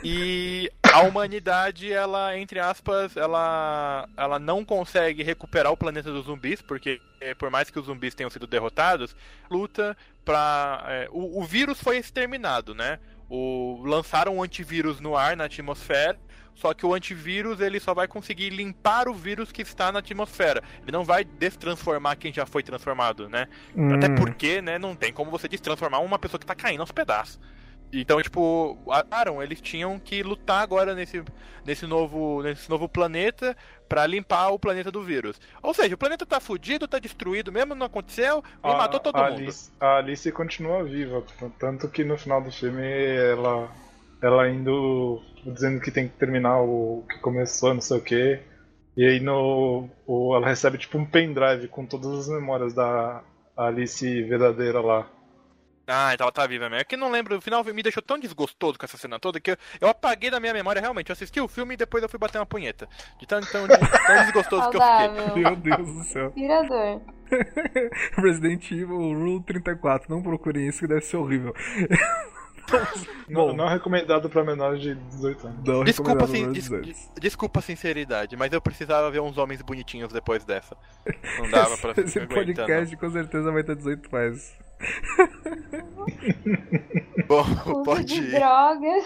E 0.02 0.70
a 0.82 1.00
humanidade, 1.00 1.90
ela, 1.90 2.36
entre 2.38 2.60
aspas, 2.60 3.16
ela, 3.16 4.06
ela 4.16 4.38
não 4.38 4.62
consegue 4.62 5.22
recuperar 5.22 5.72
o 5.72 5.76
planeta 5.76 6.12
dos 6.12 6.26
zumbis, 6.26 6.60
porque 6.60 7.00
é, 7.20 7.34
por 7.34 7.50
mais 7.50 7.70
que 7.70 7.78
os 7.78 7.86
zumbis 7.86 8.14
tenham 8.14 8.28
sido 8.28 8.46
derrotados, 8.46 9.16
luta 9.50 9.96
pra. 10.22 10.84
É, 10.88 11.08
o, 11.10 11.40
o 11.40 11.44
vírus 11.44 11.80
foi 11.80 11.96
exterminado, 11.96 12.74
né? 12.74 12.98
O, 13.30 13.82
lançaram 13.86 14.36
um 14.36 14.42
antivírus 14.42 15.00
no 15.00 15.16
ar, 15.16 15.34
na 15.34 15.44
atmosfera, 15.44 16.18
só 16.54 16.72
que 16.72 16.86
o 16.86 16.94
antivírus 16.94 17.60
ele 17.60 17.80
só 17.80 17.92
vai 17.92 18.06
conseguir 18.06 18.50
limpar 18.50 19.08
o 19.08 19.14
vírus 19.14 19.50
que 19.50 19.62
está 19.62 19.90
na 19.90 19.98
atmosfera. 19.98 20.62
Ele 20.82 20.92
não 20.92 21.04
vai 21.04 21.24
destransformar 21.24 22.16
quem 22.16 22.32
já 22.32 22.46
foi 22.46 22.62
transformado, 22.62 23.28
né? 23.28 23.48
Hum. 23.76 23.94
Até 23.94 24.08
porque, 24.08 24.62
né, 24.62 24.78
não 24.78 24.94
tem 24.94 25.12
como 25.12 25.30
você 25.30 25.48
destransformar 25.48 26.02
uma 26.02 26.18
pessoa 26.18 26.38
que 26.38 26.46
tá 26.46 26.54
caindo 26.54 26.80
aos 26.80 26.92
pedaços. 26.92 27.40
Então, 27.92 28.20
tipo, 28.20 28.76
Aaron, 29.10 29.40
eles 29.42 29.60
tinham 29.60 29.98
que 30.00 30.22
lutar 30.22 30.62
agora 30.62 30.94
nesse, 30.94 31.22
nesse, 31.64 31.86
novo, 31.86 32.42
nesse 32.42 32.68
novo 32.68 32.88
planeta 32.88 33.56
para 33.88 34.04
limpar 34.06 34.48
o 34.48 34.58
planeta 34.58 34.90
do 34.90 35.02
vírus. 35.02 35.40
Ou 35.62 35.72
seja, 35.72 35.94
o 35.94 35.98
planeta 35.98 36.26
tá 36.26 36.40
fudido, 36.40 36.88
tá 36.88 36.98
destruído, 36.98 37.52
mesmo 37.52 37.74
não 37.74 37.86
aconteceu, 37.86 38.42
e 38.64 38.68
A- 38.68 38.74
matou 38.74 38.98
todo 38.98 39.16
a 39.16 39.30
mundo. 39.30 39.38
Alice, 39.38 39.70
a 39.78 39.98
Alice 39.98 40.32
continua 40.32 40.82
viva, 40.82 41.22
tanto 41.58 41.88
que 41.88 42.02
no 42.02 42.18
final 42.18 42.42
do 42.42 42.50
filme 42.50 42.82
ela, 42.82 43.70
ela 44.20 44.48
indo 44.48 45.22
dizendo 45.52 45.80
que 45.80 45.90
tem 45.90 46.08
que 46.08 46.14
terminar 46.16 46.60
o 46.62 47.04
que 47.08 47.18
começou, 47.20 47.74
não 47.74 47.80
sei 47.80 47.98
o 47.98 48.02
que. 48.02 48.40
E 48.96 49.04
aí 49.04 49.20
no, 49.20 49.88
o- 50.06 50.34
ela 50.36 50.46
recebe 50.48 50.78
tipo 50.78 50.98
um 50.98 51.04
pendrive 51.06 51.68
com 51.68 51.84
todas 51.86 52.12
as 52.20 52.28
memórias 52.28 52.72
da 52.74 53.22
Alice 53.56 54.22
verdadeira 54.22 54.80
lá. 54.80 55.08
Ah, 55.86 56.14
então 56.14 56.24
ela 56.24 56.32
tá 56.32 56.46
viva 56.46 56.68
mesmo. 56.70 56.80
É 56.80 56.84
que 56.84 56.96
não 56.96 57.10
lembro, 57.10 57.36
o 57.36 57.40
final 57.42 57.62
me 57.62 57.82
deixou 57.82 58.02
tão 58.02 58.18
desgostoso 58.18 58.78
com 58.78 58.86
essa 58.86 58.96
cena 58.96 59.18
toda 59.18 59.38
que 59.38 59.50
eu, 59.50 59.56
eu 59.82 59.88
apaguei 59.88 60.30
da 60.30 60.40
minha 60.40 60.54
memória 60.54 60.80
realmente. 60.80 61.10
Eu 61.10 61.12
assisti 61.12 61.38
o 61.40 61.48
filme 61.48 61.74
e 61.74 61.76
depois 61.76 62.02
eu 62.02 62.08
fui 62.08 62.18
bater 62.18 62.38
uma 62.38 62.46
punheta. 62.46 62.88
De 63.18 63.26
tão, 63.26 63.38
tão, 63.42 63.68
tão 63.68 64.16
desgostoso 64.24 64.70
que 64.70 64.76
eu 64.78 64.80
fiquei. 64.80 65.42
Meu 65.42 65.56
Deus 65.56 65.92
do 65.92 66.04
céu. 66.04 66.28
Inspirador. 66.28 67.02
Resident 68.16 68.70
Evil 68.70 68.96
Rule 68.96 69.42
34. 69.44 70.10
Não 70.10 70.22
procurem 70.22 70.68
isso 70.68 70.80
que 70.80 70.86
deve 70.88 71.02
ser 71.02 71.18
horrível. 71.18 71.54
Não, 73.28 73.46
Bom. 73.48 73.56
não 73.56 73.66
recomendado 73.68 74.28
pra 74.28 74.44
menores 74.44 74.80
de 74.82 74.94
18 74.94 75.46
anos. 75.46 75.64
Não 75.64 75.82
Desculpa, 75.84 76.10
recomendado 76.12 76.34
assim, 76.44 76.52
des- 76.52 76.64
18. 76.64 76.84
des- 76.84 77.10
desculpa 77.20 77.58
a 77.60 77.62
sinceridade, 77.62 78.36
mas 78.36 78.52
eu 78.52 78.60
precisava 78.60 79.10
ver 79.10 79.20
uns 79.20 79.38
homens 79.38 79.62
bonitinhos 79.62 80.12
depois 80.12 80.44
dessa. 80.44 80.76
Não 81.38 81.50
dava 81.50 81.76
pra 81.78 81.92
Esse 81.92 82.20
ficar 82.20 82.24
aguentando. 82.34 82.54
podcast 82.66 82.96
com 82.96 83.10
certeza 83.10 83.50
vai 83.50 83.62
ter 83.64 83.76
18 83.76 84.08
mais. 84.12 84.54
Bom, 87.26 87.40
Uso 87.42 87.82
pode 87.84 88.04
de 88.04 88.20
ir. 88.20 88.30
drogas. 88.32 89.04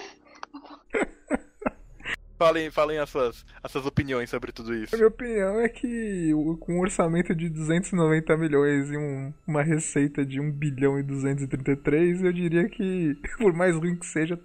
Falem, 2.38 2.70
falem 2.70 2.98
as, 2.98 3.10
suas, 3.10 3.44
as 3.62 3.72
suas 3.72 3.84
opiniões 3.84 4.30
sobre 4.30 4.52
tudo 4.52 4.72
isso. 4.72 4.94
A 4.94 4.98
minha 4.98 5.08
opinião 5.08 5.58
é 5.60 5.68
que 5.68 6.30
com 6.60 6.74
um 6.74 6.80
orçamento 6.80 7.34
de 7.34 7.48
290 7.48 8.36
milhões 8.36 8.90
e 8.90 8.96
um- 8.96 9.32
uma 9.46 9.62
receita 9.62 10.24
de 10.24 10.40
1 10.40 10.50
bilhão 10.52 10.98
e 10.98 11.02
233, 11.02 12.22
eu 12.22 12.32
diria 12.32 12.68
que, 12.68 13.16
por 13.38 13.52
mais 13.52 13.74
ruim 13.74 13.96
que 13.96 14.06
seja, 14.06 14.38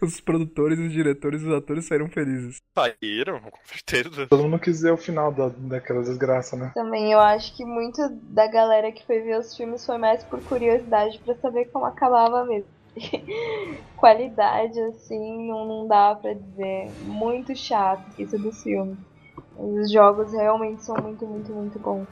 os 0.00 0.20
produtores, 0.20 0.78
os 0.78 0.90
diretores 0.90 1.42
e 1.42 1.46
os 1.46 1.52
atores 1.54 1.84
saíram 1.84 2.08
felizes. 2.08 2.62
Saíram, 2.74 3.40
com 3.40 3.58
certeza. 3.64 4.26
Todo 4.26 4.42
mundo 4.44 4.58
quis 4.58 4.80
ver 4.80 4.92
o 4.92 4.96
final 4.96 5.30
da, 5.30 5.48
daquela 5.48 6.02
desgraça, 6.02 6.56
né? 6.56 6.72
Também 6.74 7.12
eu 7.12 7.20
acho 7.20 7.54
que 7.54 7.64
muito 7.64 8.00
da 8.22 8.46
galera 8.46 8.90
que 8.90 9.04
foi 9.06 9.20
ver 9.20 9.38
os 9.38 9.54
filmes 9.54 9.84
foi 9.84 9.98
mais 9.98 10.24
por 10.24 10.40
curiosidade 10.44 11.18
pra 11.18 11.34
saber 11.36 11.66
como 11.66 11.84
acabava 11.84 12.44
mesmo. 12.46 12.68
Qualidade, 13.96 14.78
assim, 14.80 15.48
não, 15.48 15.66
não 15.66 15.88
dá 15.88 16.14
pra 16.14 16.32
dizer. 16.34 16.92
Muito 17.02 17.54
chato 17.56 18.04
isso 18.18 18.38
dos 18.38 18.62
filmes. 18.62 18.98
Os 19.56 19.90
jogos 19.90 20.32
realmente 20.32 20.82
são 20.84 20.96
muito, 21.02 21.26
muito, 21.26 21.52
muito 21.52 21.78
bons. 21.78 22.06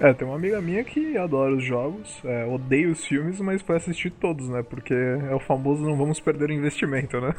É, 0.00 0.12
tem 0.12 0.26
uma 0.26 0.36
amiga 0.36 0.60
minha 0.60 0.84
que 0.84 1.16
adora 1.16 1.54
os 1.54 1.64
jogos, 1.64 2.20
é, 2.24 2.44
odeia 2.46 2.90
os 2.90 3.04
filmes, 3.04 3.40
mas 3.40 3.62
foi 3.62 3.76
assistir 3.76 4.10
todos, 4.10 4.48
né? 4.48 4.62
Porque 4.62 4.94
é 4.94 5.34
o 5.34 5.40
famoso 5.40 5.84
não 5.84 5.96
vamos 5.96 6.20
perder 6.20 6.50
o 6.50 6.52
investimento, 6.52 7.20
né? 7.20 7.34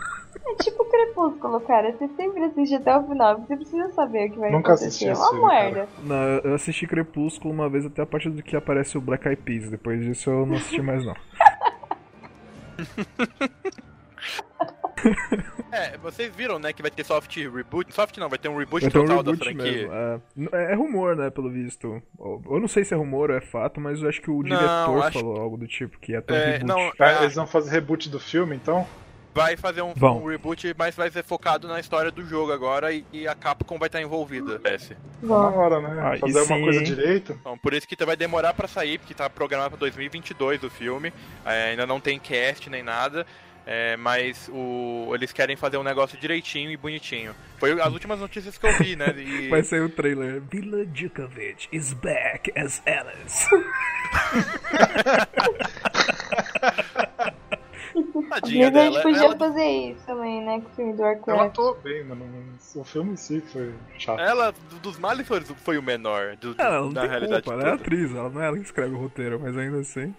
É 0.47 0.55
tipo 0.63 0.85
Crepúsculo, 0.85 1.61
cara. 1.61 1.91
Você 1.93 2.07
sempre 2.09 2.43
assiste 2.43 2.75
até 2.75 2.97
o 2.97 3.07
final, 3.07 3.39
você 3.39 3.55
precisa 3.55 3.89
saber 3.91 4.29
o 4.29 4.31
que 4.33 4.39
vai 4.39 4.51
Nunca 4.51 4.73
assisti 4.73 5.05
acontecer. 5.05 5.09
É 5.09 5.11
esse 5.11 5.21
uma 5.21 5.29
filme, 5.29 5.71
merda. 5.73 5.89
Na- 6.03 6.41
eu 6.43 6.53
assisti 6.55 6.87
Crepúsculo 6.87 7.53
uma 7.53 7.69
vez 7.69 7.85
até 7.85 8.01
a 8.01 8.05
partir 8.05 8.29
do 8.29 8.43
que 8.43 8.55
aparece 8.55 8.97
o 8.97 9.01
Black 9.01 9.27
Eyed 9.27 9.41
Peas. 9.41 9.69
Depois 9.69 10.01
disso 10.01 10.29
eu 10.29 10.45
não 10.45 10.55
assisti 10.55 10.81
mais 10.81 11.03
não. 11.05 11.15
É, 15.71 15.97
vocês 15.97 16.33
viram, 16.35 16.57
né, 16.57 16.71
que 16.73 16.81
vai 16.81 16.89
ter 16.89 17.03
soft 17.03 17.35
reboot. 17.35 17.93
Soft 17.93 18.17
não, 18.17 18.29
vai 18.29 18.39
ter 18.39 18.47
um 18.49 18.57
reboot 18.57 18.89
ter 18.89 18.97
um 18.97 19.01
total 19.05 19.21
da 19.23 19.31
reboot 19.31 19.43
franquia. 19.53 19.89
É, 19.91 20.19
N- 20.35 20.49
é 20.53 20.73
rumor, 20.73 21.15
né, 21.15 21.29
pelo 21.29 21.49
visto. 21.51 22.01
Eu 22.17 22.59
não 22.59 22.67
sei 22.67 22.83
se 22.85 22.93
é 22.93 22.97
rumor 22.97 23.29
ou 23.29 23.35
é 23.37 23.41
fato, 23.41 23.79
mas 23.81 24.01
eu 24.01 24.07
acho 24.09 24.21
que 24.21 24.31
o 24.31 24.35
Não, 24.41 24.43
diretor 24.43 25.03
acho- 25.03 25.19
falou 25.19 25.37
algo 25.39 25.57
do 25.57 25.67
tipo, 25.67 25.99
que 25.99 26.13
ia 26.13 26.21
ter 26.21 26.33
um 26.33 26.37
É, 26.37 26.45
reboot. 26.57 26.65
não, 26.65 26.79
Ah, 26.79 26.93
ah, 27.19 27.23
Eles 27.23 27.35
vão 27.35 27.45
fazer 27.45 27.71
reboot 27.71 28.09
do 28.09 28.19
filme, 28.19 28.55
então? 28.55 28.87
Vai 29.35 29.57
fazer 29.57 29.81
um, 29.81 29.93
um 29.93 30.25
reboot, 30.27 30.73
mas 30.77 30.95
vai 30.95 31.11
ser 31.11 31.21
focado 31.21 31.67
na 31.67 31.77
história 31.77 32.09
do 32.09 32.25
jogo 32.25 32.53
agora 32.53 32.93
e, 32.93 33.03
e 33.11 33.27
a 33.27 33.35
Capcom 33.35 33.77
vai 33.77 33.87
estar 33.87 34.01
envolvida. 34.01 34.61
Parece. 34.61 34.95
Na 35.21 35.49
hora, 35.49 35.81
né? 35.81 36.01
Ah, 36.01 36.17
fazer 36.17 36.39
uma 36.39 36.45
sim, 36.45 36.63
coisa 36.63 36.79
hein? 36.79 36.85
direito. 36.85 37.33
Então, 37.33 37.57
por 37.57 37.73
isso 37.73 37.85
que 37.85 38.05
vai 38.05 38.15
demorar 38.15 38.53
pra 38.53 38.65
sair, 38.65 38.97
porque 38.97 39.13
tá 39.13 39.29
programado 39.29 39.71
pra 39.71 39.79
2022 39.79 40.63
o 40.63 40.69
filme. 40.69 41.11
É, 41.45 41.71
ainda 41.71 41.85
não 41.85 41.99
tem 41.99 42.17
cast 42.17 42.69
nem 42.69 42.81
nada. 42.81 43.27
é, 43.65 43.97
mas 43.97 44.49
o, 44.53 45.11
eles 45.13 45.33
querem 45.33 45.55
fazer 45.55 45.77
um 45.77 45.83
negócio 45.83 46.17
direitinho 46.17 46.71
e 46.71 46.77
bonitinho. 46.77 47.35
Foi 47.57 47.79
as 47.81 47.91
últimas 47.91 48.19
notícias 48.19 48.57
que 48.57 48.65
eu 48.65 48.73
vi, 48.77 48.95
né? 48.95 49.13
E, 49.17 49.47
Vai 49.49 49.63
sair 49.63 49.81
o 49.81 49.89
trailer. 49.89 50.41
Vila 50.49 50.85
Djokovic 50.85 51.67
is 51.73 51.93
back 51.93 52.51
as 52.57 52.81
Alice. 52.85 53.47
tadinha 58.41 58.71
dela. 58.71 59.01
podia 59.01 59.23
Ela, 59.25 59.35
fazer 59.37 59.65
isso 59.65 60.05
também, 60.05 60.45
né? 60.45 60.61
Com 60.61 60.67
o 60.67 60.75
filme 60.75 60.93
do 60.93 61.01
Ela 61.03 61.11
Warcraft. 61.13 61.45
atuou 61.51 61.77
bem, 61.83 62.03
mano. 62.03 62.25
O 62.75 62.83
filme 62.83 63.13
em 63.13 63.17
si 63.17 63.41
foi 63.41 63.73
chato. 63.97 64.19
ela, 64.19 64.51
do- 64.51 64.79
dos 64.79 64.97
males, 64.99 65.27
foi, 65.27 65.41
foi 65.41 65.77
o 65.77 65.83
menor. 65.83 66.35
Do, 66.37 66.55
Ela 66.57 66.81
não 66.81 66.93
da 66.93 67.01
tem 67.01 67.09
realidade 67.09 67.43
culpa, 67.43 67.59
ela 67.61 67.69
é 67.69 67.73
atriz, 67.75 68.11
ela 68.15 68.29
não 68.29 68.41
é 68.41 68.47
ela 68.47 68.57
que 68.57 68.63
escreve 68.63 68.93
o 68.93 68.97
roteiro, 68.97 69.39
mas 69.41 69.57
ainda 69.57 69.79
assim. 69.79 70.13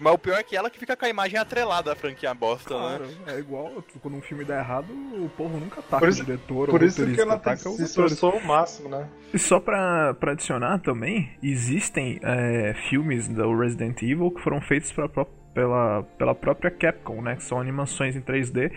Mas 0.00 0.12
o 0.14 0.18
pior 0.18 0.36
é 0.38 0.42
que 0.42 0.56
ela 0.56 0.68
que 0.68 0.78
fica 0.80 0.96
com 0.96 1.04
a 1.04 1.08
imagem 1.08 1.38
atrelada 1.38 1.90
da 1.90 1.96
franquia 1.96 2.34
bosta, 2.34 2.70
Claro, 2.70 3.04
né? 3.06 3.34
é 3.34 3.38
igual 3.38 3.70
quando 4.02 4.16
um 4.16 4.20
filme 4.20 4.44
dá 4.44 4.58
errado, 4.58 4.88
o 4.92 5.30
povo 5.36 5.58
nunca 5.58 5.78
ataca 5.80 5.98
Por 6.00 6.08
isso- 6.08 6.22
o 6.22 6.24
diretor 6.24 6.68
Por 6.68 6.80
ou 6.80 6.80
o 6.80 6.84
isso 6.84 6.96
que 6.96 7.02
roteirista, 7.02 7.22
ela 7.22 7.34
ataca 7.34 7.56
se 7.70 7.82
esforçou 7.84 8.32
ao 8.32 8.40
máximo, 8.40 8.88
né? 8.88 9.08
E 9.32 9.38
só 9.38 9.60
pra, 9.60 10.12
pra 10.14 10.32
adicionar 10.32 10.80
também, 10.80 11.30
existem 11.42 12.18
é, 12.22 12.74
filmes 12.90 13.28
do 13.28 13.56
Resident 13.56 14.02
Evil 14.02 14.30
que 14.32 14.42
foram 14.42 14.60
feitos 14.60 14.90
pra 14.92 15.08
pró- 15.08 15.26
pela, 15.56 16.02
pela 16.18 16.34
própria 16.34 16.70
Capcom, 16.70 17.22
né? 17.22 17.34
Que 17.34 17.42
são 17.42 17.58
animações 17.58 18.14
em 18.14 18.20
3D, 18.20 18.70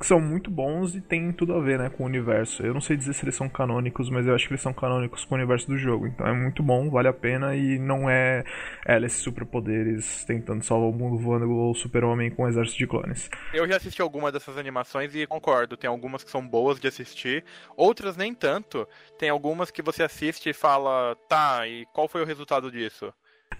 que 0.00 0.06
são 0.06 0.18
muito 0.18 0.50
bons 0.50 0.94
e 0.94 1.00
tem 1.02 1.30
tudo 1.30 1.52
a 1.52 1.60
ver, 1.60 1.78
né, 1.78 1.90
com 1.90 2.04
o 2.04 2.06
universo. 2.06 2.64
Eu 2.64 2.72
não 2.72 2.80
sei 2.80 2.96
dizer 2.96 3.12
se 3.12 3.22
eles 3.22 3.36
são 3.36 3.50
canônicos, 3.50 4.08
mas 4.08 4.26
eu 4.26 4.34
acho 4.34 4.46
que 4.46 4.54
eles 4.54 4.62
são 4.62 4.72
canônicos 4.72 5.26
com 5.26 5.34
o 5.34 5.38
universo 5.38 5.66
do 5.66 5.76
jogo. 5.76 6.06
Então 6.06 6.26
é 6.26 6.32
muito 6.32 6.62
bom, 6.62 6.88
vale 6.88 7.08
a 7.08 7.12
pena 7.12 7.54
e 7.54 7.78
não 7.78 8.08
é 8.08 8.44
Alice 8.86 9.16
superpoderes 9.16 10.24
tentando 10.24 10.64
salvar 10.64 10.88
o 10.88 10.92
mundo 10.92 11.18
voando 11.18 11.44
igual 11.44 11.70
o 11.70 11.74
super-homem 11.74 12.30
com 12.30 12.44
um 12.44 12.48
exército 12.48 12.78
de 12.78 12.86
clones. 12.86 13.28
Eu 13.52 13.68
já 13.68 13.76
assisti 13.76 14.00
algumas 14.00 14.32
dessas 14.32 14.56
animações 14.56 15.14
e 15.14 15.26
concordo. 15.26 15.76
Tem 15.76 15.90
algumas 15.90 16.24
que 16.24 16.30
são 16.30 16.48
boas 16.48 16.80
de 16.80 16.88
assistir, 16.88 17.44
outras 17.76 18.16
nem 18.16 18.34
tanto. 18.34 18.88
Tem 19.18 19.28
algumas 19.28 19.70
que 19.70 19.82
você 19.82 20.02
assiste 20.02 20.48
e 20.48 20.54
fala, 20.54 21.14
tá, 21.28 21.68
e 21.68 21.84
qual 21.92 22.08
foi 22.08 22.22
o 22.22 22.26
resultado 22.26 22.70
disso? 22.70 23.12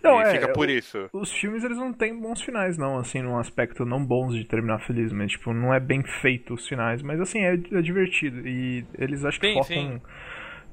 Não, 0.03 0.21
e 0.21 0.23
é, 0.23 0.33
fica 0.33 0.49
por 0.49 0.69
o- 0.69 0.71
isso. 0.71 1.09
Os 1.13 1.33
filmes, 1.33 1.65
eles 1.65 1.77
não 1.77 1.93
têm 1.93 2.19
bons 2.19 2.41
finais, 2.43 2.79
não, 2.79 2.99
assim, 2.99 3.21
num 3.23 3.39
aspecto 3.39 3.85
não 3.85 4.05
bons 4.05 4.35
de 4.35 4.45
terminar 4.45 4.79
feliz, 4.81 5.13
mas, 5.13 5.33
tipo, 5.33 5.53
não 5.53 5.73
é 5.75 5.81
bem 5.81 6.03
feito 6.03 6.55
os 6.55 6.67
finais, 6.67 7.03
mas, 7.03 7.21
assim, 7.21 7.41
é, 7.41 7.55
é 7.55 7.83
divertido, 7.83 8.47
e 8.47 8.85
eles 8.99 9.25
acho 9.25 9.39
que 9.41 9.47
Sim, 9.49 9.55
focam... 9.55 9.67
sim. 9.67 10.01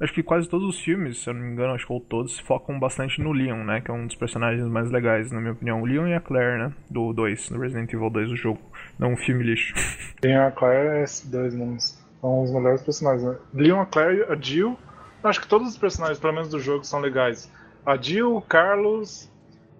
Acho 0.01 0.13
que 0.13 0.23
quase 0.23 0.47
todos 0.47 0.65
os 0.65 0.79
filmes, 0.79 1.21
se 1.21 1.29
eu 1.29 1.33
não 1.33 1.41
me 1.41 1.51
engano, 1.51 1.73
acho 1.73 1.85
que 1.85 1.91
ou 1.91 1.99
todos, 1.99 2.39
focam 2.39 2.79
bastante 2.79 3.21
no 3.21 3.33
Leon, 3.33 3.65
né, 3.65 3.81
que 3.81 3.91
é 3.91 3.93
um 3.93 4.07
dos 4.07 4.15
personagens 4.15 4.65
mais 4.69 4.89
legais, 4.89 5.29
na 5.29 5.41
minha 5.41 5.51
opinião. 5.51 5.81
O 5.81 5.85
Leon 5.85 6.07
e 6.07 6.13
a 6.13 6.21
Claire, 6.21 6.57
né, 6.57 6.73
do 6.89 7.11
2, 7.11 7.49
do 7.49 7.59
Resident 7.59 7.91
Evil 7.93 8.09
2 8.09 8.29
do 8.29 8.35
jogo, 8.37 8.61
não 8.97 9.11
um 9.11 9.17
filme 9.17 9.43
lixo. 9.43 9.73
Tem 10.21 10.37
a 10.37 10.51
Claire 10.51 10.99
e 10.99 11.03
esses 11.03 11.29
dois 11.29 11.53
nomes. 11.53 11.99
São 12.21 12.43
os 12.43 12.51
melhores 12.51 12.81
personagens, 12.81 13.23
né? 13.23 13.35
Leon, 13.53 13.81
a 13.81 13.85
Claire, 13.85 14.23
a 14.29 14.35
Jill. 14.35 14.77
Acho 15.21 15.41
que 15.41 15.47
todos 15.49 15.67
os 15.67 15.77
personagens, 15.77 16.17
pelo 16.17 16.31
menos 16.33 16.49
do 16.49 16.59
jogo, 16.61 16.85
são 16.85 17.01
legais. 17.01 17.51
A 17.89 17.97
Jill, 17.97 18.35
o 18.35 18.39
Carlos, 18.39 19.31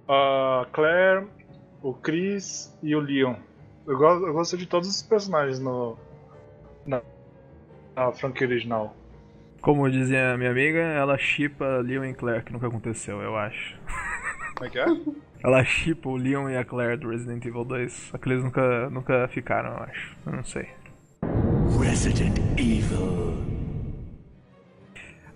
a 0.07 0.66
Claire, 0.72 1.28
o 1.80 1.93
Chris 1.93 2.76
e 2.82 2.95
o 2.95 2.99
Leon. 2.99 3.36
Eu 3.86 3.99
gosto, 3.99 4.26
eu 4.26 4.34
gosto 4.34 4.57
de 4.57 4.66
todos 4.66 4.89
os 4.89 5.03
personagens 5.03 5.60
no, 5.60 5.95
na, 6.88 7.03
na 7.95 8.12
franquia 8.12 8.47
original. 8.47 8.97
Como 9.62 9.88
dizia 9.91 10.34
a 10.34 10.38
minha 10.39 10.49
amiga, 10.49 10.80
ela 10.80 11.20
chipa 11.20 11.84
Leon 11.84 12.05
e 12.05 12.14
Claire, 12.16 12.43
que 12.43 12.51
nunca 12.51 12.66
aconteceu, 12.66 13.22
eu 13.22 13.38
acho. 13.38 13.78
Como 14.55 14.66
é 14.66 14.70
que 14.72 14.80
é? 14.80 14.86
Ela 15.45 15.64
chipa 15.64 16.10
o 16.10 16.18
Leon 16.18 16.49
e 16.49 16.57
a 16.57 16.66
Claire 16.66 16.97
do 16.97 17.10
Resident 17.10 17.45
Evil 17.45 17.64
2, 17.64 17.93
só 17.93 18.18
que 18.18 18.28
eles 18.28 18.43
nunca, 18.43 18.89
nunca 18.89 19.28
ficaram, 19.28 19.70
eu 19.70 19.84
acho. 19.84 20.18
Eu 20.26 20.34
não 20.34 20.43
sei. 20.43 20.68
Resident 21.80 22.39
Evil. 22.57 23.49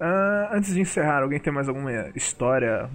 Ah, 0.05 0.49
antes 0.51 0.73
de 0.73 0.81
encerrar, 0.81 1.23
alguém 1.23 1.39
tem 1.39 1.53
mais 1.53 1.69
alguma 1.69 2.09
história 2.13 2.89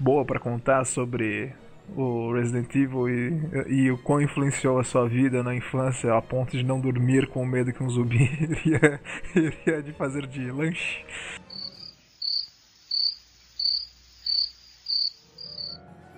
boa 0.00 0.24
pra 0.24 0.40
contar 0.40 0.86
sobre 0.86 1.52
o 1.94 2.32
Resident 2.32 2.74
Evil 2.74 3.06
e, 3.06 3.64
e 3.68 3.90
o 3.90 3.98
quão 3.98 4.18
influenciou 4.22 4.78
a 4.78 4.82
sua 4.82 5.06
vida 5.06 5.42
na 5.42 5.54
infância 5.54 6.14
a 6.16 6.22
ponto 6.22 6.56
de 6.56 6.64
não 6.64 6.80
dormir 6.80 7.26
com 7.28 7.44
medo 7.44 7.70
que 7.70 7.82
um 7.82 7.90
zumbi 7.90 8.24
iria, 8.40 8.98
iria 9.36 9.82
de 9.82 9.92
fazer 9.92 10.26
de 10.26 10.50
lanche? 10.50 11.04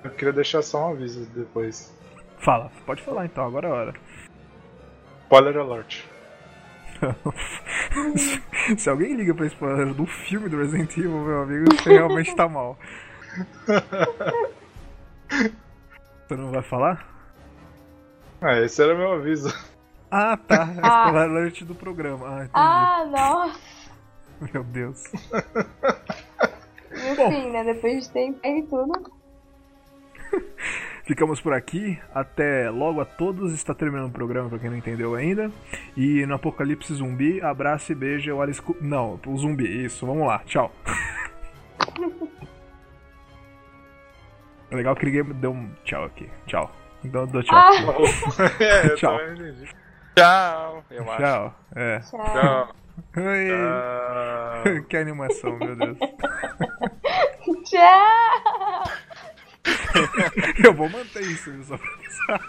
Eu 0.05 0.11
queria 0.12 0.32
deixar 0.32 0.62
só 0.62 0.90
um 0.90 0.92
aviso 0.92 1.28
depois. 1.34 1.92
Fala, 2.38 2.70
pode 2.86 3.03
falar 3.03 3.26
então, 3.26 3.44
agora 3.44 3.66
é 3.66 3.70
a 3.72 3.74
hora. 3.74 3.94
Spoiler 5.24 5.57
alert. 5.57 6.05
Se 8.78 8.88
alguém 8.90 9.14
liga 9.14 9.34
pra 9.34 9.47
spoiler 9.47 9.92
do 9.94 10.07
filme 10.07 10.49
do 10.49 10.59
Resident 10.59 10.97
Evil, 10.97 11.20
meu 11.20 11.42
amigo, 11.42 11.64
você 11.74 11.90
realmente 11.90 12.34
tá 12.34 12.49
mal. 12.49 12.78
Você 15.28 16.36
não 16.36 16.51
vai 16.51 16.62
falar? 16.62 17.07
Ah, 18.40 18.59
esse 18.61 18.82
era 18.82 18.94
meu 18.97 19.12
aviso. 19.12 19.49
Ah, 20.11 20.36
tá. 20.36 20.68
É 20.76 20.80
Ah. 20.82 21.05
spoiler 21.07 21.30
alert 21.30 21.62
do 21.64 21.74
programa. 21.74 22.26
Ah, 22.26 22.44
entendi. 22.44 22.51
Ah, 22.55 23.05
nossa. 23.11 23.61
Meu 24.53 24.64
Deus. 24.64 25.05
Enfim, 26.92 27.51
né? 27.51 27.64
Depois 27.64 28.07
de 28.07 28.12
tempo 28.12 28.38
e 28.44 28.62
tudo. 28.64 29.12
Ficamos 31.07 31.40
por 31.40 31.52
aqui. 31.52 31.98
Até 32.12 32.68
logo 32.68 33.00
a 33.00 33.04
todos. 33.04 33.52
Está 33.52 33.72
terminando 33.72 34.09
o 34.09 34.12
programa 34.12 34.48
pra 34.48 34.59
quem 34.59 34.68
não 34.70 34.76
entendeu 34.76 35.14
ainda. 35.14 35.50
E 35.96 36.26
no 36.26 36.34
Apocalipse 36.34 36.92
Zumbi, 36.94 37.40
abraço 37.40 37.92
e 37.92 37.94
beijo. 37.94 38.28
Eu 38.28 38.42
Alice 38.42 38.61
Cu- 38.61 38.76
Não, 38.80 39.20
o 39.24 39.38
zumbi. 39.38 39.84
Isso, 39.84 40.04
vamos 40.04 40.26
lá. 40.26 40.40
Tchau. 40.40 40.72
É 44.70 44.74
legal 44.76 44.96
que 44.96 45.07
ninguém 45.07 45.22
deu 45.34 45.52
um 45.52 45.70
tchau 45.84 46.04
aqui. 46.04 46.28
Tchau. 46.46 46.70
Então 47.04 47.20
eu 47.20 47.26
dou 47.28 47.42
tchau. 47.42 47.57
Ah. 47.57 47.70
é, 48.62 48.88
Tchau. 48.96 49.18
Tchau, 50.16 50.84
eu 50.90 51.11
acho. 51.12 51.22
Tchau. 51.22 51.54
É. 51.76 51.98
Tchau. 52.00 52.24
Tchau. 52.24 52.74
Oi. 53.16 53.48
Ah, 53.52 54.62
que 54.88 54.96
animação, 54.96 55.57
meu 55.59 55.76
Deus. 55.76 55.98
Tchau. 57.64 58.82
Eu 60.64 60.74
vou 60.74 60.88
manter 60.88 61.22
isso, 61.22 61.51
só 61.64 61.76
pra 61.76 61.92
avisar. 61.92 62.40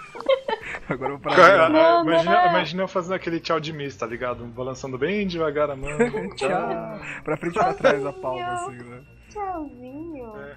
Agora 0.90 1.12
eu 1.12 1.18
vou 1.18 1.20
parar. 1.20 1.36
cara, 1.36 2.02
imagina, 2.02 2.42
é. 2.44 2.50
imagina 2.50 2.84
eu 2.84 2.88
fazendo 2.88 3.14
aquele 3.14 3.40
tchau 3.40 3.60
de 3.60 3.74
miss, 3.74 3.96
tá 3.96 4.06
ligado? 4.06 4.46
Balançando 4.46 4.98
bem 4.98 5.28
devagar 5.28 5.70
a 5.70 5.76
mão. 5.76 5.90
Tchau. 6.36 7.00
Pra 7.24 7.38
frente 7.38 7.56
e 7.56 7.60
pra 7.60 7.74
trás 7.74 8.06
a 8.06 8.14
palma, 8.14 8.54
assim, 8.54 8.78
né? 8.84 9.02
Tchauzinho. 9.30 10.34
É. 10.38 10.56